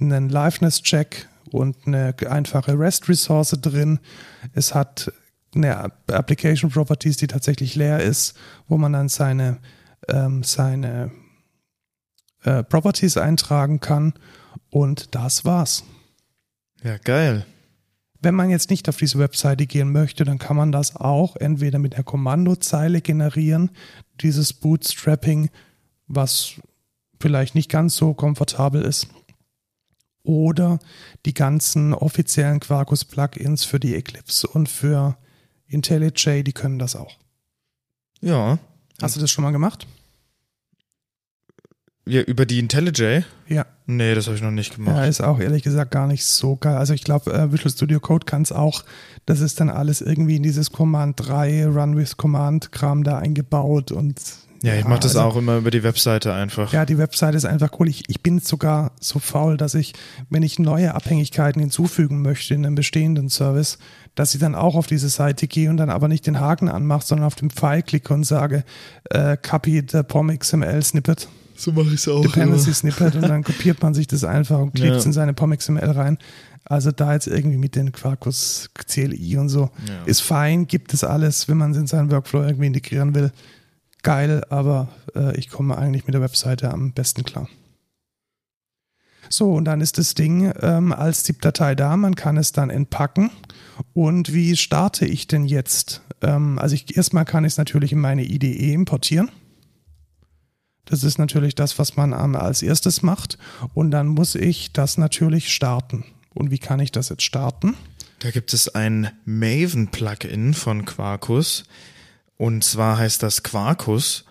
einen 0.00 0.28
Liveness-Check 0.28 1.28
und 1.50 1.76
eine 1.86 2.14
einfache 2.28 2.78
REST-Ressource 2.78 3.58
drin. 3.60 3.98
Es 4.52 4.74
hat 4.74 5.12
eine 5.54 5.90
Application 6.08 6.70
Properties, 6.70 7.16
die 7.16 7.26
tatsächlich 7.26 7.74
leer 7.74 8.00
ist, 8.00 8.34
wo 8.68 8.76
man 8.76 8.92
dann 8.92 9.08
seine, 9.08 9.58
ähm, 10.08 10.42
seine 10.42 11.10
äh, 12.42 12.62
Properties 12.62 13.16
eintragen 13.16 13.80
kann. 13.80 14.14
Und 14.70 15.14
das 15.14 15.44
war's. 15.44 15.84
Ja, 16.82 16.98
geil. 16.98 17.46
Wenn 18.20 18.34
man 18.34 18.50
jetzt 18.50 18.70
nicht 18.70 18.88
auf 18.88 18.96
diese 18.96 19.18
Webseite 19.18 19.66
gehen 19.66 19.92
möchte, 19.92 20.24
dann 20.24 20.38
kann 20.38 20.56
man 20.56 20.72
das 20.72 20.96
auch 20.96 21.36
entweder 21.36 21.78
mit 21.78 21.94
der 21.94 22.04
Kommandozeile 22.04 23.00
generieren, 23.00 23.70
dieses 24.20 24.52
Bootstrapping, 24.52 25.50
was 26.06 26.54
vielleicht 27.20 27.54
nicht 27.54 27.70
ganz 27.70 27.96
so 27.96 28.14
komfortabel 28.14 28.82
ist. 28.82 29.08
Oder 30.22 30.78
die 31.24 31.34
ganzen 31.34 31.94
offiziellen 31.94 32.60
Quarkus-Plugins 32.60 33.64
für 33.64 33.78
die 33.78 33.94
Eclipse 33.94 34.48
und 34.48 34.68
für 34.68 35.16
IntelliJ, 35.68 36.42
die 36.42 36.52
können 36.52 36.78
das 36.78 36.96
auch. 36.96 37.16
Ja. 38.20 38.58
Hast 39.00 39.16
du 39.16 39.20
das 39.20 39.30
schon 39.30 39.44
mal 39.44 39.52
gemacht? 39.52 39.86
Ja, 42.06 42.22
über 42.22 42.46
die 42.46 42.58
IntelliJ? 42.58 43.24
Ja. 43.48 43.66
Nee, 43.86 44.14
das 44.16 44.26
habe 44.26 44.36
ich 44.36 44.42
noch 44.42 44.50
nicht 44.50 44.74
gemacht. 44.74 44.96
Ja, 44.96 45.04
ist 45.04 45.22
auch 45.22 45.38
ehrlich 45.38 45.62
gesagt 45.62 45.92
gar 45.92 46.08
nicht 46.08 46.24
so 46.24 46.56
geil. 46.56 46.76
Also 46.76 46.92
ich 46.92 47.04
glaube, 47.04 47.32
äh, 47.32 47.52
Visual 47.52 47.70
Studio 47.70 48.00
Code 48.00 48.26
kann 48.26 48.42
es 48.42 48.50
auch. 48.50 48.84
Das 49.26 49.40
ist 49.40 49.60
dann 49.60 49.70
alles 49.70 50.00
irgendwie 50.00 50.36
in 50.36 50.42
dieses 50.42 50.72
Command 50.72 51.14
3 51.20 51.66
Run 51.66 51.96
with 51.96 52.16
Command 52.16 52.72
Kram 52.72 53.04
da 53.04 53.18
eingebaut 53.18 53.92
und 53.92 54.20
ja, 54.62 54.74
ich 54.74 54.84
mache 54.84 55.00
das 55.00 55.14
also, 55.16 55.28
auch 55.28 55.36
immer 55.36 55.58
über 55.58 55.70
die 55.70 55.82
Webseite 55.82 56.32
einfach. 56.32 56.72
Ja, 56.72 56.84
die 56.84 56.98
Webseite 56.98 57.36
ist 57.36 57.44
einfach 57.44 57.70
cool. 57.78 57.88
Ich, 57.88 58.04
ich 58.08 58.22
bin 58.22 58.40
sogar 58.40 58.92
so 59.00 59.18
faul, 59.18 59.56
dass 59.56 59.74
ich, 59.74 59.92
wenn 60.30 60.42
ich 60.42 60.58
neue 60.58 60.94
Abhängigkeiten 60.94 61.60
hinzufügen 61.60 62.22
möchte 62.22 62.54
in 62.54 62.64
einem 62.64 62.74
bestehenden 62.74 63.28
Service, 63.28 63.78
dass 64.14 64.34
ich 64.34 64.40
dann 64.40 64.54
auch 64.54 64.74
auf 64.74 64.86
diese 64.86 65.08
Seite 65.08 65.46
gehe 65.46 65.70
und 65.70 65.76
dann 65.76 65.90
aber 65.90 66.08
nicht 66.08 66.26
den 66.26 66.40
Haken 66.40 66.68
anmache, 66.68 67.06
sondern 67.06 67.26
auf 67.26 67.36
den 67.36 67.50
Pfeil 67.50 67.82
klicke 67.82 68.12
und 68.14 68.24
sage, 68.24 68.64
äh, 69.10 69.36
copy 69.36 69.84
the 69.88 70.02
POM 70.02 70.36
XML 70.36 70.82
Snippet. 70.82 71.28
So 71.56 71.72
mache 71.72 71.88
ich 71.88 71.94
es 71.94 72.08
auch. 72.08 72.22
Dependency 72.22 72.72
Snippet 72.72 73.14
und 73.16 73.22
dann 73.22 73.42
kopiert 73.42 73.82
man 73.82 73.94
sich 73.94 74.06
das 74.06 74.24
einfach 74.24 74.58
und 74.58 74.74
klebt 74.74 74.96
es 74.96 75.04
ja. 75.04 75.08
in 75.08 75.12
seine 75.12 75.34
POM 75.34 75.56
XML 75.56 75.90
rein. 75.90 76.18
Also 76.64 76.90
da 76.90 77.12
jetzt 77.12 77.28
irgendwie 77.28 77.58
mit 77.58 77.76
den 77.76 77.92
Quarkus 77.92 78.70
CLI 78.74 79.38
und 79.38 79.48
so 79.48 79.70
ja. 79.86 80.02
ist 80.04 80.20
fein, 80.20 80.66
gibt 80.66 80.92
es 80.94 81.04
alles, 81.04 81.48
wenn 81.48 81.56
man 81.56 81.70
es 81.70 81.76
in 81.76 81.86
seinen 81.86 82.10
Workflow 82.10 82.42
irgendwie 82.42 82.66
integrieren 82.66 83.14
will. 83.14 83.30
Geil, 84.02 84.44
aber 84.50 84.88
äh, 85.14 85.36
ich 85.36 85.48
komme 85.48 85.78
eigentlich 85.78 86.06
mit 86.06 86.14
der 86.14 86.20
Webseite 86.20 86.72
am 86.72 86.92
besten 86.92 87.24
klar. 87.24 87.48
So, 89.28 89.52
und 89.52 89.64
dann 89.64 89.80
ist 89.80 89.98
das 89.98 90.14
Ding 90.14 90.52
ähm, 90.60 90.92
als 90.92 91.24
ZIP-Datei 91.24 91.74
da, 91.74 91.96
man 91.96 92.14
kann 92.14 92.36
es 92.36 92.52
dann 92.52 92.70
entpacken. 92.70 93.30
Und 93.92 94.32
wie 94.32 94.56
starte 94.56 95.06
ich 95.06 95.26
denn 95.26 95.44
jetzt? 95.44 96.02
Ähm, 96.22 96.58
also 96.58 96.74
ich, 96.74 96.96
erstmal 96.96 97.24
kann 97.24 97.44
ich 97.44 97.54
es 97.54 97.58
natürlich 97.58 97.92
in 97.92 98.00
meine 98.00 98.24
IDE 98.24 98.72
importieren. 98.72 99.30
Das 100.86 101.04
ist 101.04 101.18
natürlich 101.18 101.54
das, 101.54 101.78
was 101.78 101.96
man 101.96 102.14
als 102.14 102.62
erstes 102.62 103.02
macht. 103.02 103.38
Und 103.74 103.90
dann 103.90 104.08
muss 104.08 104.34
ich 104.34 104.72
das 104.72 104.98
natürlich 104.98 105.52
starten. 105.52 106.04
Und 106.32 106.50
wie 106.50 106.58
kann 106.58 106.80
ich 106.80 106.92
das 106.92 107.10
jetzt 107.10 107.22
starten? 107.22 107.74
Da 108.20 108.30
gibt 108.30 108.54
es 108.54 108.74
ein 108.74 109.10
Maven-Plugin 109.24 110.54
von 110.54 110.84
Quarkus. 110.84 111.64
Und 112.36 112.64
zwar 112.64 112.98
heißt 112.98 113.22
das 113.22 113.42
Quarkus. 113.42 114.24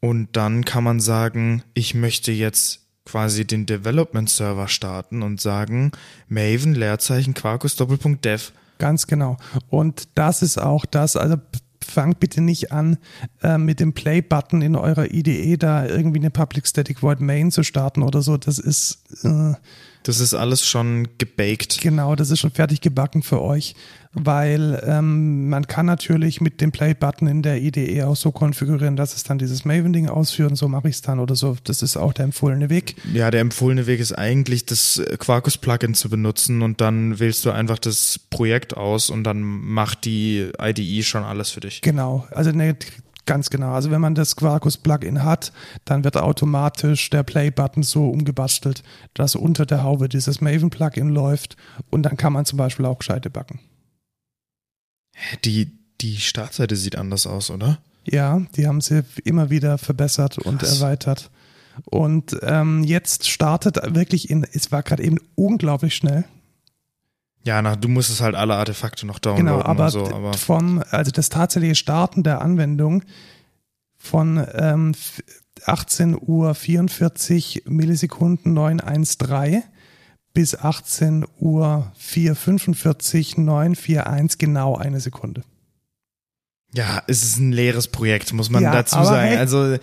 Und 0.00 0.36
dann 0.36 0.64
kann 0.64 0.84
man 0.84 1.00
sagen, 1.00 1.62
ich 1.74 1.94
möchte 1.94 2.32
jetzt 2.32 2.80
quasi 3.04 3.46
den 3.46 3.66
Development 3.66 4.28
Server 4.28 4.68
starten 4.68 5.22
und 5.22 5.40
sagen 5.40 5.92
Maven 6.28 6.74
Leerzeichen 6.74 7.34
Quarkus 7.34 7.76
Doppelpunkt 7.76 8.24
Dev. 8.24 8.52
Ganz 8.78 9.06
genau. 9.06 9.36
Und 9.68 10.08
das 10.14 10.42
ist 10.42 10.58
auch 10.58 10.86
das, 10.86 11.16
also 11.16 11.36
fangt 11.84 12.20
bitte 12.20 12.40
nicht 12.40 12.72
an, 12.72 12.98
äh, 13.42 13.58
mit 13.58 13.80
dem 13.80 13.92
Play-Button 13.92 14.62
in 14.62 14.76
eurer 14.76 15.12
IDE 15.12 15.56
da 15.56 15.86
irgendwie 15.86 16.18
eine 16.18 16.30
Public 16.30 16.66
Static 16.66 17.02
Void 17.02 17.20
Main 17.20 17.50
zu 17.50 17.62
starten 17.62 18.02
oder 18.02 18.22
so. 18.22 18.36
Das 18.36 18.58
ist. 18.58 19.04
Äh, 19.22 19.54
das 20.02 20.20
ist 20.20 20.34
alles 20.34 20.66
schon 20.66 21.08
gebaked. 21.16 21.80
Genau, 21.80 22.14
das 22.14 22.30
ist 22.30 22.40
schon 22.40 22.50
fertig 22.50 22.82
gebacken 22.82 23.22
für 23.22 23.40
euch, 23.40 23.74
weil 24.14 24.82
ähm, 24.86 25.48
man 25.48 25.66
kann 25.66 25.86
natürlich 25.86 26.40
mit 26.40 26.60
dem 26.60 26.72
Play-Button 26.72 27.26
in 27.26 27.42
der 27.42 27.60
IDE 27.60 28.04
auch 28.04 28.16
so 28.16 28.32
konfigurieren, 28.32 28.96
dass 28.96 29.14
es 29.14 29.24
dann 29.24 29.38
dieses 29.38 29.64
Maven-Ding 29.64 30.08
ausführt 30.08 30.50
und 30.50 30.56
so 30.56 30.68
mache 30.68 30.88
ich 30.88 30.96
es 30.96 31.02
dann 31.02 31.18
oder 31.18 31.34
so. 31.34 31.56
Das 31.64 31.82
ist 31.82 31.96
auch 31.96 32.12
der 32.12 32.24
empfohlene 32.24 32.70
Weg. 32.70 32.96
Ja, 33.12 33.30
der 33.30 33.40
empfohlene 33.40 33.86
Weg 33.86 34.00
ist 34.00 34.12
eigentlich, 34.12 34.66
das 34.66 35.02
Quarkus-Plugin 35.18 35.94
zu 35.94 36.08
benutzen 36.08 36.62
und 36.62 36.80
dann 36.80 37.18
wählst 37.18 37.44
du 37.44 37.50
einfach 37.50 37.78
das 37.78 38.20
Projekt 38.30 38.76
aus 38.76 39.10
und 39.10 39.24
dann 39.24 39.42
macht 39.42 40.04
die 40.04 40.50
IDE 40.60 41.02
schon 41.02 41.24
alles 41.24 41.50
für 41.50 41.60
dich. 41.60 41.80
Genau, 41.82 42.26
also 42.30 42.52
ne, 42.52 42.76
Ganz 43.26 43.48
genau. 43.48 43.72
Also 43.72 43.90
wenn 43.90 44.00
man 44.00 44.14
das 44.14 44.36
Quarkus-Plugin 44.36 45.24
hat, 45.24 45.52
dann 45.86 46.04
wird 46.04 46.16
automatisch 46.16 47.08
der 47.08 47.22
Play-Button 47.22 47.82
so 47.82 48.10
umgebastelt, 48.10 48.82
dass 49.14 49.34
unter 49.34 49.64
der 49.64 49.82
Haube 49.82 50.08
dieses 50.08 50.40
Maven-Plugin 50.42 51.08
läuft 51.08 51.56
und 51.90 52.02
dann 52.02 52.18
kann 52.18 52.34
man 52.34 52.44
zum 52.44 52.58
Beispiel 52.58 52.84
auch 52.84 53.00
Scheite 53.00 53.30
backen. 53.30 53.60
Die, 55.44 55.72
die 56.00 56.16
Startseite 56.18 56.76
sieht 56.76 56.96
anders 56.96 57.26
aus, 57.26 57.50
oder? 57.50 57.78
Ja, 58.04 58.40
die 58.56 58.66
haben 58.66 58.80
sie 58.80 59.04
immer 59.24 59.50
wieder 59.50 59.78
verbessert 59.78 60.36
Krass. 60.36 60.46
und 60.46 60.62
erweitert. 60.62 61.30
Und 61.86 62.36
ähm, 62.42 62.84
jetzt 62.84 63.28
startet 63.28 63.78
wirklich 63.94 64.30
in, 64.30 64.46
es 64.52 64.70
war 64.70 64.82
gerade 64.82 65.02
eben 65.02 65.18
unglaublich 65.34 65.94
schnell. 65.94 66.24
Ja, 67.44 67.60
na, 67.60 67.76
du 67.76 67.88
musstest 67.88 68.20
halt 68.20 68.34
alle 68.34 68.54
Artefakte 68.54 69.06
noch 69.06 69.18
downloaden 69.18 69.46
genau, 69.46 69.62
aber, 69.62 69.90
so, 69.90 70.06
aber 70.06 70.32
vom, 70.34 70.82
also 70.90 71.10
das 71.10 71.28
tatsächliche 71.28 71.74
Starten 71.74 72.22
der 72.22 72.40
Anwendung 72.40 73.02
von 73.98 74.46
ähm, 74.54 74.94
18 75.66 76.16
Uhr 76.20 76.54
44 76.54 77.64
Millisekunden 77.66 78.54
913 78.54 79.62
bis 80.34 80.54
18 80.54 81.24
Uhr 81.38 81.92
445 81.96 83.38
941 83.38 84.38
genau 84.38 84.76
eine 84.76 85.00
Sekunde. 85.00 85.42
Ja, 86.74 87.02
es 87.06 87.22
ist 87.22 87.38
ein 87.38 87.52
leeres 87.52 87.88
Projekt, 87.88 88.32
muss 88.32 88.50
man 88.50 88.64
ja, 88.64 88.72
dazu 88.72 88.96
sagen. 88.96 89.28
Hey, 89.28 89.36
also 89.36 89.76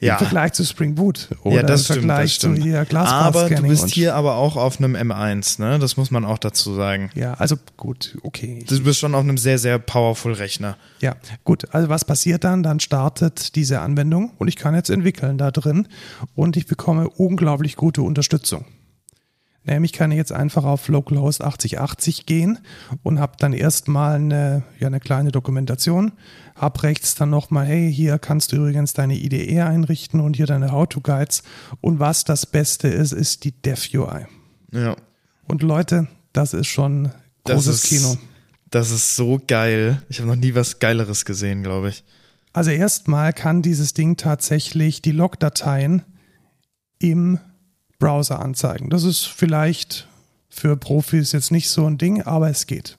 ja. 0.00 0.14
Im 0.14 0.18
Vergleich 0.18 0.52
zu 0.54 0.64
Spring 0.64 0.94
Boot 0.94 1.28
oder 1.42 1.56
ja, 1.56 1.62
das 1.62 1.90
im 1.90 1.96
Vergleich 1.96 2.32
stimmt, 2.32 2.56
das 2.56 2.64
zu 2.64 2.70
hier 2.70 2.86
Aber 3.06 3.50
du 3.50 3.62
bist 3.64 3.88
hier 3.88 4.14
aber 4.14 4.36
auch 4.36 4.56
auf 4.56 4.78
einem 4.78 4.96
M1, 4.96 5.60
ne? 5.60 5.78
Das 5.78 5.98
muss 5.98 6.10
man 6.10 6.24
auch 6.24 6.38
dazu 6.38 6.74
sagen. 6.74 7.10
Ja, 7.14 7.34
also 7.34 7.56
gut, 7.76 8.16
okay. 8.22 8.64
Du 8.66 8.82
bist 8.82 8.98
schon 8.98 9.14
auf 9.14 9.20
einem 9.20 9.36
sehr, 9.36 9.58
sehr 9.58 9.78
powerful 9.78 10.32
Rechner. 10.32 10.78
Ja, 11.00 11.16
gut. 11.44 11.66
Also 11.74 11.90
was 11.90 12.06
passiert 12.06 12.44
dann? 12.44 12.62
Dann 12.62 12.80
startet 12.80 13.54
diese 13.56 13.80
Anwendung 13.80 14.32
und 14.38 14.48
ich 14.48 14.56
kann 14.56 14.74
jetzt 14.74 14.88
entwickeln 14.88 15.36
da 15.36 15.50
drin 15.50 15.86
und 16.34 16.56
ich 16.56 16.66
bekomme 16.66 17.06
unglaublich 17.10 17.76
gute 17.76 18.00
Unterstützung. 18.00 18.64
Nämlich 19.64 19.92
kann 19.92 20.10
ich 20.10 20.16
jetzt 20.16 20.32
einfach 20.32 20.64
auf 20.64 20.88
localhost 20.88 21.42
8080 21.42 22.24
gehen 22.24 22.58
und 23.02 23.20
habe 23.20 23.34
dann 23.38 23.52
erstmal 23.52 24.16
eine, 24.16 24.62
ja, 24.78 24.86
eine 24.86 25.00
kleine 25.00 25.32
Dokumentation. 25.32 26.12
Hab 26.54 26.82
rechts 26.82 27.14
dann 27.14 27.28
nochmal, 27.28 27.66
hey, 27.66 27.92
hier 27.92 28.18
kannst 28.18 28.52
du 28.52 28.56
übrigens 28.56 28.94
deine 28.94 29.16
IDE 29.16 29.60
einrichten 29.60 30.20
und 30.20 30.36
hier 30.36 30.46
deine 30.46 30.72
How-to-Guides. 30.72 31.42
Und 31.82 31.98
was 31.98 32.24
das 32.24 32.46
Beste 32.46 32.88
ist, 32.88 33.12
ist 33.12 33.44
die 33.44 33.52
Dev-UI. 33.52 34.26
Ja. 34.72 34.96
Und 35.46 35.62
Leute, 35.62 36.08
das 36.32 36.54
ist 36.54 36.68
schon 36.68 37.10
großes 37.44 37.66
das 37.66 37.74
ist, 37.74 37.88
Kino. 37.88 38.16
Das 38.70 38.90
ist 38.90 39.16
so 39.16 39.40
geil. 39.46 40.02
Ich 40.08 40.20
habe 40.20 40.28
noch 40.28 40.36
nie 40.36 40.54
was 40.54 40.78
Geileres 40.78 41.24
gesehen, 41.26 41.62
glaube 41.62 41.90
ich. 41.90 42.04
Also 42.52 42.70
erstmal 42.70 43.32
kann 43.32 43.62
dieses 43.62 43.92
Ding 43.92 44.16
tatsächlich 44.16 45.02
die 45.02 45.12
Logdateien 45.12 46.02
im 46.98 47.38
Browser 48.00 48.40
anzeigen. 48.40 48.90
Das 48.90 49.04
ist 49.04 49.26
vielleicht 49.26 50.08
für 50.48 50.76
Profis 50.76 51.30
jetzt 51.30 51.52
nicht 51.52 51.70
so 51.70 51.86
ein 51.86 51.98
Ding, 51.98 52.22
aber 52.22 52.50
es 52.50 52.66
geht. 52.66 52.98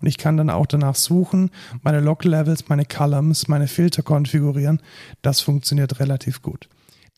Und 0.00 0.06
ich 0.06 0.18
kann 0.18 0.36
dann 0.36 0.50
auch 0.50 0.66
danach 0.66 0.94
suchen, 0.94 1.50
meine 1.82 2.00
Log-Levels, 2.00 2.68
meine 2.68 2.84
Columns, 2.84 3.48
meine 3.48 3.66
Filter 3.66 4.02
konfigurieren. 4.02 4.80
Das 5.22 5.40
funktioniert 5.40 5.98
relativ 5.98 6.42
gut. 6.42 6.68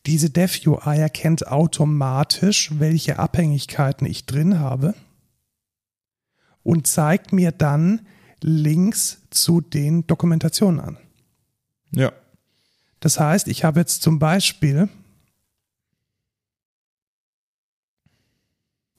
Diese 0.05 0.29
Dev-UI 0.29 0.97
erkennt 0.97 1.47
automatisch, 1.47 2.71
welche 2.79 3.17
Abhängigkeiten 3.17 4.05
ich 4.05 4.25
drin 4.25 4.59
habe 4.59 4.93
und 6.61 6.85
zeigt 6.85 7.33
mir 7.33 7.51
dann 7.51 8.01
Links 8.41 9.21
zu 9.31 9.61
den 9.61 10.05
Dokumentationen 10.05 10.79
an. 10.79 10.97
Ja. 11.91 12.11
Das 12.99 13.19
heißt, 13.19 13.47
ich 13.47 13.63
habe 13.63 13.79
jetzt 13.79 14.03
zum 14.03 14.19
Beispiel 14.19 14.89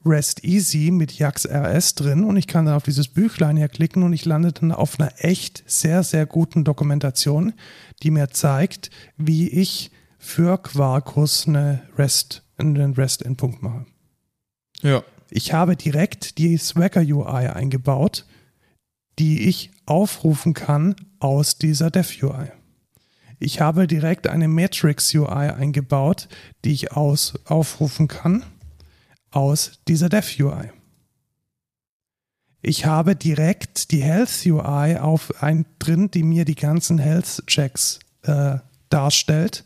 Rest 0.07 0.45
Easy 0.45 0.91
mit 0.91 1.13
Jax 1.13 1.47
RS 1.47 1.95
drin 1.95 2.25
und 2.25 2.37
ich 2.37 2.47
kann 2.47 2.67
dann 2.67 2.75
auf 2.75 2.85
dieses 2.85 3.09
Büchlein 3.09 3.57
hier 3.57 3.69
klicken 3.69 4.03
und 4.03 4.13
ich 4.13 4.25
lande 4.25 4.53
dann 4.53 4.73
auf 4.73 4.99
einer 4.99 5.13
echt 5.19 5.65
sehr, 5.67 6.03
sehr 6.03 6.27
guten 6.27 6.65
Dokumentation, 6.65 7.53
die 8.03 8.11
mir 8.11 8.31
zeigt, 8.31 8.91
wie 9.17 9.49
ich 9.49 9.91
für 10.19 10.59
Quarkus 10.59 11.47
eine 11.47 11.83
REST, 11.99 12.43
einen 12.57 12.95
REST-Endpunkt 12.95 13.63
mache. 13.63 13.87
Ja. 14.83 15.03
Ich 15.31 15.53
habe 15.53 15.77
direkt 15.77 16.39
die 16.39 16.57
Swagger 16.57 17.01
UI 17.01 17.49
eingebaut, 17.49 18.27
die 19.19 19.49
ich 19.49 19.71
aufrufen 19.87 20.55
kann 20.55 20.95
aus 21.19 21.59
dieser 21.59 21.91
Dev 21.91 22.13
UI. 22.23 22.53
Ich 23.39 23.61
habe 23.61 23.87
direkt 23.87 24.29
eine 24.29 24.49
Matrix 24.49 25.15
UI 25.15 25.51
eingebaut, 25.51 26.29
die 26.65 26.73
ich 26.73 26.93
aus, 26.93 27.35
aufrufen 27.45 28.09
kann 28.09 28.45
aus 29.31 29.81
dieser 29.89 30.09
Dev 30.09 30.43
UI. 30.43 30.71
Ich 32.63 32.85
habe 32.85 33.15
direkt 33.15 33.93
die 33.93 34.03
Health 34.03 34.45
UI 34.45 34.97
auf 34.97 35.43
ein 35.43 35.67
drin, 35.79 36.11
die 36.11 36.23
mir 36.23 36.45
die 36.45 36.57
ganzen 36.57 36.99
Health 36.99 37.45
Checks 37.47 38.01
äh, 38.23 38.59
darstellt. 38.89 39.65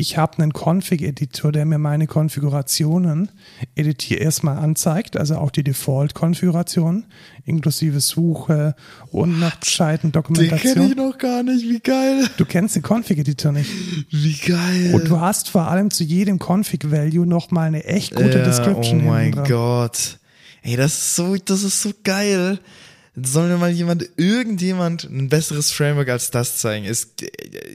Ich 0.00 0.16
habe 0.16 0.40
einen 0.40 0.52
Config-Editor, 0.52 1.50
der 1.50 1.66
mir 1.66 1.78
meine 1.78 2.06
Konfigurationen 2.06 3.32
editiert, 3.74 4.20
erstmal 4.20 4.56
anzeigt, 4.58 5.16
also 5.16 5.34
auch 5.34 5.50
die 5.50 5.64
Default-Konfiguration, 5.64 7.04
inklusive 7.44 7.98
Suche 7.98 8.76
und 9.10 9.40
nach 9.40 9.58
gescheiten 9.58 10.12
Dokumentation. 10.12 10.62
Den 10.62 10.72
kenne 10.74 10.88
ich 10.90 10.96
noch 10.96 11.18
gar 11.18 11.42
nicht, 11.42 11.68
wie 11.68 11.80
geil. 11.80 12.30
Du 12.36 12.44
kennst 12.44 12.76
den 12.76 12.84
Config-Editor 12.84 13.50
nicht. 13.50 13.68
Wie 14.12 14.34
geil. 14.34 14.94
Und 14.94 15.08
du 15.08 15.18
hast 15.18 15.50
vor 15.50 15.66
allem 15.68 15.90
zu 15.90 16.04
jedem 16.04 16.38
Config-Value 16.38 17.26
nochmal 17.26 17.66
eine 17.66 17.82
echt 17.84 18.14
gute 18.14 18.38
ja, 18.38 18.44
Description. 18.44 19.00
Oh 19.00 19.10
mein. 19.10 19.32
Gott. 19.32 20.20
Ey, 20.62 20.76
das 20.76 20.92
ist 20.92 21.16
so, 21.16 21.34
das 21.44 21.64
ist 21.64 21.82
so 21.82 21.90
geil. 22.04 22.60
Soll 23.24 23.48
mir 23.48 23.58
mal 23.58 23.70
jemand, 23.70 24.08
irgendjemand 24.16 25.04
ein 25.04 25.28
besseres 25.28 25.70
Framework 25.70 26.08
als 26.08 26.30
das 26.30 26.58
zeigen? 26.58 26.84
Ist, 26.84 27.22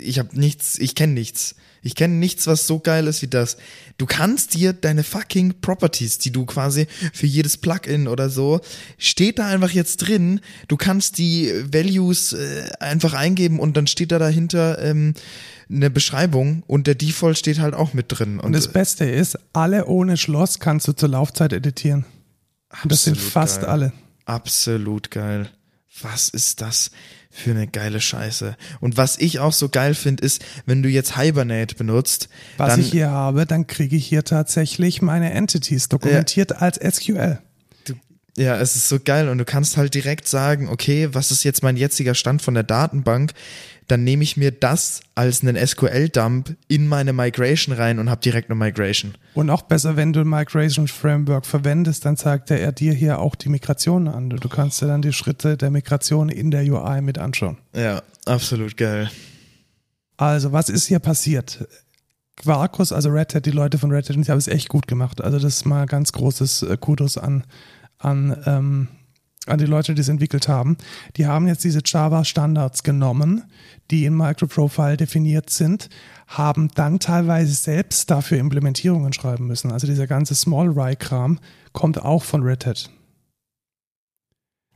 ich 0.02 0.20
habe 0.20 0.40
nichts, 0.40 0.78
ich 0.80 0.96
kenne 0.96 1.14
nichts. 1.14 1.56
Ich 1.86 1.96
kenne 1.96 2.14
nichts, 2.14 2.48
was 2.48 2.66
so 2.66 2.80
geil 2.80 3.08
ist 3.08 3.22
wie 3.22 3.28
das. 3.28 3.58
Du 3.98 4.06
kannst 4.06 4.54
dir 4.54 4.72
deine 4.72 5.04
fucking 5.04 5.56
Properties, 5.60 6.18
die 6.18 6.32
du 6.32 6.46
quasi 6.46 6.88
für 7.12 7.28
jedes 7.28 7.58
Plugin 7.58 8.08
oder 8.08 8.30
so, 8.30 8.62
steht 8.98 9.38
da 9.38 9.48
einfach 9.48 9.72
jetzt 9.72 9.98
drin. 9.98 10.40
Du 10.70 10.78
kannst 10.78 11.18
die 11.18 11.52
Values 11.72 12.32
äh, 12.32 12.70
einfach 12.80 13.14
eingeben 13.14 13.60
und 13.60 13.76
dann 13.76 13.88
steht 13.88 14.14
da 14.14 14.20
dahinter 14.20 14.82
ähm, 14.82 15.14
eine 15.70 15.90
Beschreibung 15.90 16.64
und 16.68 16.88
der 16.88 16.96
Default 16.96 17.38
steht 17.38 17.60
halt 17.60 17.74
auch 17.74 17.94
mit 17.94 18.06
drin. 18.08 18.40
Und 18.40 18.54
das 18.54 18.70
Beste 18.70 19.04
ist, 19.06 19.38
alle 19.52 19.86
ohne 19.86 20.16
Schloss 20.16 20.60
kannst 20.60 20.88
du 20.88 20.94
zur 20.94 21.10
Laufzeit 21.10 21.52
editieren. 21.52 22.06
Und 22.82 22.92
das 22.92 23.04
sind 23.04 23.18
fast 23.18 23.62
geil. 23.62 23.70
alle. 23.70 23.94
Absolut 24.26 25.12
geil. 25.12 25.50
Was 26.02 26.30
ist 26.30 26.62
das 26.62 26.92
für 27.30 27.52
eine 27.52 27.68
geile 27.68 28.02
Scheiße? 28.02 28.56
Und 28.80 28.98
was 28.98 29.18
ich 29.18 29.40
auch 29.40 29.54
so 29.54 29.70
geil 29.70 29.94
finde, 29.94 30.24
ist, 30.24 30.44
wenn 30.66 30.82
du 30.82 30.90
jetzt 30.90 31.18
Hibernate 31.18 31.76
benutzt, 31.76 32.30
Was 32.58 32.78
ich 32.78 32.92
hier 32.92 33.12
habe, 33.12 33.46
dann 33.46 33.68
kriege 33.68 33.96
ich 33.96 34.08
hier 34.08 34.24
tatsächlich 34.24 35.02
meine 35.02 35.32
Entities 35.32 35.90
dokumentiert 35.90 36.62
als 36.62 36.78
SQL. 36.78 37.40
ja, 38.36 38.58
es 38.58 38.76
ist 38.76 38.90
so 38.90 39.00
geil 39.00 39.30
und 39.30 39.38
du 39.38 39.46
kannst 39.46 39.78
halt 39.78 39.94
direkt 39.94 40.28
sagen, 40.28 40.68
okay, 40.68 41.10
was 41.12 41.30
ist 41.30 41.44
jetzt 41.44 41.62
mein 41.62 41.78
jetziger 41.78 42.16
Stand 42.16 42.42
von 42.42 42.56
der 42.56 42.64
Datenbank? 42.64 43.34
Dann 43.88 44.04
nehme 44.04 44.24
ich 44.24 44.38
mir 44.38 44.52
das 44.52 45.02
als 45.16 45.42
einen 45.42 45.56
SQL-Dump 45.56 46.56
in 46.68 46.88
meine 46.88 47.14
Migration 47.14 47.76
rein 47.76 48.00
und 48.00 48.10
habe 48.10 48.22
direkt 48.22 48.50
eine 48.50 48.58
Migration. 48.58 49.14
Und 49.34 49.50
auch 49.50 49.64
besser, 49.64 49.96
wenn 49.96 50.14
du 50.14 50.22
ein 50.22 50.30
Migration 50.30 50.88
Framework 50.88 51.46
verwendest, 51.46 52.06
dann 52.06 52.18
zeigt 52.18 52.52
er 52.52 52.72
dir 52.72 52.94
hier 52.94 53.20
auch 53.20 53.36
die 53.36 53.50
Migration 53.50 54.08
an. 54.08 54.30
Du 54.30 54.50
kannst 54.50 54.82
dir 54.82 54.88
dann 54.88 55.02
die 55.02 55.14
Schritte 55.14 55.58
der 55.58 55.72
Migration 55.72 56.30
in 56.30 56.52
der 56.52 56.64
UI 56.64 57.02
mit 57.02 57.18
anschauen. 57.18 57.58
Ja, 57.76 58.02
absolut 58.26 58.78
geil. 58.78 59.10
Also, 60.18 60.52
was 60.52 60.70
ist 60.70 60.88
hier 60.88 61.00
passiert? 61.00 61.68
Quarkus, 62.36 62.92
also 62.92 63.10
Red 63.10 63.36
Hat, 63.36 63.46
die 63.46 63.52
Leute 63.52 63.78
von 63.78 63.92
Red 63.92 64.10
Hat, 64.10 64.16
die 64.16 64.32
haben 64.32 64.38
es 64.38 64.48
echt 64.48 64.70
gut 64.70 64.88
gemacht. 64.88 65.22
Also, 65.22 65.40
das 65.40 65.58
ist 65.58 65.66
mal 65.66 65.86
ganz 65.86 66.12
großes 66.12 66.64
äh, 66.64 66.78
Kudos 66.80 67.18
an, 67.18 67.44
an, 67.98 68.42
ähm, 68.46 68.88
an 69.46 69.58
die 69.60 69.66
Leute, 69.66 69.94
die 69.94 70.02
es 70.02 70.10
entwickelt 70.10 70.48
haben. 70.48 70.78
Die 71.18 71.26
haben 71.28 71.48
jetzt 71.48 71.64
diese 71.64 71.82
Java-Standards 71.84 72.84
genommen, 72.84 73.44
die 73.92 74.06
in 74.06 74.16
Microprofile 74.16 74.98
definiert 74.98 75.50
sind, 75.50 75.90
haben 76.28 76.70
dann 76.76 77.00
teilweise 77.00 77.54
selbst 77.54 78.10
dafür 78.10 78.38
Implementierungen 78.38 79.12
schreiben 79.14 79.48
müssen. 79.48 79.72
Also 79.72 79.86
dieser 79.88 80.08
ganze 80.08 80.36
Small-Rye-Kram 80.36 81.40
kommt 81.74 82.02
auch 82.02 82.24
von 82.24 82.44
Red 82.44 82.66
Hat. 82.66 82.90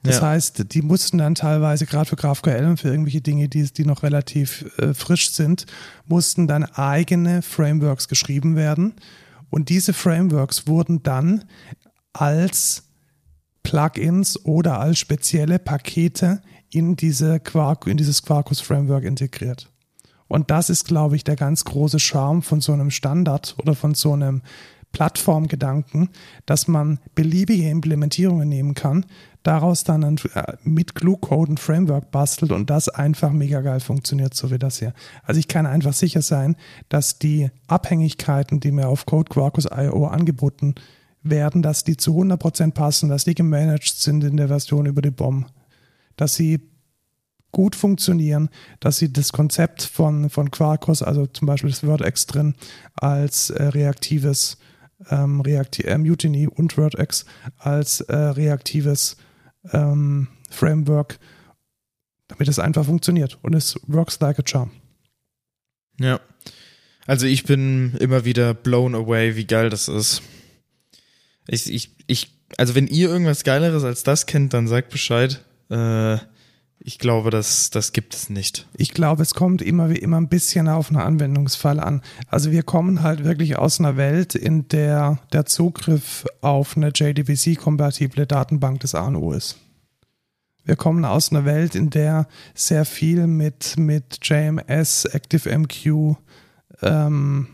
Das 0.04 0.18
Ja. 0.18 0.28
heißt, 0.28 0.74
die 0.74 0.82
mussten 0.82 1.18
dann 1.18 1.36
teilweise, 1.36 1.86
gerade 1.86 2.08
für 2.10 2.16
GraphQL 2.16 2.66
und 2.66 2.80
für 2.80 2.90
irgendwelche 2.90 3.22
Dinge, 3.22 3.50
die, 3.50 3.64
die 3.72 3.86
noch 3.86 4.04
relativ 4.04 4.66
äh, 4.78 4.94
frisch 4.94 5.32
sind, 5.32 5.66
mussten 6.06 6.48
dann 6.48 6.64
eigene 6.66 7.42
Frameworks 7.42 8.08
geschrieben 8.08 8.56
werden. 8.56 8.94
Und 9.50 9.70
diese 9.70 9.94
Frameworks 9.94 10.68
wurden 10.68 11.04
dann 11.04 11.46
als 12.14 12.84
Plugins 13.68 14.46
oder 14.46 14.80
als 14.80 14.98
spezielle 14.98 15.60
Pakete 15.60 16.42
in, 16.72 16.96
diese 16.96 17.42
Quark, 17.42 17.86
in 17.86 17.98
dieses 17.98 18.24
Quarkus 18.24 18.62
Framework 18.62 19.04
integriert. 19.04 19.70
Und 20.30 20.52
das 20.52 20.70
ist, 20.70 20.86
glaube 20.86 21.18
ich, 21.18 21.26
der 21.26 21.36
ganz 21.36 21.66
große 21.66 22.00
Charme 22.00 22.42
von 22.44 22.62
so 22.62 22.72
einem 22.72 22.92
Standard 22.92 23.58
oder 23.60 23.76
von 23.76 23.94
so 23.94 24.14
einem 24.14 24.42
Plattformgedanken, 24.94 26.12
dass 26.46 26.70
man 26.70 27.00
beliebige 27.14 27.70
Implementierungen 27.70 28.48
nehmen 28.48 28.74
kann, 28.74 29.06
daraus 29.44 29.84
dann 29.84 30.06
ein, 30.06 30.18
äh, 30.34 30.54
mit 30.64 30.96
Glue-Code 30.96 31.54
ein 31.54 31.58
Framework 31.58 32.10
bastelt 32.10 32.54
und 32.54 32.70
das 32.70 32.88
einfach 32.88 33.34
mega 33.34 33.60
geil 33.60 33.82
funktioniert, 33.82 34.34
so 34.34 34.50
wie 34.50 34.60
das 34.60 34.80
hier. 34.80 34.94
Also 35.24 35.40
ich 35.40 35.50
kann 35.50 35.66
einfach 35.66 35.94
sicher 35.94 36.22
sein, 36.22 36.56
dass 36.88 37.20
die 37.20 37.50
Abhängigkeiten, 37.68 38.62
die 38.62 38.72
mir 38.72 38.88
auf 38.88 39.06
Code 39.06 39.30
Quarkus 39.30 39.66
IO 39.66 40.08
angeboten 40.08 40.76
werden, 41.30 41.62
dass 41.62 41.84
die 41.84 41.98
zu 41.98 42.12
100% 42.20 42.72
passen, 42.72 43.10
dass 43.10 43.26
die 43.26 43.36
gemanagt 43.36 43.96
sind 43.96 44.24
in 44.24 44.38
der 44.38 44.48
Version 44.48 44.86
über 44.86 45.02
die 45.02 45.12
BOM, 45.12 45.46
dass 46.16 46.36
sie 46.36 46.60
gut 47.52 47.76
funktionieren, 47.76 48.50
dass 48.80 48.98
sie 48.98 49.12
das 49.12 49.32
Konzept 49.32 49.84
von, 49.84 50.30
von 50.30 50.52
Quarkus, 50.52 51.02
also 51.02 51.26
zum 51.26 51.48
Beispiel 51.48 51.70
das 51.70 51.80
Vertex 51.80 52.26
drin, 52.28 52.56
als 52.96 53.50
äh, 53.50 53.64
reaktives 53.64 54.58
ähm, 55.10 55.42
Reakti 55.42 55.84
äh, 55.84 55.98
Mutiny 55.98 56.48
und 56.48 56.74
Vertex 56.74 57.26
als 57.58 58.02
äh, 58.02 58.16
reaktives 58.16 59.18
ähm, 59.72 60.28
Framework, 60.50 61.20
damit 62.28 62.48
es 62.48 62.60
einfach 62.60 62.86
funktioniert 62.86 63.38
und 63.42 63.54
es 63.54 63.80
works 63.88 64.20
like 64.20 64.40
a 64.40 64.44
charm. 64.46 64.72
Ja. 66.00 66.20
Also 67.06 67.26
ich 67.26 67.46
bin 67.46 67.96
immer 68.00 68.26
wieder 68.26 68.54
blown 68.54 68.94
away, 68.94 69.36
wie 69.36 69.46
geil 69.46 69.70
das 69.70 69.88
ist. 69.88 70.22
Ich, 71.48 71.72
ich, 71.72 71.92
ich, 72.08 72.32
also 72.58 72.76
wenn 72.76 72.88
ihr 72.88 73.10
irgendwas 73.10 73.44
Geileres 73.44 73.84
als 73.84 74.04
das 74.04 74.26
kennt, 74.26 74.54
dann 74.54 74.68
sagt 74.68 74.90
Bescheid. 74.90 75.44
Äh, 75.70 76.18
ich 76.80 77.00
glaube, 77.00 77.32
das, 77.32 77.70
das 77.70 77.92
gibt 77.92 78.14
es 78.14 78.30
nicht. 78.30 78.68
Ich 78.74 78.94
glaube, 78.94 79.22
es 79.22 79.34
kommt 79.34 79.62
immer 79.62 79.90
wie 79.90 79.98
immer 79.98 80.18
ein 80.18 80.30
bisschen 80.30 80.70
auf 80.70 80.90
einen 80.90 81.02
Anwendungsfall 81.02 81.80
an. 81.80 82.02
Also 82.28 82.52
wir 82.52 82.64
kommen 82.64 83.04
halt 83.04 83.24
wirklich 83.24 83.58
aus 83.58 83.80
einer 83.80 83.98
Welt, 83.98 84.36
in 84.36 84.68
der 84.70 85.20
der 85.34 85.46
Zugriff 85.46 86.26
auf 86.42 86.78
eine 86.78 86.92
JDBC-kompatible 86.96 88.26
Datenbank 88.26 88.80
des 88.82 88.96
ANU 88.96 89.34
ist. 89.34 89.58
Wir 90.64 90.76
kommen 90.76 91.06
aus 91.06 91.32
einer 91.32 91.46
Welt, 91.46 91.76
in 91.76 91.90
der 91.90 92.28
sehr 92.54 92.86
viel 92.86 93.26
mit, 93.26 93.76
mit 93.78 94.20
JMS, 94.22 95.06
ActiveMQ, 95.06 96.16
ähm, 96.82 97.48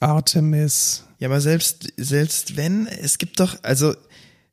Artemis, 0.00 1.04
Ja, 1.18 1.28
aber 1.28 1.40
selbst, 1.40 1.92
selbst 1.96 2.56
wenn, 2.56 2.86
es 2.86 3.18
gibt 3.18 3.40
doch, 3.40 3.56
also, 3.62 3.94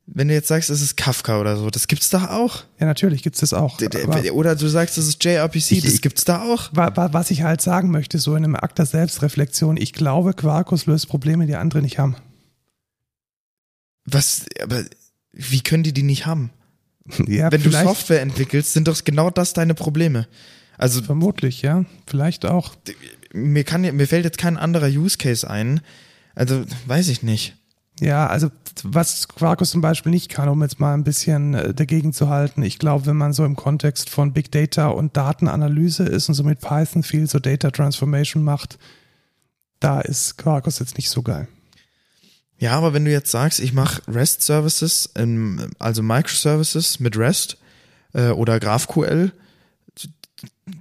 wenn 0.07 0.27
du 0.27 0.33
jetzt 0.33 0.47
sagst, 0.47 0.69
es 0.69 0.81
ist 0.81 0.97
Kafka 0.97 1.39
oder 1.39 1.57
so, 1.57 1.69
das 1.69 1.87
gibt's 1.87 2.09
doch 2.09 2.29
auch. 2.29 2.63
ja 2.79 2.85
natürlich 2.85 3.23
gibt 3.23 3.35
es 3.35 3.39
das 3.41 3.53
auch. 3.53 3.79
Oder 4.31 4.55
du 4.55 4.67
sagst, 4.67 4.97
es 4.97 5.07
ist 5.07 5.23
JRPC, 5.23 5.71
Ich- 5.71 5.83
das 5.83 6.01
gibt's 6.01 6.25
da 6.25 6.41
auch. 6.43 6.69
Wa- 6.73 6.95
wa- 6.95 7.13
Was 7.13 7.31
ich 7.31 7.41
halt 7.43 7.61
sagen 7.61 7.89
möchte, 7.91 8.17
so 8.19 8.35
in 8.35 8.43
einem 8.43 8.55
Akt 8.55 8.77
der 8.79 8.85
Selbstreflexion, 8.85 9.77
ich 9.77 9.93
glaube, 9.93 10.33
Quarkus 10.33 10.85
löst 10.85 11.07
Probleme, 11.07 11.47
die 11.47 11.55
andere 11.55 11.81
nicht 11.81 11.97
haben. 11.99 12.15
Was, 14.05 14.45
aber 14.61 14.83
wie 15.31 15.61
können 15.61 15.83
die 15.83 15.93
die 15.93 16.03
nicht 16.03 16.25
haben? 16.25 16.51
Ja, 17.27 17.51
wenn 17.51 17.61
du 17.63 17.71
Software 17.71 18.21
entwickelst, 18.21 18.73
sind 18.73 18.87
doch 18.87 19.03
genau 19.03 19.29
das 19.29 19.53
deine 19.53 19.73
Probleme. 19.75 20.27
Also 20.77 21.01
Vermutlich, 21.01 21.61
ja. 21.61 21.85
Vielleicht 22.07 22.45
auch. 22.45 22.75
mir 23.33 23.63
kann 23.63 23.81
mir 23.81 24.07
fällt 24.07 24.25
jetzt 24.25 24.37
kein 24.39 24.57
anderer 24.57 24.87
Use 24.87 25.17
Case 25.17 25.47
ein. 25.49 25.81
Also 26.35 26.63
weiß 26.85 27.07
ich 27.09 27.23
nicht. 27.23 27.55
Ja, 28.01 28.27
also 28.27 28.51
was 28.83 29.29
Quarkus 29.29 29.71
zum 29.71 29.79
Beispiel 29.79 30.11
nicht 30.11 30.29
kann, 30.29 30.49
um 30.49 30.61
jetzt 30.61 30.81
mal 30.81 30.93
ein 30.93 31.05
bisschen 31.05 31.53
äh, 31.53 31.73
dagegen 31.73 32.11
zu 32.11 32.29
halten. 32.29 32.61
Ich 32.61 32.77
glaube, 32.77 33.05
wenn 33.05 33.15
man 33.15 33.31
so 33.31 33.45
im 33.45 33.55
Kontext 33.55 34.09
von 34.09 34.33
Big 34.33 34.51
Data 34.51 34.87
und 34.87 35.15
Datenanalyse 35.15 36.03
ist 36.03 36.27
und 36.27 36.35
so 36.35 36.43
mit 36.43 36.59
Python 36.59 37.03
viel 37.03 37.27
so 37.27 37.39
Data 37.39 37.71
Transformation 37.71 38.43
macht, 38.43 38.77
da 39.79 40.01
ist 40.01 40.37
Quarkus 40.37 40.79
jetzt 40.79 40.97
nicht 40.97 41.09
so 41.09 41.21
geil. 41.21 41.47
Ja, 42.57 42.73
aber 42.73 42.93
wenn 42.93 43.05
du 43.05 43.11
jetzt 43.11 43.31
sagst, 43.31 43.59
ich 43.59 43.73
mache 43.73 44.01
REST-Services, 44.07 45.11
also 45.79 46.03
Microservices 46.03 46.99
mit 46.99 47.17
REST 47.17 47.57
äh, 48.13 48.29
oder 48.29 48.59
GraphQL, 48.59 49.31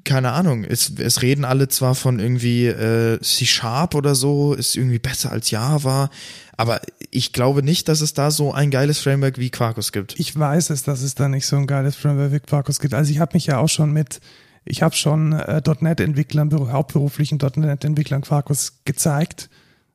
keine 0.05 0.33
Ahnung, 0.33 0.65
es, 0.65 0.93
es 0.99 1.23
reden 1.23 1.45
alle 1.45 1.69
zwar 1.69 1.95
von 1.95 2.19
irgendwie 2.19 2.67
äh, 2.67 3.21
C-Sharp 3.21 3.95
oder 3.95 4.15
so, 4.15 4.55
ist 4.55 4.77
irgendwie 4.77 4.99
besser 4.99 5.31
als 5.31 5.51
Java, 5.51 6.11
aber 6.57 6.81
ich 7.11 7.33
glaube 7.33 7.63
nicht, 7.63 7.89
dass 7.89 8.01
es 8.01 8.15
da 8.15 8.31
so 8.31 8.53
ein 8.53 8.71
geiles 8.71 8.99
Framework 8.99 9.39
wie 9.39 9.51
Quarkus 9.51 9.93
gibt. 9.93 10.19
Ich 10.19 10.39
weiß 10.39 10.71
es, 10.71 10.85
dass 10.85 11.03
es 11.03 11.15
da 11.15 11.29
nicht 11.29 11.47
so 11.47 11.57
ein 11.57 11.67
geiles 11.67 11.97
Framework 11.97 12.33
wie 12.33 12.41
Quarkus 12.41 12.81
gibt. 12.81 12.95
Also 12.95 13.11
ich 13.11 13.19
habe 13.19 13.35
mich 13.35 13.47
ja 13.47 13.59
auch 13.59 13.69
schon 13.69 13.93
mit, 13.93 14.21
ich 14.65 14.83
habe 14.83 14.95
schon 14.95 15.33
äh, 15.33 15.61
.NET-Entwicklern, 15.81 16.51
hauptberuflichen 16.73 17.39
.NET-Entwicklern 17.39 18.23
Quarkus 18.23 18.81
gezeigt 18.85 19.51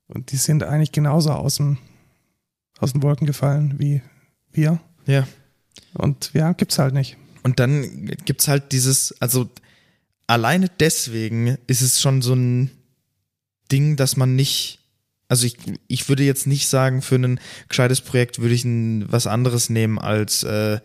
und 0.07 0.31
die 0.31 0.37
sind 0.37 0.63
eigentlich 0.63 0.91
genauso 0.91 1.31
aus 1.31 1.55
dem 1.55 1.77
aus 2.79 2.93
den 2.93 3.03
Wolken 3.03 3.27
gefallen 3.27 3.75
wie 3.77 4.01
wir. 4.51 4.79
Ja. 5.05 5.27
Und 5.93 6.31
ja, 6.33 6.53
gibt's 6.53 6.79
halt 6.79 6.93
nicht. 6.93 7.17
Und 7.43 7.59
dann 7.59 8.07
gibt's 8.25 8.47
halt 8.47 8.71
dieses, 8.71 9.13
also 9.21 9.49
alleine 10.27 10.69
deswegen 10.69 11.57
ist 11.67 11.81
es 11.81 12.01
schon 12.01 12.21
so 12.21 12.33
ein 12.33 12.71
Ding, 13.71 13.95
dass 13.95 14.17
man 14.17 14.35
nicht, 14.35 14.79
also 15.27 15.45
ich, 15.45 15.57
ich 15.87 16.09
würde 16.09 16.23
jetzt 16.23 16.47
nicht 16.47 16.67
sagen, 16.67 17.01
für 17.01 17.15
ein 17.15 17.39
gescheites 17.67 18.01
Projekt 18.01 18.39
würde 18.39 18.53
ich 18.53 18.63
ein, 18.65 19.11
was 19.11 19.27
anderes 19.27 19.69
nehmen 19.69 19.99
als 19.99 20.43
äh, 20.43 20.79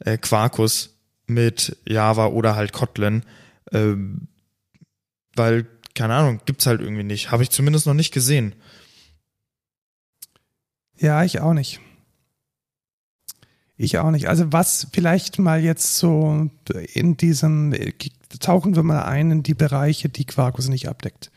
äh, 0.00 0.18
Quarkus 0.18 0.96
mit 1.26 1.76
Java 1.86 2.26
oder 2.26 2.56
halt 2.56 2.72
Kotlin, 2.72 3.24
äh, 3.72 3.94
weil, 5.36 5.66
keine 5.94 6.14
Ahnung, 6.14 6.40
gibt's 6.44 6.66
halt 6.66 6.80
irgendwie 6.80 7.04
nicht. 7.04 7.30
Habe 7.30 7.42
ich 7.42 7.50
zumindest 7.50 7.86
noch 7.86 7.94
nicht 7.94 8.12
gesehen. 8.12 8.54
Ja, 10.98 11.24
ich 11.24 11.40
auch 11.40 11.54
nicht. 11.54 11.80
Ich 13.82 13.96
auch 13.96 14.10
nicht. 14.10 14.28
Also 14.28 14.52
was 14.52 14.88
vielleicht 14.92 15.38
mal 15.38 15.64
jetzt 15.64 15.96
so 15.96 16.50
in 16.92 17.16
diesem, 17.16 17.74
tauchen 18.38 18.76
wir 18.76 18.82
mal 18.82 19.04
ein 19.04 19.30
in 19.30 19.42
die 19.42 19.54
Bereiche, 19.54 20.10
die 20.10 20.26
Quarkus 20.26 20.68
nicht 20.68 20.86
abdeckt. 20.86 21.30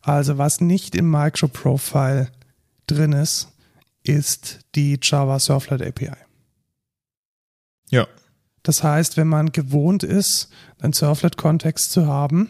Also 0.00 0.38
was 0.38 0.62
nicht 0.62 0.94
im 0.94 1.10
Microprofile 1.10 2.28
drin 2.86 3.12
ist, 3.12 3.52
ist 4.02 4.60
die 4.76 4.98
Java 5.02 5.38
Surflet 5.38 5.82
API. 5.82 6.16
Ja. 7.90 8.08
Das 8.62 8.82
heißt, 8.82 9.18
wenn 9.18 9.28
man 9.28 9.52
gewohnt 9.52 10.02
ist, 10.02 10.48
einen 10.80 10.94
Surflet-Kontext 10.94 11.92
zu 11.92 12.06
haben, 12.06 12.48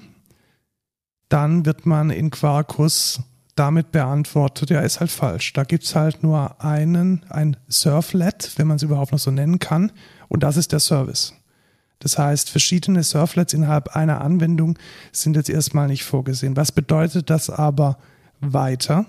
dann 1.29 1.67
wird 1.67 1.87
man 1.87 2.11
in 2.11 2.31
Quarkus 2.31 3.21
damit 3.61 3.93
beantwortet, 3.93 4.71
ja, 4.71 4.81
ist 4.81 5.01
halt 5.01 5.11
falsch. 5.11 5.53
Da 5.53 5.65
gibt 5.65 5.85
es 5.85 5.95
halt 5.95 6.23
nur 6.23 6.65
einen, 6.65 7.27
ein 7.29 7.59
Surflet, 7.69 8.55
wenn 8.57 8.67
man 8.67 8.77
es 8.77 8.83
überhaupt 8.83 9.13
noch 9.13 9.19
so 9.19 9.31
nennen 9.31 9.59
kann, 9.59 9.93
und 10.29 10.43
das 10.43 10.57
ist 10.57 10.73
der 10.73 10.81
Service. 10.81 11.35
Das 11.99 12.17
heißt, 12.17 12.49
verschiedene 12.49 13.03
Surflets 13.03 13.53
innerhalb 13.53 13.95
einer 13.95 14.23
Anwendung 14.23 14.79
sind 15.13 15.37
jetzt 15.37 15.51
erstmal 15.51 15.89
nicht 15.89 16.05
vorgesehen. 16.05 16.57
Was 16.57 16.73
bedeutet 16.73 17.29
das 17.29 17.51
aber 17.51 17.99
weiter? 18.41 19.05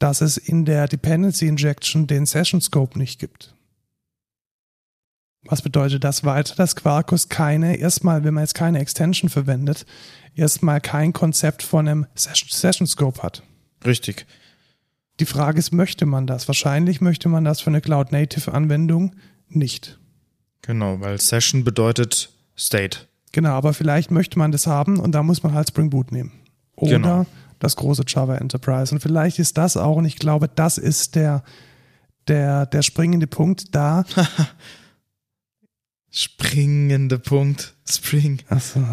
Dass 0.00 0.20
es 0.20 0.36
in 0.36 0.64
der 0.64 0.88
Dependency 0.88 1.46
Injection 1.46 2.08
den 2.08 2.26
Session 2.26 2.60
Scope 2.60 2.98
nicht 2.98 3.20
gibt. 3.20 3.54
Was 5.44 5.62
bedeutet 5.62 6.04
das 6.04 6.24
weiter? 6.24 6.54
Dass 6.54 6.76
Quarkus 6.76 7.28
keine, 7.28 7.76
erstmal, 7.76 8.24
wenn 8.24 8.34
man 8.34 8.44
jetzt 8.44 8.54
keine 8.54 8.78
Extension 8.78 9.28
verwendet, 9.28 9.86
erstmal 10.34 10.80
kein 10.80 11.12
Konzept 11.12 11.62
von 11.62 11.88
einem 11.88 12.06
Session 12.14 12.86
Scope 12.86 13.22
hat. 13.22 13.42
Richtig. 13.84 14.26
Die 15.20 15.26
Frage 15.26 15.58
ist, 15.58 15.72
möchte 15.72 16.06
man 16.06 16.26
das? 16.26 16.48
Wahrscheinlich 16.48 17.00
möchte 17.00 17.28
man 17.28 17.44
das 17.44 17.60
für 17.60 17.70
eine 17.70 17.80
Cloud 17.80 18.12
Native 18.12 18.52
Anwendung 18.52 19.14
nicht. 19.48 19.98
Genau, 20.62 21.00
weil 21.00 21.20
Session 21.20 21.64
bedeutet 21.64 22.30
State. 22.56 23.00
Genau, 23.32 23.50
aber 23.50 23.74
vielleicht 23.74 24.10
möchte 24.10 24.38
man 24.38 24.52
das 24.52 24.66
haben 24.66 25.00
und 25.00 25.12
da 25.12 25.22
muss 25.22 25.42
man 25.42 25.54
halt 25.54 25.68
Spring 25.68 25.90
Boot 25.90 26.12
nehmen. 26.12 26.32
Oder 26.76 26.92
genau. 26.92 27.26
das 27.58 27.76
große 27.76 28.04
Java 28.06 28.36
Enterprise. 28.36 28.94
Und 28.94 29.00
vielleicht 29.00 29.38
ist 29.38 29.58
das 29.58 29.76
auch, 29.76 29.96
und 29.96 30.04
ich 30.04 30.16
glaube, 30.16 30.48
das 30.48 30.78
ist 30.78 31.14
der, 31.14 31.42
der, 32.28 32.66
der 32.66 32.82
springende 32.82 33.26
Punkt 33.26 33.74
da. 33.74 34.04
springende 36.12 37.18
Punkt. 37.18 37.74
Spring. 37.88 38.38
Achso. 38.48 38.80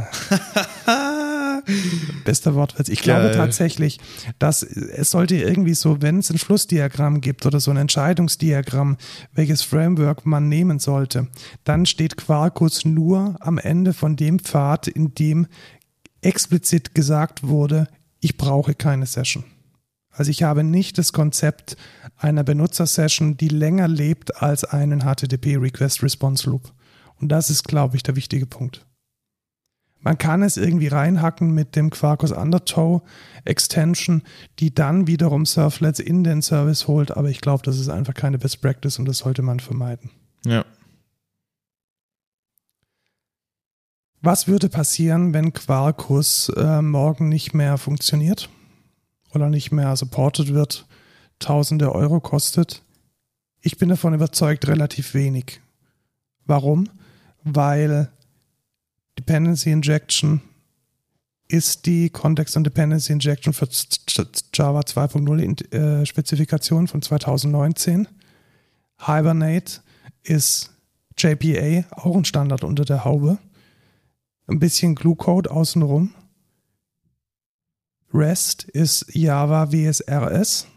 Bester 2.26 2.56
Wortwitz. 2.56 2.90
Ich 2.90 3.02
glaube 3.02 3.26
Geil. 3.26 3.36
tatsächlich, 3.36 4.00
dass 4.40 4.64
es 4.64 5.12
sollte 5.12 5.36
irgendwie 5.36 5.74
so, 5.74 6.02
wenn 6.02 6.20
es 6.20 6.32
ein 6.32 6.38
Flussdiagramm 6.38 7.22
gibt 7.22 7.46
oder 7.46 7.60
so 7.60 7.70
ein 7.72 7.78
Entscheidungsdiagramm, 7.78 8.98
welches 9.34 9.62
Framework 9.62 10.26
man 10.26 10.48
nehmen 10.48 10.80
sollte, 10.80 11.28
dann 11.66 11.86
steht 11.86 12.18
Quarkus 12.18 12.86
nur 12.86 13.36
am 13.42 13.58
Ende 13.58 13.94
von 13.94 14.16
dem 14.16 14.40
Pfad, 14.40 14.88
in 14.88 15.14
dem 15.14 15.48
explizit 16.22 16.96
gesagt 16.96 17.46
wurde, 17.46 17.88
ich 18.22 18.38
brauche 18.38 18.74
keine 18.74 19.06
Session. 19.06 19.44
Also 20.12 20.32
ich 20.32 20.44
habe 20.44 20.64
nicht 20.64 20.98
das 20.98 21.14
Konzept 21.14 21.78
einer 22.18 22.44
Benutzersession, 22.44 23.38
die 23.38 23.48
länger 23.48 23.88
lebt 23.88 24.42
als 24.42 24.64
einen 24.64 25.02
HTTP 25.02 25.58
Request 25.58 26.04
Response 26.04 26.50
Loop. 26.50 26.74
Und 27.20 27.30
das 27.30 27.50
ist, 27.50 27.64
glaube 27.64 27.96
ich, 27.96 28.04
der 28.04 28.16
wichtige 28.16 28.46
Punkt. 28.46 28.86
Man 30.02 30.18
kann 30.18 30.44
es 30.44 30.56
irgendwie 30.56 30.88
reinhacken 30.88 31.52
mit 31.54 31.76
dem 31.76 31.90
Quarkus 31.90 32.32
Undertow 32.32 33.02
Extension, 33.44 34.24
die 34.60 34.74
dann 34.74 35.08
wiederum 35.08 35.46
Surflets 35.46 36.00
in 36.00 36.24
den 36.24 36.42
Service 36.42 36.88
holt, 36.88 37.12
aber 37.12 37.30
ich 37.30 37.42
glaube, 37.42 37.64
das 37.64 37.78
ist 37.78 37.90
einfach 37.90 38.14
keine 38.14 38.38
Best 38.38 38.62
Practice 38.62 38.98
und 38.98 39.06
das 39.06 39.20
sollte 39.20 39.42
man 39.42 39.60
vermeiden. 39.60 40.10
Ja. 40.46 40.64
Was 44.22 44.48
würde 44.48 44.70
passieren, 44.70 45.34
wenn 45.34 45.54
Quarkus 45.54 46.50
äh, 46.56 46.82
morgen 46.82 47.30
nicht 47.30 47.54
mehr 47.54 47.78
funktioniert 47.78 48.50
oder 49.34 49.50
nicht 49.50 49.72
mehr 49.72 49.96
supported 49.96 50.54
wird, 50.54 50.88
tausende 51.40 51.94
Euro 51.94 52.20
kostet? 52.22 52.84
Ich 53.62 53.78
bin 53.78 53.90
davon 53.90 54.14
überzeugt, 54.14 54.68
relativ 54.68 55.14
wenig. 55.14 55.62
Warum? 56.46 56.90
Weil 57.44 58.10
Dependency 59.18 59.72
Injection 59.72 60.42
ist 61.48 61.86
die 61.88 62.10
Context 62.10 62.56
and 62.56 62.66
Dependency 62.66 63.12
Injection 63.12 63.54
für 63.54 63.68
Java 64.54 64.82
2.0 64.82 65.74
äh, 65.74 66.06
Spezifikation 66.06 66.88
von 66.88 67.02
2019. 67.02 68.08
Hibernate 69.00 69.82
ist 70.24 70.72
JPA, 71.18 71.86
auch 71.92 72.16
ein 72.16 72.26
Standard 72.26 72.64
unter 72.64 72.86
der 72.86 73.04
Haube. 73.04 73.40
Ein 74.48 74.60
bisschen 74.60 74.96
Glue-Code 74.96 75.52
außenrum. 75.52 76.14
REST 78.14 78.64
ist 78.64 79.14
Java 79.14 79.72
WSRS. 79.72 80.68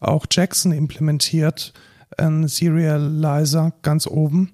Auch 0.00 0.26
Jackson 0.30 0.72
implementiert 0.72 1.72
einen 2.16 2.48
Serializer 2.48 3.72
ganz 3.82 4.06
oben 4.06 4.52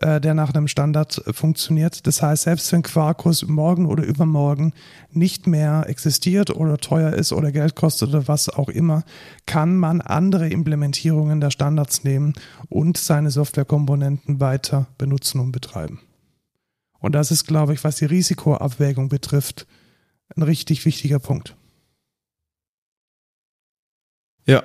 äh, 0.00 0.20
der 0.20 0.34
nach 0.34 0.52
einem 0.52 0.66
Standard 0.66 1.22
funktioniert. 1.32 2.06
Das 2.06 2.20
heißt, 2.20 2.44
selbst 2.44 2.72
wenn 2.72 2.82
Quarkus 2.82 3.46
morgen 3.46 3.86
oder 3.86 4.04
übermorgen 4.04 4.72
nicht 5.10 5.46
mehr 5.46 5.84
existiert 5.88 6.50
oder 6.50 6.78
teuer 6.78 7.12
ist 7.12 7.32
oder 7.32 7.52
Geld 7.52 7.76
kostet 7.76 8.08
oder 8.08 8.26
was 8.26 8.48
auch 8.48 8.68
immer, 8.68 9.04
kann 9.46 9.76
man 9.76 10.00
andere 10.00 10.48
Implementierungen 10.48 11.40
der 11.40 11.50
Standards 11.50 12.02
nehmen 12.02 12.34
und 12.68 12.96
seine 12.96 13.30
Softwarekomponenten 13.30 14.40
weiter 14.40 14.86
benutzen 14.98 15.40
und 15.40 15.52
betreiben. 15.52 16.00
Und 16.98 17.14
das 17.14 17.30
ist, 17.30 17.46
glaube 17.46 17.74
ich, 17.74 17.84
was 17.84 17.96
die 17.96 18.06
Risikoabwägung 18.06 19.08
betrifft, 19.08 19.66
ein 20.34 20.42
richtig 20.42 20.84
wichtiger 20.86 21.18
Punkt. 21.18 21.56
Ja, 24.46 24.62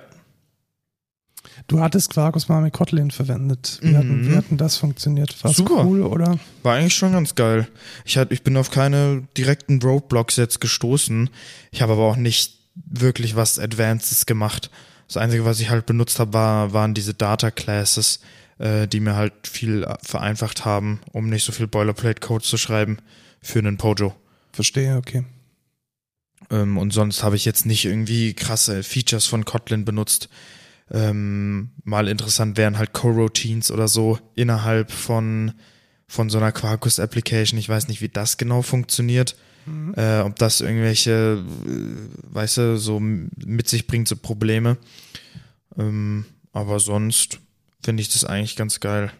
Du 1.70 1.80
hattest 1.80 2.10
Quarkus 2.10 2.50
mal 2.50 2.62
mit 2.62 2.74
Kotlin 2.74 3.12
verwendet. 3.12 3.78
Wie, 3.82 3.90
mhm. 3.90 3.98
hatten, 3.98 4.28
wie 4.28 4.36
hatten 4.36 4.58
das 4.58 4.78
funktioniert? 4.78 5.42
War 5.44 5.54
Super. 5.54 5.86
cool 5.86 6.02
oder? 6.02 6.40
War 6.64 6.76
eigentlich 6.76 6.96
schon 6.96 7.14
ganz 7.14 7.36
geil. 7.36 7.68
Ich, 8.06 8.18
hat, 8.18 8.32
ich 8.32 8.42
bin 8.42 8.58
auf 8.58 8.72
keine 8.72 9.28
direkten 9.38 9.80
Roadblocks 9.80 10.36
jetzt 10.36 10.62
gestoßen. 10.62 11.30
Ich 11.72 11.84
habe 11.84 11.94
aber 11.94 12.06
auch 12.06 12.16
nicht 12.16 12.58
wirklich 12.74 13.36
was 13.36 13.60
Advances 13.60 14.26
gemacht. 14.26 14.72
Das 15.08 15.18
Einzige, 15.18 15.46
was 15.46 15.60
ich 15.60 15.70
halt 15.70 15.86
benutzt 15.86 16.20
habe, 16.20 16.34
war, 16.34 16.74
waren 16.74 16.96
diese 16.96 17.14
Data 17.14 17.52
Classes, 17.52 18.20
äh, 18.58 18.88
die 18.88 19.00
mir 19.00 19.16
halt 19.16 19.34
viel 19.44 19.86
vereinfacht 20.02 20.66
haben, 20.66 21.02
um 21.12 21.30
nicht 21.30 21.44
so 21.44 21.52
viel 21.52 21.68
Boilerplate-Code 21.68 22.44
zu 22.44 22.58
schreiben 22.58 22.98
für 23.44 23.60
einen 23.60 23.78
Pojo. 23.78 24.16
Verstehe, 24.54 24.98
okay. 24.98 25.24
Ähm, 26.50 26.80
und 26.80 26.94
sonst 26.94 27.22
habe 27.22 27.36
ich 27.36 27.46
jetzt 27.46 27.68
nicht 27.68 27.86
irgendwie 27.86 28.34
krasse 28.34 28.82
Features 28.82 29.28
von 29.28 29.46
Kotlin 29.46 29.86
benutzt. 29.86 30.30
Ähm, 30.92 31.72
mal 31.84 32.08
interessant 32.08 32.58
wären 32.58 32.78
halt 32.78 32.94
Coroutines 32.94 33.72
oder 33.72 33.88
so 33.88 34.20
innerhalb 34.36 34.92
von, 34.92 35.54
von 36.08 36.30
so 36.30 36.38
einer 36.38 36.52
Quarkus-Application. 36.52 37.60
Ich 37.60 37.70
weiß 37.70 37.88
nicht, 37.88 38.02
wie 38.02 38.10
das 38.10 38.38
genau 38.38 38.62
funktioniert. 38.62 39.36
Mhm. 39.66 39.94
Äh, 39.96 40.22
ob 40.22 40.36
das 40.38 40.62
irgendwelche, 40.62 41.44
äh, 41.66 42.34
weißt 42.34 42.58
du, 42.58 42.78
so 42.78 43.00
mit 43.00 43.68
sich 43.68 43.86
bringt, 43.88 44.08
so 44.08 44.16
Probleme. 44.16 44.78
Ähm, 45.78 46.26
aber 46.52 46.80
sonst 46.80 47.40
finde 47.84 48.02
ich 48.02 48.10
das 48.10 48.26
eigentlich 48.26 48.56
ganz 48.56 48.80
geil. 48.80 49.12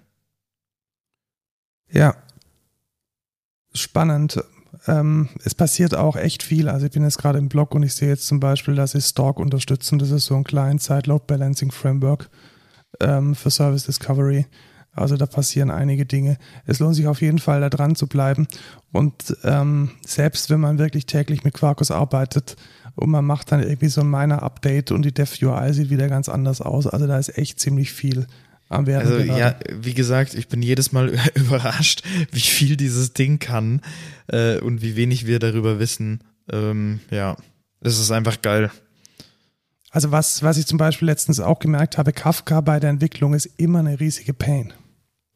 Ja. 1.92 2.16
Spannend. 3.74 4.44
Ähm, 4.88 5.30
es 5.44 5.56
passiert 5.56 5.96
auch 5.96 6.16
echt 6.16 6.44
viel. 6.44 6.70
Also 6.70 6.86
ich 6.86 6.92
bin 6.92 7.04
jetzt 7.04 7.18
gerade 7.18 7.40
im 7.40 7.50
Blog 7.50 7.76
und 7.76 7.84
ich 7.84 7.94
sehe 7.94 8.10
jetzt 8.10 8.28
zum 8.28 8.40
Beispiel, 8.40 8.76
dass 8.76 8.92
sie 8.92 9.02
Stork 9.02 9.40
unterstützen. 9.40 10.00
Das 10.00 10.12
ist 10.12 10.26
so 10.26 10.36
ein 10.36 10.44
Client-Side-Load-Balancing-Framework 10.44 12.30
ähm, 13.00 13.36
für 13.36 13.52
Service 13.52 13.86
Discovery. 13.86 14.46
Also 14.92 15.18
da 15.18 15.26
passieren 15.28 15.72
einige 15.72 16.06
Dinge. 16.06 16.38
Es 16.66 16.80
lohnt 16.80 16.96
sich 16.96 17.08
auf 17.08 17.22
jeden 17.22 17.40
Fall, 17.40 17.62
da 17.62 17.70
dran 17.70 17.96
zu 17.96 18.08
bleiben. 18.08 18.48
Und 18.92 19.38
ähm, 19.44 19.92
selbst 20.06 20.50
wenn 20.50 20.60
man 20.60 20.80
wirklich 20.80 21.06
täglich 21.06 21.44
mit 21.44 21.54
Quarkus 21.54 21.92
arbeitet 21.92 22.56
und 22.96 23.10
man 23.10 23.26
macht 23.26 23.52
dann 23.52 23.64
irgendwie 23.64 23.88
so 23.88 24.02
ein 24.02 24.10
Miner-Update 24.10 24.92
und 24.92 25.04
die 25.04 25.14
Dev-UI 25.14 25.74
sieht 25.74 25.90
wieder 25.90 26.10
ganz 26.10 26.28
anders 26.28 26.60
aus. 26.60 26.88
Also 26.88 27.08
da 27.08 27.18
ist 27.18 27.38
echt 27.38 27.60
ziemlich 27.60 27.94
viel. 27.94 28.28
Also 28.70 29.18
gerade. 29.18 29.40
ja, 29.40 29.56
wie 29.82 29.94
gesagt, 29.94 30.36
ich 30.36 30.48
bin 30.48 30.62
jedes 30.62 30.92
Mal 30.92 31.10
überrascht, 31.36 32.04
wie 32.32 32.40
viel 32.40 32.78
dieses 32.78 33.14
Ding 33.14 33.40
kann 33.40 33.82
äh, 34.28 34.60
und 34.60 34.82
wie 34.82 34.96
wenig 34.96 35.26
wir 35.26 35.40
darüber 35.40 35.80
wissen. 35.80 36.24
Ähm, 36.52 37.00
ja, 37.10 37.36
es 37.82 38.00
ist 38.00 38.12
einfach 38.12 38.42
geil. 38.42 38.70
Also 39.92 40.12
was, 40.12 40.44
was 40.44 40.58
ich 40.58 40.68
zum 40.68 40.78
Beispiel 40.78 41.08
letztens 41.08 41.40
auch 41.40 41.60
gemerkt 41.60 41.98
habe, 41.98 42.14
Kafka 42.14 42.62
bei 42.62 42.80
der 42.80 42.92
Entwicklung 42.92 43.34
ist 43.34 43.48
immer 43.58 43.80
eine 43.80 44.00
riesige 44.00 44.34
Pain. 44.34 44.74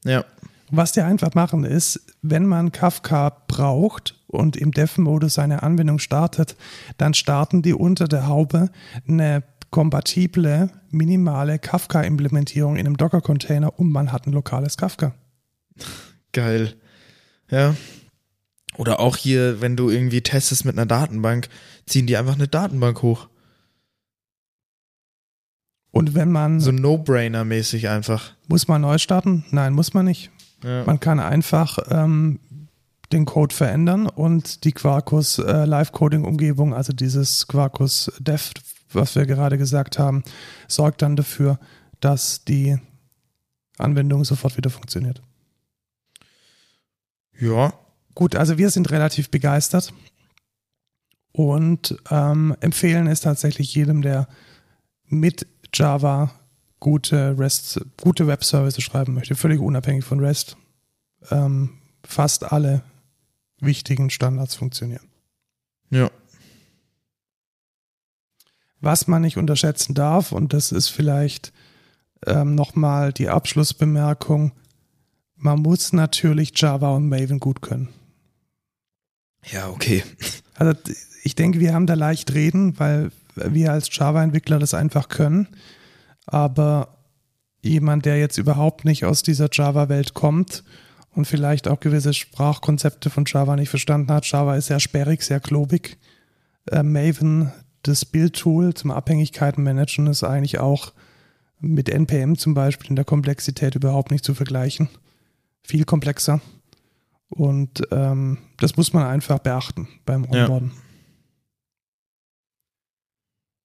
Ja. 0.05 0.25
Was 0.69 0.91
die 0.91 1.01
einfach 1.01 1.34
machen 1.34 1.63
ist, 1.63 2.01
wenn 2.21 2.45
man 2.45 2.71
Kafka 2.71 3.29
braucht 3.47 4.19
und 4.27 4.57
im 4.57 4.71
Dev-Modus 4.71 5.36
seine 5.36 5.63
Anwendung 5.63 5.99
startet, 5.99 6.55
dann 6.97 7.13
starten 7.13 7.61
die 7.61 7.73
unter 7.73 8.07
der 8.07 8.27
Haube 8.27 8.69
eine 9.07 9.43
kompatible, 9.74 10.69
minimale 10.91 11.57
Kafka-Implementierung 11.57 12.76
in 12.76 12.86
einem 12.86 12.95
Docker-Container 12.95 13.78
und 13.80 13.91
man 13.91 14.11
hat 14.11 14.28
ein 14.28 14.32
lokales 14.32 14.78
Kafka. 14.78 15.15
Geil. 16.32 16.76
Ja. 17.49 17.76
Oder 18.78 18.99
auch 18.99 19.17
hier, 19.17 19.61
wenn 19.61 19.76
du 19.76 19.89
irgendwie 19.89 20.21
testest 20.21 20.63
mit 20.65 20.78
einer 20.78 20.86
Datenbank, 20.86 21.49
ziehen 21.88 22.05
die 22.05 22.15
einfach 22.15 22.36
eine 22.36 22.47
Datenbank 22.47 23.01
hoch. 23.01 23.30
Und 25.89 26.13
wenn 26.13 26.32
man. 26.32 26.59
So 26.59 26.71
No-Brainer-mäßig 26.71 27.89
einfach. 27.89 28.34
Muss 28.47 28.67
man 28.67 28.82
neu 28.82 28.99
starten? 28.99 29.43
Nein, 29.49 29.74
muss 29.74 29.95
man 29.95 30.05
nicht. 30.05 30.30
Ja. 30.63 30.84
Man 30.86 30.99
kann 30.99 31.19
einfach 31.19 31.80
ähm, 31.89 32.39
den 33.11 33.26
Code 33.26 33.55
verändern 33.55 34.05
und 34.07 34.65
die 34.65 34.71
Quarkus 34.71 35.39
äh, 35.39 35.65
Live-Coding-Umgebung, 35.65 36.76
also 36.76 36.93
dieses 36.93 37.47
Quarkus 37.47 38.11
Dev, 38.19 38.51
was 38.95 39.15
wir 39.15 39.25
gerade 39.25 39.57
gesagt 39.57 39.99
haben, 39.99 40.23
sorgt 40.67 41.01
dann 41.01 41.15
dafür, 41.15 41.59
dass 41.99 42.43
die 42.45 42.77
Anwendung 43.77 44.23
sofort 44.25 44.57
wieder 44.57 44.69
funktioniert. 44.69 45.21
Ja. 47.39 47.73
Gut, 48.15 48.35
also 48.35 48.57
wir 48.57 48.69
sind 48.69 48.91
relativ 48.91 49.29
begeistert 49.29 49.93
und 51.31 51.97
ähm, 52.11 52.55
empfehlen 52.59 53.07
es 53.07 53.21
tatsächlich 53.21 53.73
jedem, 53.73 54.01
der 54.01 54.27
mit 55.05 55.47
Java 55.73 56.31
gute 56.79 57.37
REST, 57.37 57.81
gute 58.01 58.27
Web-Services 58.27 58.83
schreiben 58.83 59.13
möchte, 59.13 59.35
völlig 59.35 59.59
unabhängig 59.59 60.05
von 60.05 60.19
REST. 60.19 60.57
Ähm, 61.31 61.77
fast 62.03 62.51
alle 62.51 62.83
wichtigen 63.59 64.09
Standards 64.09 64.55
funktionieren. 64.55 65.07
Ja. 65.89 66.11
Was 68.84 69.07
man 69.07 69.21
nicht 69.21 69.38
unterschätzen 69.38 69.93
darf, 69.93 70.34
und 70.34 70.51
das 70.51 70.73
ist 70.73 70.89
vielleicht 70.89 71.53
ähm, 72.27 72.53
nochmal 72.53 73.13
die 73.13 73.29
Abschlussbemerkung, 73.29 74.51
man 75.38 75.61
muss 75.61 75.93
natürlich 75.93 76.51
Java 76.53 76.89
und 76.89 77.07
Maven 77.07 77.39
gut 77.39 77.61
können. 77.61 77.88
Ja, 79.51 79.69
okay. 79.69 80.03
Also 80.55 80.73
ich 81.23 81.36
denke, 81.36 81.61
wir 81.61 81.73
haben 81.73 81.88
da 81.88 81.93
leicht 81.93 82.34
reden, 82.34 82.77
weil 82.77 83.11
wir 83.36 83.71
als 83.71 83.88
Java-Entwickler 83.89 84.59
das 84.59 84.73
einfach 84.73 85.07
können. 85.07 85.47
Aber 86.25 86.97
jemand, 87.61 88.05
der 88.05 88.19
jetzt 88.19 88.38
überhaupt 88.38 88.84
nicht 88.84 89.05
aus 89.05 89.23
dieser 89.23 89.47
Java-Welt 89.49 90.13
kommt 90.13 90.65
und 91.11 91.25
vielleicht 91.25 91.69
auch 91.69 91.79
gewisse 91.79 92.13
Sprachkonzepte 92.13 93.09
von 93.09 93.23
Java 93.25 93.55
nicht 93.55 93.69
verstanden 93.69 94.11
hat, 94.11 94.25
Java 94.25 94.57
ist 94.57 94.67
sehr 94.67 94.81
sperrig, 94.81 95.23
sehr 95.23 95.39
klobig. 95.39 95.97
Äh, 96.69 96.84
Maven, 96.84 97.51
das 97.84 98.05
Build-Tool 98.05 98.73
zum 98.73 98.91
Abhängigkeiten 98.91 99.63
managen, 99.63 100.07
ist 100.07 100.23
eigentlich 100.23 100.59
auch 100.59 100.93
mit 101.59 101.89
NPM 101.89 102.36
zum 102.36 102.53
Beispiel 102.53 102.89
in 102.89 102.95
der 102.95 103.05
Komplexität 103.05 103.75
überhaupt 103.75 104.11
nicht 104.11 104.25
zu 104.25 104.34
vergleichen. 104.34 104.89
Viel 105.63 105.86
komplexer. 105.86 106.41
Und 107.29 107.81
ähm, 107.91 108.39
das 108.57 108.77
muss 108.77 108.93
man 108.93 109.05
einfach 109.05 109.39
beachten 109.39 109.88
beim 110.05 110.25
Onboarden. 110.25 110.71
Ja. 110.73 110.81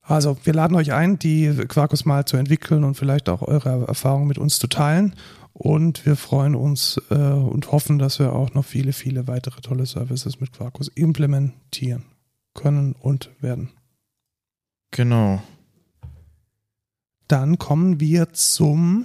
Also 0.02 0.38
wir 0.42 0.54
laden 0.54 0.76
euch 0.76 0.92
ein, 0.92 1.18
die 1.18 1.52
Quarkus 1.68 2.06
mal 2.06 2.24
zu 2.24 2.38
entwickeln 2.38 2.82
und 2.82 2.94
vielleicht 2.94 3.28
auch 3.28 3.42
eure 3.42 3.86
Erfahrungen 3.86 4.28
mit 4.28 4.38
uns 4.38 4.58
zu 4.58 4.66
teilen. 4.66 5.14
Und 5.52 6.06
wir 6.06 6.16
freuen 6.16 6.54
uns 6.54 7.00
äh, 7.10 7.14
und 7.14 7.72
hoffen, 7.72 7.98
dass 7.98 8.18
wir 8.18 8.32
auch 8.32 8.54
noch 8.54 8.64
viele, 8.64 8.92
viele 8.92 9.26
weitere 9.26 9.60
tolle 9.60 9.84
Services 9.84 10.40
mit 10.40 10.52
Quarkus 10.52 10.88
implementieren 10.88 12.04
können 12.54 12.92
und 12.92 13.30
werden. 13.40 13.70
Genau. 14.90 15.42
Dann 17.28 17.58
kommen 17.58 18.00
wir 18.00 18.32
zum 18.32 19.04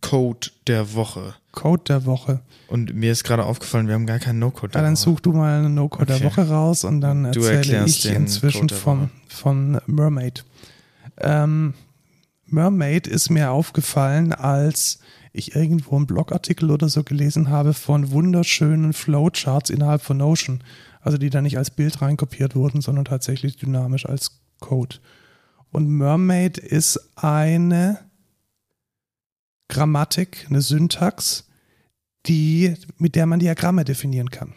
Code 0.00 0.48
der 0.66 0.94
Woche. 0.94 1.34
Code 1.52 1.84
der 1.86 2.06
Woche. 2.06 2.40
Und 2.68 2.94
mir 2.94 3.12
ist 3.12 3.24
gerade 3.24 3.44
aufgefallen, 3.44 3.86
wir 3.86 3.94
haben 3.94 4.06
gar 4.06 4.18
keinen 4.18 4.40
No-Code 4.40 4.72
der 4.72 4.80
ja, 4.80 4.86
dann 4.86 4.96
such 4.96 5.20
du 5.20 5.32
mal 5.32 5.58
einen 5.58 5.74
No-Code 5.74 6.12
okay. 6.12 6.18
der 6.18 6.30
Woche 6.30 6.48
raus 6.48 6.84
und 6.84 7.00
dann 7.00 7.26
erzähle 7.26 7.84
ich 7.84 8.06
inzwischen 8.06 8.68
von, 8.68 9.10
von 9.28 9.80
Mermaid. 9.86 10.44
Ähm, 11.18 11.74
Mermaid 12.46 13.06
ist 13.06 13.30
mir 13.30 13.50
aufgefallen, 13.50 14.32
als 14.32 14.98
ich 15.32 15.54
irgendwo 15.54 15.96
einen 15.96 16.06
Blogartikel 16.06 16.70
oder 16.70 16.88
so 16.88 17.04
gelesen 17.04 17.48
habe 17.48 17.72
von 17.72 18.10
wunderschönen 18.10 18.92
Flowcharts 18.92 19.70
innerhalb 19.70 20.02
von 20.02 20.18
Notion. 20.18 20.62
Also 21.00 21.18
die 21.18 21.30
da 21.30 21.40
nicht 21.42 21.58
als 21.58 21.70
Bild 21.70 22.00
reinkopiert 22.02 22.54
wurden, 22.54 22.80
sondern 22.80 23.04
tatsächlich 23.04 23.56
dynamisch 23.56 24.06
als 24.06 24.41
Code. 24.62 24.96
Und 25.70 25.88
Mermaid 25.88 26.56
ist 26.56 26.98
eine 27.16 27.98
Grammatik, 29.68 30.46
eine 30.48 30.62
Syntax, 30.62 31.48
die, 32.26 32.74
mit 32.98 33.14
der 33.14 33.26
man 33.26 33.40
Diagramme 33.40 33.84
definieren 33.84 34.30
kann. 34.30 34.54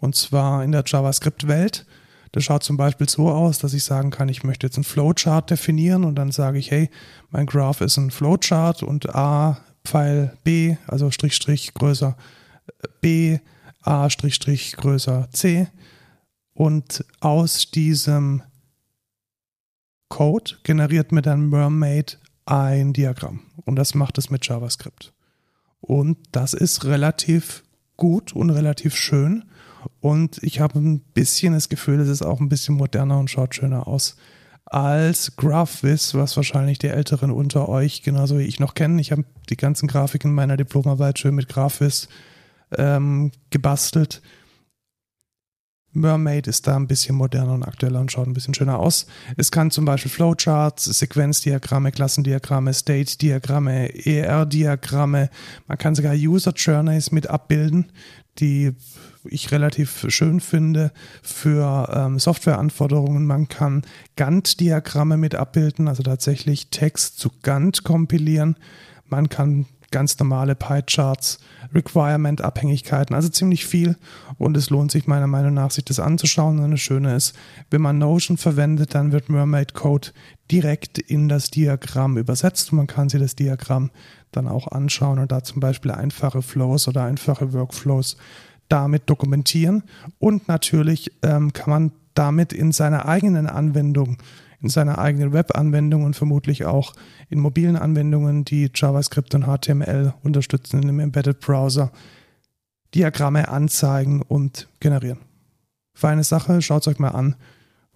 Und 0.00 0.16
zwar 0.16 0.64
in 0.64 0.72
der 0.72 0.84
JavaScript-Welt. 0.84 1.86
Das 2.32 2.44
schaut 2.44 2.62
zum 2.62 2.76
Beispiel 2.76 3.08
so 3.08 3.30
aus, 3.30 3.58
dass 3.58 3.72
ich 3.72 3.84
sagen 3.84 4.10
kann, 4.10 4.28
ich 4.28 4.44
möchte 4.44 4.66
jetzt 4.66 4.76
einen 4.76 4.84
Flowchart 4.84 5.50
definieren 5.50 6.04
und 6.04 6.16
dann 6.16 6.32
sage 6.32 6.58
ich, 6.58 6.70
hey, 6.70 6.90
mein 7.30 7.46
Graph 7.46 7.80
ist 7.80 7.96
ein 7.96 8.10
Flowchart 8.10 8.82
und 8.82 9.14
A 9.14 9.58
Pfeil 9.84 10.36
B, 10.42 10.76
also 10.86 11.10
Strich 11.10 11.34
Strich 11.34 11.72
größer 11.72 12.16
B, 13.00 13.38
A 13.82 14.10
Strich 14.10 14.34
Strich 14.34 14.76
größer 14.76 15.28
C. 15.32 15.68
Und 16.52 17.04
aus 17.20 17.70
diesem 17.70 18.42
Code 20.08 20.52
generiert 20.62 21.12
mir 21.12 21.22
dann 21.22 21.48
Mermaid 21.48 22.18
ein 22.44 22.92
Diagramm. 22.92 23.40
Und 23.64 23.76
das 23.76 23.94
macht 23.94 24.18
es 24.18 24.30
mit 24.30 24.46
JavaScript. 24.46 25.12
Und 25.80 26.18
das 26.32 26.54
ist 26.54 26.84
relativ 26.84 27.64
gut 27.96 28.32
und 28.34 28.50
relativ 28.50 28.96
schön. 28.96 29.44
Und 30.00 30.42
ich 30.42 30.60
habe 30.60 30.78
ein 30.78 31.00
bisschen 31.00 31.52
das 31.52 31.68
Gefühl, 31.68 32.00
es 32.00 32.08
ist 32.08 32.22
auch 32.22 32.40
ein 32.40 32.48
bisschen 32.48 32.76
moderner 32.76 33.18
und 33.18 33.30
schaut 33.30 33.54
schöner 33.54 33.86
aus 33.86 34.16
als 34.64 35.36
GraphViz, 35.36 36.14
was 36.14 36.36
wahrscheinlich 36.36 36.78
die 36.78 36.88
Älteren 36.88 37.30
unter 37.30 37.68
euch 37.68 38.02
genauso 38.02 38.38
wie 38.38 38.44
ich 38.44 38.58
noch 38.58 38.74
kennen. 38.74 38.98
Ich 38.98 39.12
habe 39.12 39.24
die 39.48 39.56
ganzen 39.56 39.86
Grafiken 39.86 40.34
meiner 40.34 40.56
Diplomarbeit 40.56 41.20
schön 41.20 41.36
mit 41.36 41.48
GraphViz 41.48 42.08
ähm, 42.76 43.30
gebastelt. 43.50 44.22
Mermaid 45.96 46.46
ist 46.46 46.66
da 46.66 46.76
ein 46.76 46.86
bisschen 46.86 47.16
moderner 47.16 47.54
und 47.54 47.62
aktueller 47.62 48.00
und 48.00 48.12
schaut 48.12 48.26
ein 48.26 48.34
bisschen 48.34 48.54
schöner 48.54 48.78
aus. 48.78 49.06
Es 49.36 49.50
kann 49.50 49.70
zum 49.70 49.84
Beispiel 49.84 50.10
Flowcharts, 50.10 50.84
Sequenzdiagramme, 50.84 51.92
Klassendiagramme, 51.92 52.70
ich 59.28 59.50
relativ 59.50 60.06
schön 60.08 60.40
finde 60.40 60.92
für 61.22 61.88
ähm, 61.92 62.18
Softwareanforderungen. 62.18 63.26
Man 63.26 63.48
kann 63.48 63.82
Gantt-Diagramme 64.16 65.16
mit 65.16 65.34
abbilden, 65.34 65.88
also 65.88 66.02
tatsächlich 66.02 66.68
Text 66.70 67.18
zu 67.18 67.30
Gantt 67.42 67.84
kompilieren. 67.84 68.56
Man 69.08 69.28
kann 69.28 69.66
ganz 69.90 70.18
normale 70.18 70.54
Pie-Charts, 70.54 71.38
Requirement-Abhängigkeiten, 71.74 73.14
also 73.14 73.28
ziemlich 73.28 73.66
viel. 73.66 73.96
Und 74.38 74.56
es 74.56 74.70
lohnt 74.70 74.90
sich 74.90 75.06
meiner 75.06 75.26
Meinung 75.26 75.54
nach, 75.54 75.70
sich 75.70 75.84
das 75.84 76.00
anzuschauen. 76.00 76.58
Und 76.58 76.72
das 76.72 76.80
Schöne 76.80 77.14
ist, 77.14 77.34
wenn 77.70 77.80
man 77.80 77.98
Notion 77.98 78.36
verwendet, 78.36 78.94
dann 78.94 79.12
wird 79.12 79.28
Mermaid 79.28 79.74
Code 79.74 80.08
direkt 80.50 80.98
in 80.98 81.28
das 81.28 81.50
Diagramm 81.50 82.18
übersetzt 82.18 82.72
und 82.72 82.78
man 82.78 82.86
kann 82.86 83.08
sich 83.08 83.20
das 83.20 83.34
Diagramm 83.34 83.90
dann 84.32 84.46
auch 84.46 84.68
anschauen 84.68 85.18
und 85.18 85.32
da 85.32 85.42
zum 85.42 85.60
Beispiel 85.60 85.90
einfache 85.90 86.42
Flows 86.42 86.88
oder 86.88 87.04
einfache 87.04 87.52
Workflows 87.52 88.16
damit 88.68 89.08
dokumentieren. 89.08 89.82
Und 90.18 90.48
natürlich 90.48 91.12
ähm, 91.22 91.52
kann 91.52 91.70
man 91.70 91.92
damit 92.14 92.52
in 92.52 92.72
seiner 92.72 93.06
eigenen 93.06 93.46
Anwendung 93.46 94.18
in 94.62 94.70
seiner 94.70 94.98
eigenen 94.98 95.32
Web-Anwendung 95.32 96.04
und 96.04 96.16
vermutlich 96.16 96.64
auch 96.64 96.94
in 97.28 97.40
mobilen 97.40 97.76
Anwendungen, 97.76 98.44
die 98.44 98.70
JavaScript 98.74 99.34
und 99.34 99.44
HTML 99.44 100.14
unterstützen 100.22 100.82
in 100.82 100.88
einem 100.88 101.00
Embedded 101.00 101.40
Browser, 101.40 101.92
Diagramme 102.96 103.48
anzeigen 103.48 104.22
und 104.22 104.68
generieren. 104.80 105.18
Feine 105.92 106.24
Sache, 106.24 106.62
schaut 106.62 106.82
es 106.82 106.88
euch 106.88 106.98
mal 106.98 107.10
an. 107.10 107.36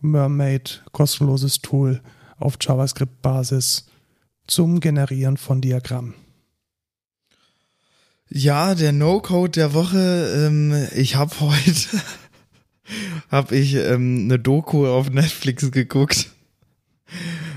Mermaid, 0.00 0.84
kostenloses 0.92 1.62
Tool 1.62 2.02
auf 2.38 2.58
JavaScript-Basis 2.60 3.86
zum 4.46 4.80
Generieren 4.80 5.38
von 5.38 5.62
Diagrammen. 5.62 6.14
Ja, 8.28 8.74
der 8.74 8.92
No-Code 8.92 9.52
der 9.52 9.72
Woche. 9.74 10.46
Ähm, 10.46 10.86
ich 10.94 11.16
habe 11.16 11.40
heute 11.40 12.02
hab 13.30 13.52
ich 13.52 13.74
ähm, 13.76 14.24
eine 14.24 14.38
Doku 14.38 14.86
auf 14.86 15.10
Netflix 15.10 15.70
geguckt 15.70 16.30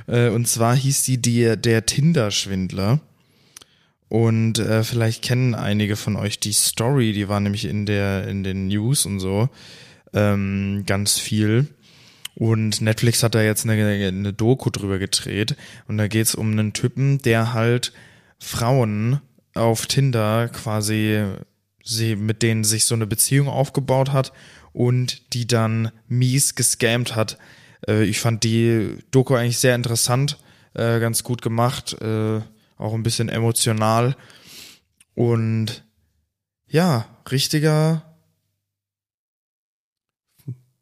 äh, 0.07 0.29
und 0.29 0.47
zwar 0.47 0.75
hieß 0.75 1.03
sie 1.03 1.17
die, 1.17 1.55
der 1.57 1.85
Tinder-Schwindler. 1.85 2.99
Und 4.13 4.59
äh, 4.59 4.83
vielleicht 4.83 5.23
kennen 5.23 5.55
einige 5.55 5.95
von 5.95 6.15
euch 6.15 6.39
die 6.39 6.53
Story, 6.53 7.13
die 7.13 7.29
war 7.29 7.39
nämlich 7.39 7.65
in 7.65 7.87
der 7.87 8.27
in 8.27 8.43
den 8.43 8.67
News 8.67 9.07
und 9.07 9.19
so 9.19 9.49
ähm, 10.13 10.83
ganz 10.85 11.17
viel. 11.17 11.67
Und 12.35 12.79
Netflix 12.79 13.23
hat 13.23 13.33
da 13.33 13.41
jetzt 13.41 13.67
eine, 13.67 13.73
eine 13.73 14.31
Doku 14.31 14.69
drüber 14.69 14.99
gedreht. 14.99 15.55
Und 15.87 15.97
da 15.97 16.07
geht's 16.07 16.35
um 16.35 16.51
einen 16.51 16.73
Typen, 16.73 17.23
der 17.23 17.53
halt 17.53 17.91
Frauen 18.37 19.19
auf 19.55 19.87
Tinder 19.87 20.47
quasi 20.49 21.23
sie, 21.83 22.15
mit 22.15 22.43
denen 22.43 22.63
sich 22.63 22.85
so 22.85 22.93
eine 22.93 23.07
Beziehung 23.07 23.47
aufgebaut 23.47 24.11
hat 24.11 24.31
und 24.73 25.33
die 25.33 25.47
dann 25.47 25.89
mies 26.07 26.53
gescammt 26.53 27.15
hat 27.15 27.39
äh, 27.87 28.03
ich 28.03 28.19
fand 28.19 28.43
die 28.43 28.97
Doku 29.11 29.35
eigentlich 29.35 29.59
sehr 29.59 29.75
interessant, 29.75 30.37
äh, 30.73 30.99
ganz 30.99 31.23
gut 31.23 31.41
gemacht, 31.41 31.93
äh, 32.01 32.41
auch 32.83 32.93
ein 32.93 33.03
bisschen 33.03 33.29
emotional. 33.29 34.15
Und 35.15 35.83
ja, 36.67 37.05
richtiger. 37.31 38.03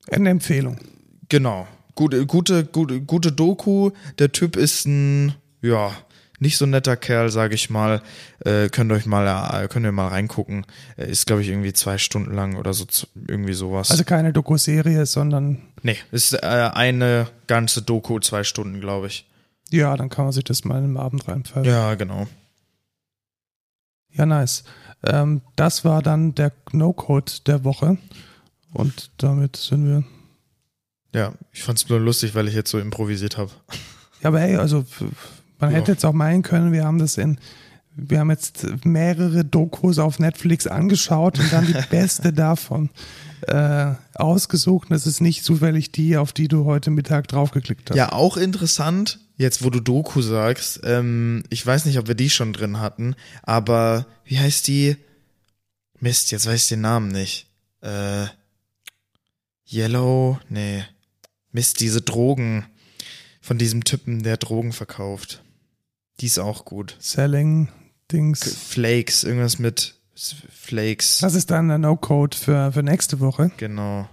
Eine 0.10 0.32
Empfehlung. 0.32 0.80
Genau. 1.30 1.68
Gute, 1.96 2.26
gute, 2.26 2.66
gute, 2.66 3.02
gute 3.02 3.32
Doku. 3.32 3.92
Der 4.20 4.32
Typ 4.32 4.56
ist 4.56 4.86
ein, 4.86 5.36
ja, 5.62 5.92
nicht 6.40 6.58
so 6.58 6.66
netter 6.66 6.98
Kerl, 6.98 7.30
sage 7.30 7.54
ich 7.54 7.70
mal. 7.70 8.02
Äh, 8.40 8.70
könnt 8.70 8.92
euch 8.92 9.06
mal, 9.06 9.64
äh, 9.64 9.68
könnt 9.68 9.86
ihr 9.86 9.92
mal 9.92 10.08
reingucken. 10.08 10.66
Ist, 10.98 11.28
glaube 11.28 11.44
ich, 11.44 11.50
irgendwie 11.50 11.74
zwei 11.74 12.00
Stunden 12.00 12.34
lang 12.34 12.56
oder 12.56 12.74
so, 12.74 12.86
irgendwie 13.28 13.54
sowas. 13.54 13.92
Also 13.92 14.04
keine 14.04 14.34
Doku-Serie, 14.34 15.06
sondern. 15.06 15.62
Nee, 15.84 15.98
ist 16.12 16.34
äh, 16.34 16.40
eine 16.74 17.28
ganze 17.46 17.84
Doku, 17.84 18.20
zwei 18.20 18.44
Stunden, 18.44 18.82
glaube 18.82 19.08
ich. 19.08 19.28
Ja, 19.72 19.96
dann 19.96 20.10
kann 20.10 20.26
man 20.26 20.34
sich 20.34 20.44
das 20.44 20.66
mal 20.66 20.78
einem 20.78 20.98
Abend 20.98 21.28
reinpfeifen. 21.28 21.64
Ja, 21.64 21.96
genau. 21.96 22.28
Ja, 24.12 24.26
nice. 24.26 24.64
Ähm, 25.04 25.42
das 25.56 25.86
war 25.86 26.02
dann 26.02 26.36
der 26.36 26.52
No-Code 26.72 27.32
der 27.46 27.64
Woche. 27.64 27.98
Und 28.74 29.12
damit 29.18 29.56
sind 29.56 29.86
wir. 29.86 30.04
Ja, 31.14 31.34
ich 31.52 31.64
fand 31.64 31.78
es 31.78 31.90
nur 31.90 32.00
lustig, 32.00 32.36
weil 32.36 32.48
ich 32.48 32.54
jetzt 32.54 32.70
so 32.70 32.80
improvisiert 32.80 33.38
habe. 33.38 33.52
Ja, 34.22 34.30
aber 34.30 34.40
hey, 34.40 34.56
also 34.58 34.86
man 35.60 35.72
ja. 35.72 35.78
hätte 35.78 35.92
jetzt 35.92 36.06
auch 36.06 36.14
meinen 36.14 36.42
können, 36.42 36.72
wir 36.72 36.86
haben 36.86 37.00
das 37.00 37.18
in, 37.18 37.38
wir 37.96 38.20
haben 38.20 38.30
jetzt 38.30 38.86
mehrere 38.86 39.44
Dokus 39.44 40.00
auf 40.00 40.20
Netflix 40.20 40.68
angeschaut 40.68 41.40
und 41.40 41.52
dann 41.52 41.68
die 41.68 41.74
beste 41.90 42.32
davon 42.32 42.90
äh, 43.48 43.94
ausgesucht. 44.14 44.90
Und 44.90 44.94
das 44.94 45.08
ist 45.08 45.22
nicht 45.22 45.44
zufällig 45.44 45.92
die, 45.92 46.18
auf 46.18 46.34
die 46.34 46.48
du 46.48 46.66
heute 46.66 46.90
Mittag 46.90 47.28
draufgeklickt 47.28 47.90
hast. 47.90 47.98
Ja, 47.98 48.12
auch 48.14 48.38
interessant, 48.38 49.20
jetzt 49.38 49.64
wo 49.64 49.70
du 49.70 49.80
Doku 49.80 50.22
sagst, 50.22 50.82
ähm, 50.84 51.44
ich 51.50 51.66
weiß 51.66 51.86
nicht, 51.86 52.00
ob 52.00 52.08
wir 52.08 52.16
die 52.16 52.30
schon 52.30 52.54
drin 52.54 52.80
hatten, 52.80 53.16
aber 53.44 54.06
wie 54.26 54.40
heißt 54.40 54.68
die? 54.68 54.98
Mist, 56.00 56.32
jetzt 56.32 56.48
weiß 56.48 56.64
ich 56.64 56.70
den 56.70 56.82
Namen 56.82 57.10
nicht. 57.10 57.48
Äh, 57.82 58.26
Yellow, 59.70 60.40
nee. 60.50 60.84
Mist, 61.52 61.80
diese 61.80 62.02
Drogen 62.02 62.66
von 63.40 63.58
diesem 63.58 63.84
Typen, 63.84 64.24
der 64.24 64.38
Drogen 64.38 64.74
verkauft. 64.74 65.44
Die 66.20 66.26
ist 66.26 66.40
auch 66.40 66.66
gut. 66.66 66.96
Selling 67.00 67.70
Dings. 68.12 68.42
Flakes, 68.42 69.24
irgendwas 69.24 69.60
mit 69.60 69.96
Flakes. 70.16 71.20
Das 71.20 71.36
ist 71.36 71.52
dann 71.52 71.68
der 71.68 71.78
No-Code 71.78 72.38
für, 72.38 72.72
für 72.72 72.84
nächste 72.84 73.20
Woche. 73.20 73.52
Genau. 73.58 74.08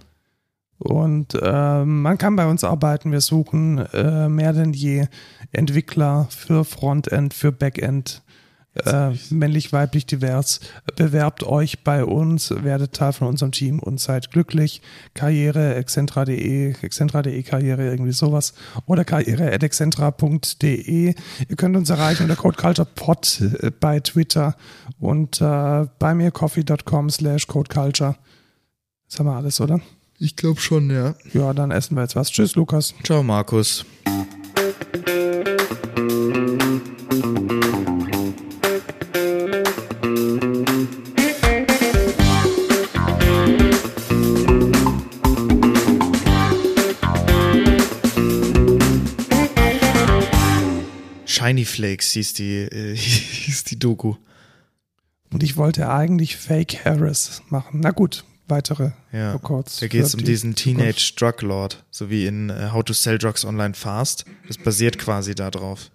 Und 0.79 1.35
äh, 1.35 1.85
man 1.85 2.17
kann 2.17 2.35
bei 2.37 2.47
uns 2.47 2.63
arbeiten. 2.63 3.11
Wir 3.11 3.21
suchen 3.21 3.79
äh, 3.93 4.29
mehr 4.29 4.53
denn 4.53 4.73
je 4.73 5.07
Entwickler 5.51 6.27
für 6.29 6.63
Frontend, 6.63 7.33
für 7.33 7.51
Backend, 7.51 8.23
äh, 8.75 9.11
männlich, 9.29 9.73
weiblich, 9.73 10.05
divers. 10.05 10.59
Bewerbt 10.95 11.43
euch 11.43 11.83
bei 11.83 12.05
uns, 12.05 12.53
werdet 12.63 12.93
Teil 12.93 13.13
von 13.13 13.27
unserem 13.27 13.51
Team 13.51 13.79
und 13.79 13.99
seid 13.99 14.31
glücklich. 14.31 14.81
Karriere, 15.13 15.75
excentra.de, 15.75 16.75
excentra.de 16.81 17.43
Karriere, 17.43 17.89
irgendwie 17.89 18.11
sowas. 18.11 18.53
Oder 18.85 19.05
karriere.excentra.de. 19.05 21.15
Ihr 21.47 21.55
könnt 21.55 21.75
uns 21.75 21.89
erreichen 21.89 22.23
unter 22.23 22.35
Code 22.35 22.57
Culture 22.57 22.87
Pod 22.93 23.41
äh, 23.41 23.71
bei 23.71 23.99
Twitter 23.99 24.55
und 24.99 25.41
äh, 25.41 25.87
bei 25.99 26.13
mir 26.13 26.31
coffee.com 26.31 27.09
slash 27.09 27.47
codeculture. 27.47 28.15
Das 29.09 29.19
haben 29.19 29.27
wir 29.27 29.35
alles, 29.35 29.59
oder? 29.59 29.81
Ich 30.19 30.35
glaube 30.35 30.59
schon, 30.59 30.91
ja. 30.91 31.15
Ja, 31.33 31.53
dann 31.53 31.71
essen 31.71 31.95
wir 31.95 32.01
jetzt 32.01 32.15
was. 32.15 32.29
Tschüss, 32.29 32.55
Lukas. 32.55 32.93
Ciao, 33.03 33.23
Markus. 33.23 33.85
Shiny 51.49 51.65
Flakes 51.65 52.11
hieß 52.11 52.33
die, 52.33 52.57
äh, 52.57 52.95
hieß 52.95 53.63
die 53.65 53.79
Doku. 53.79 54.15
Und 55.31 55.43
ich 55.43 55.57
wollte 55.57 55.89
eigentlich 55.89 56.37
Fake 56.37 56.85
Harris 56.85 57.41
machen. 57.49 57.81
Na 57.81 57.91
gut, 57.91 58.23
weitere 58.47 58.91
ja. 59.11 59.33
Records. 59.33 59.79
Da 59.79 59.87
geht 59.87 60.03
es 60.03 60.15
um 60.15 60.23
diesen 60.23 60.55
Teenage 60.55 61.13
Drug 61.15 61.41
Lord, 61.41 61.83
so 61.91 62.09
wie 62.09 62.25
in 62.25 62.49
uh, 62.49 62.71
How 62.73 62.83
to 62.83 62.93
Sell 62.93 63.17
Drugs 63.17 63.45
Online 63.45 63.73
Fast. 63.73 64.25
Das 64.47 64.57
basiert 64.57 64.97
quasi 64.97 65.35
darauf. 65.35 65.91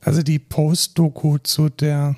Also 0.00 0.22
die 0.22 0.38
Post-Doku 0.38 1.38
zu 1.38 1.68
der 1.68 2.16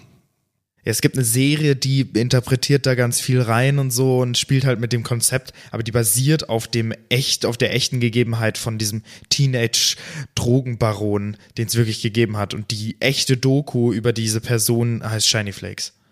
es 0.85 1.01
gibt 1.01 1.17
eine 1.17 1.25
Serie, 1.25 1.77
die 1.77 2.01
interpretiert 2.01 2.87
da 2.87 2.97
ganz 2.97 3.21
viel 3.21 3.41
rein 3.41 3.79
und 3.79 3.93
so 3.93 4.19
und 4.19 4.37
spielt 4.37 4.65
halt 4.65 4.81
mit 4.81 4.93
dem 4.93 5.05
Konzept, 5.05 5.53
aber 5.71 5.85
die 5.85 5.93
basiert 5.93 6.49
auf 6.49 6.67
dem 6.67 6.93
echt, 7.09 7.47
auf 7.47 7.57
der 7.57 7.73
echten 7.73 8.01
Gegebenheit 8.01 8.59
von 8.59 8.79
diesem 8.79 9.05
Teenage-Drogenbaron, 9.29 11.37
den 11.57 11.69
es 11.69 11.77
wirklich 11.77 12.03
gegeben 12.03 12.37
hat. 12.37 12.53
Und 12.53 12.73
die 12.73 13.01
echte 13.01 13.37
Doku 13.37 13.93
über 13.93 14.13
diese 14.13 14.41
Person 14.41 15.09
heißt 15.09 15.29
Shiny 15.29 15.53
Flakes. 15.53 15.93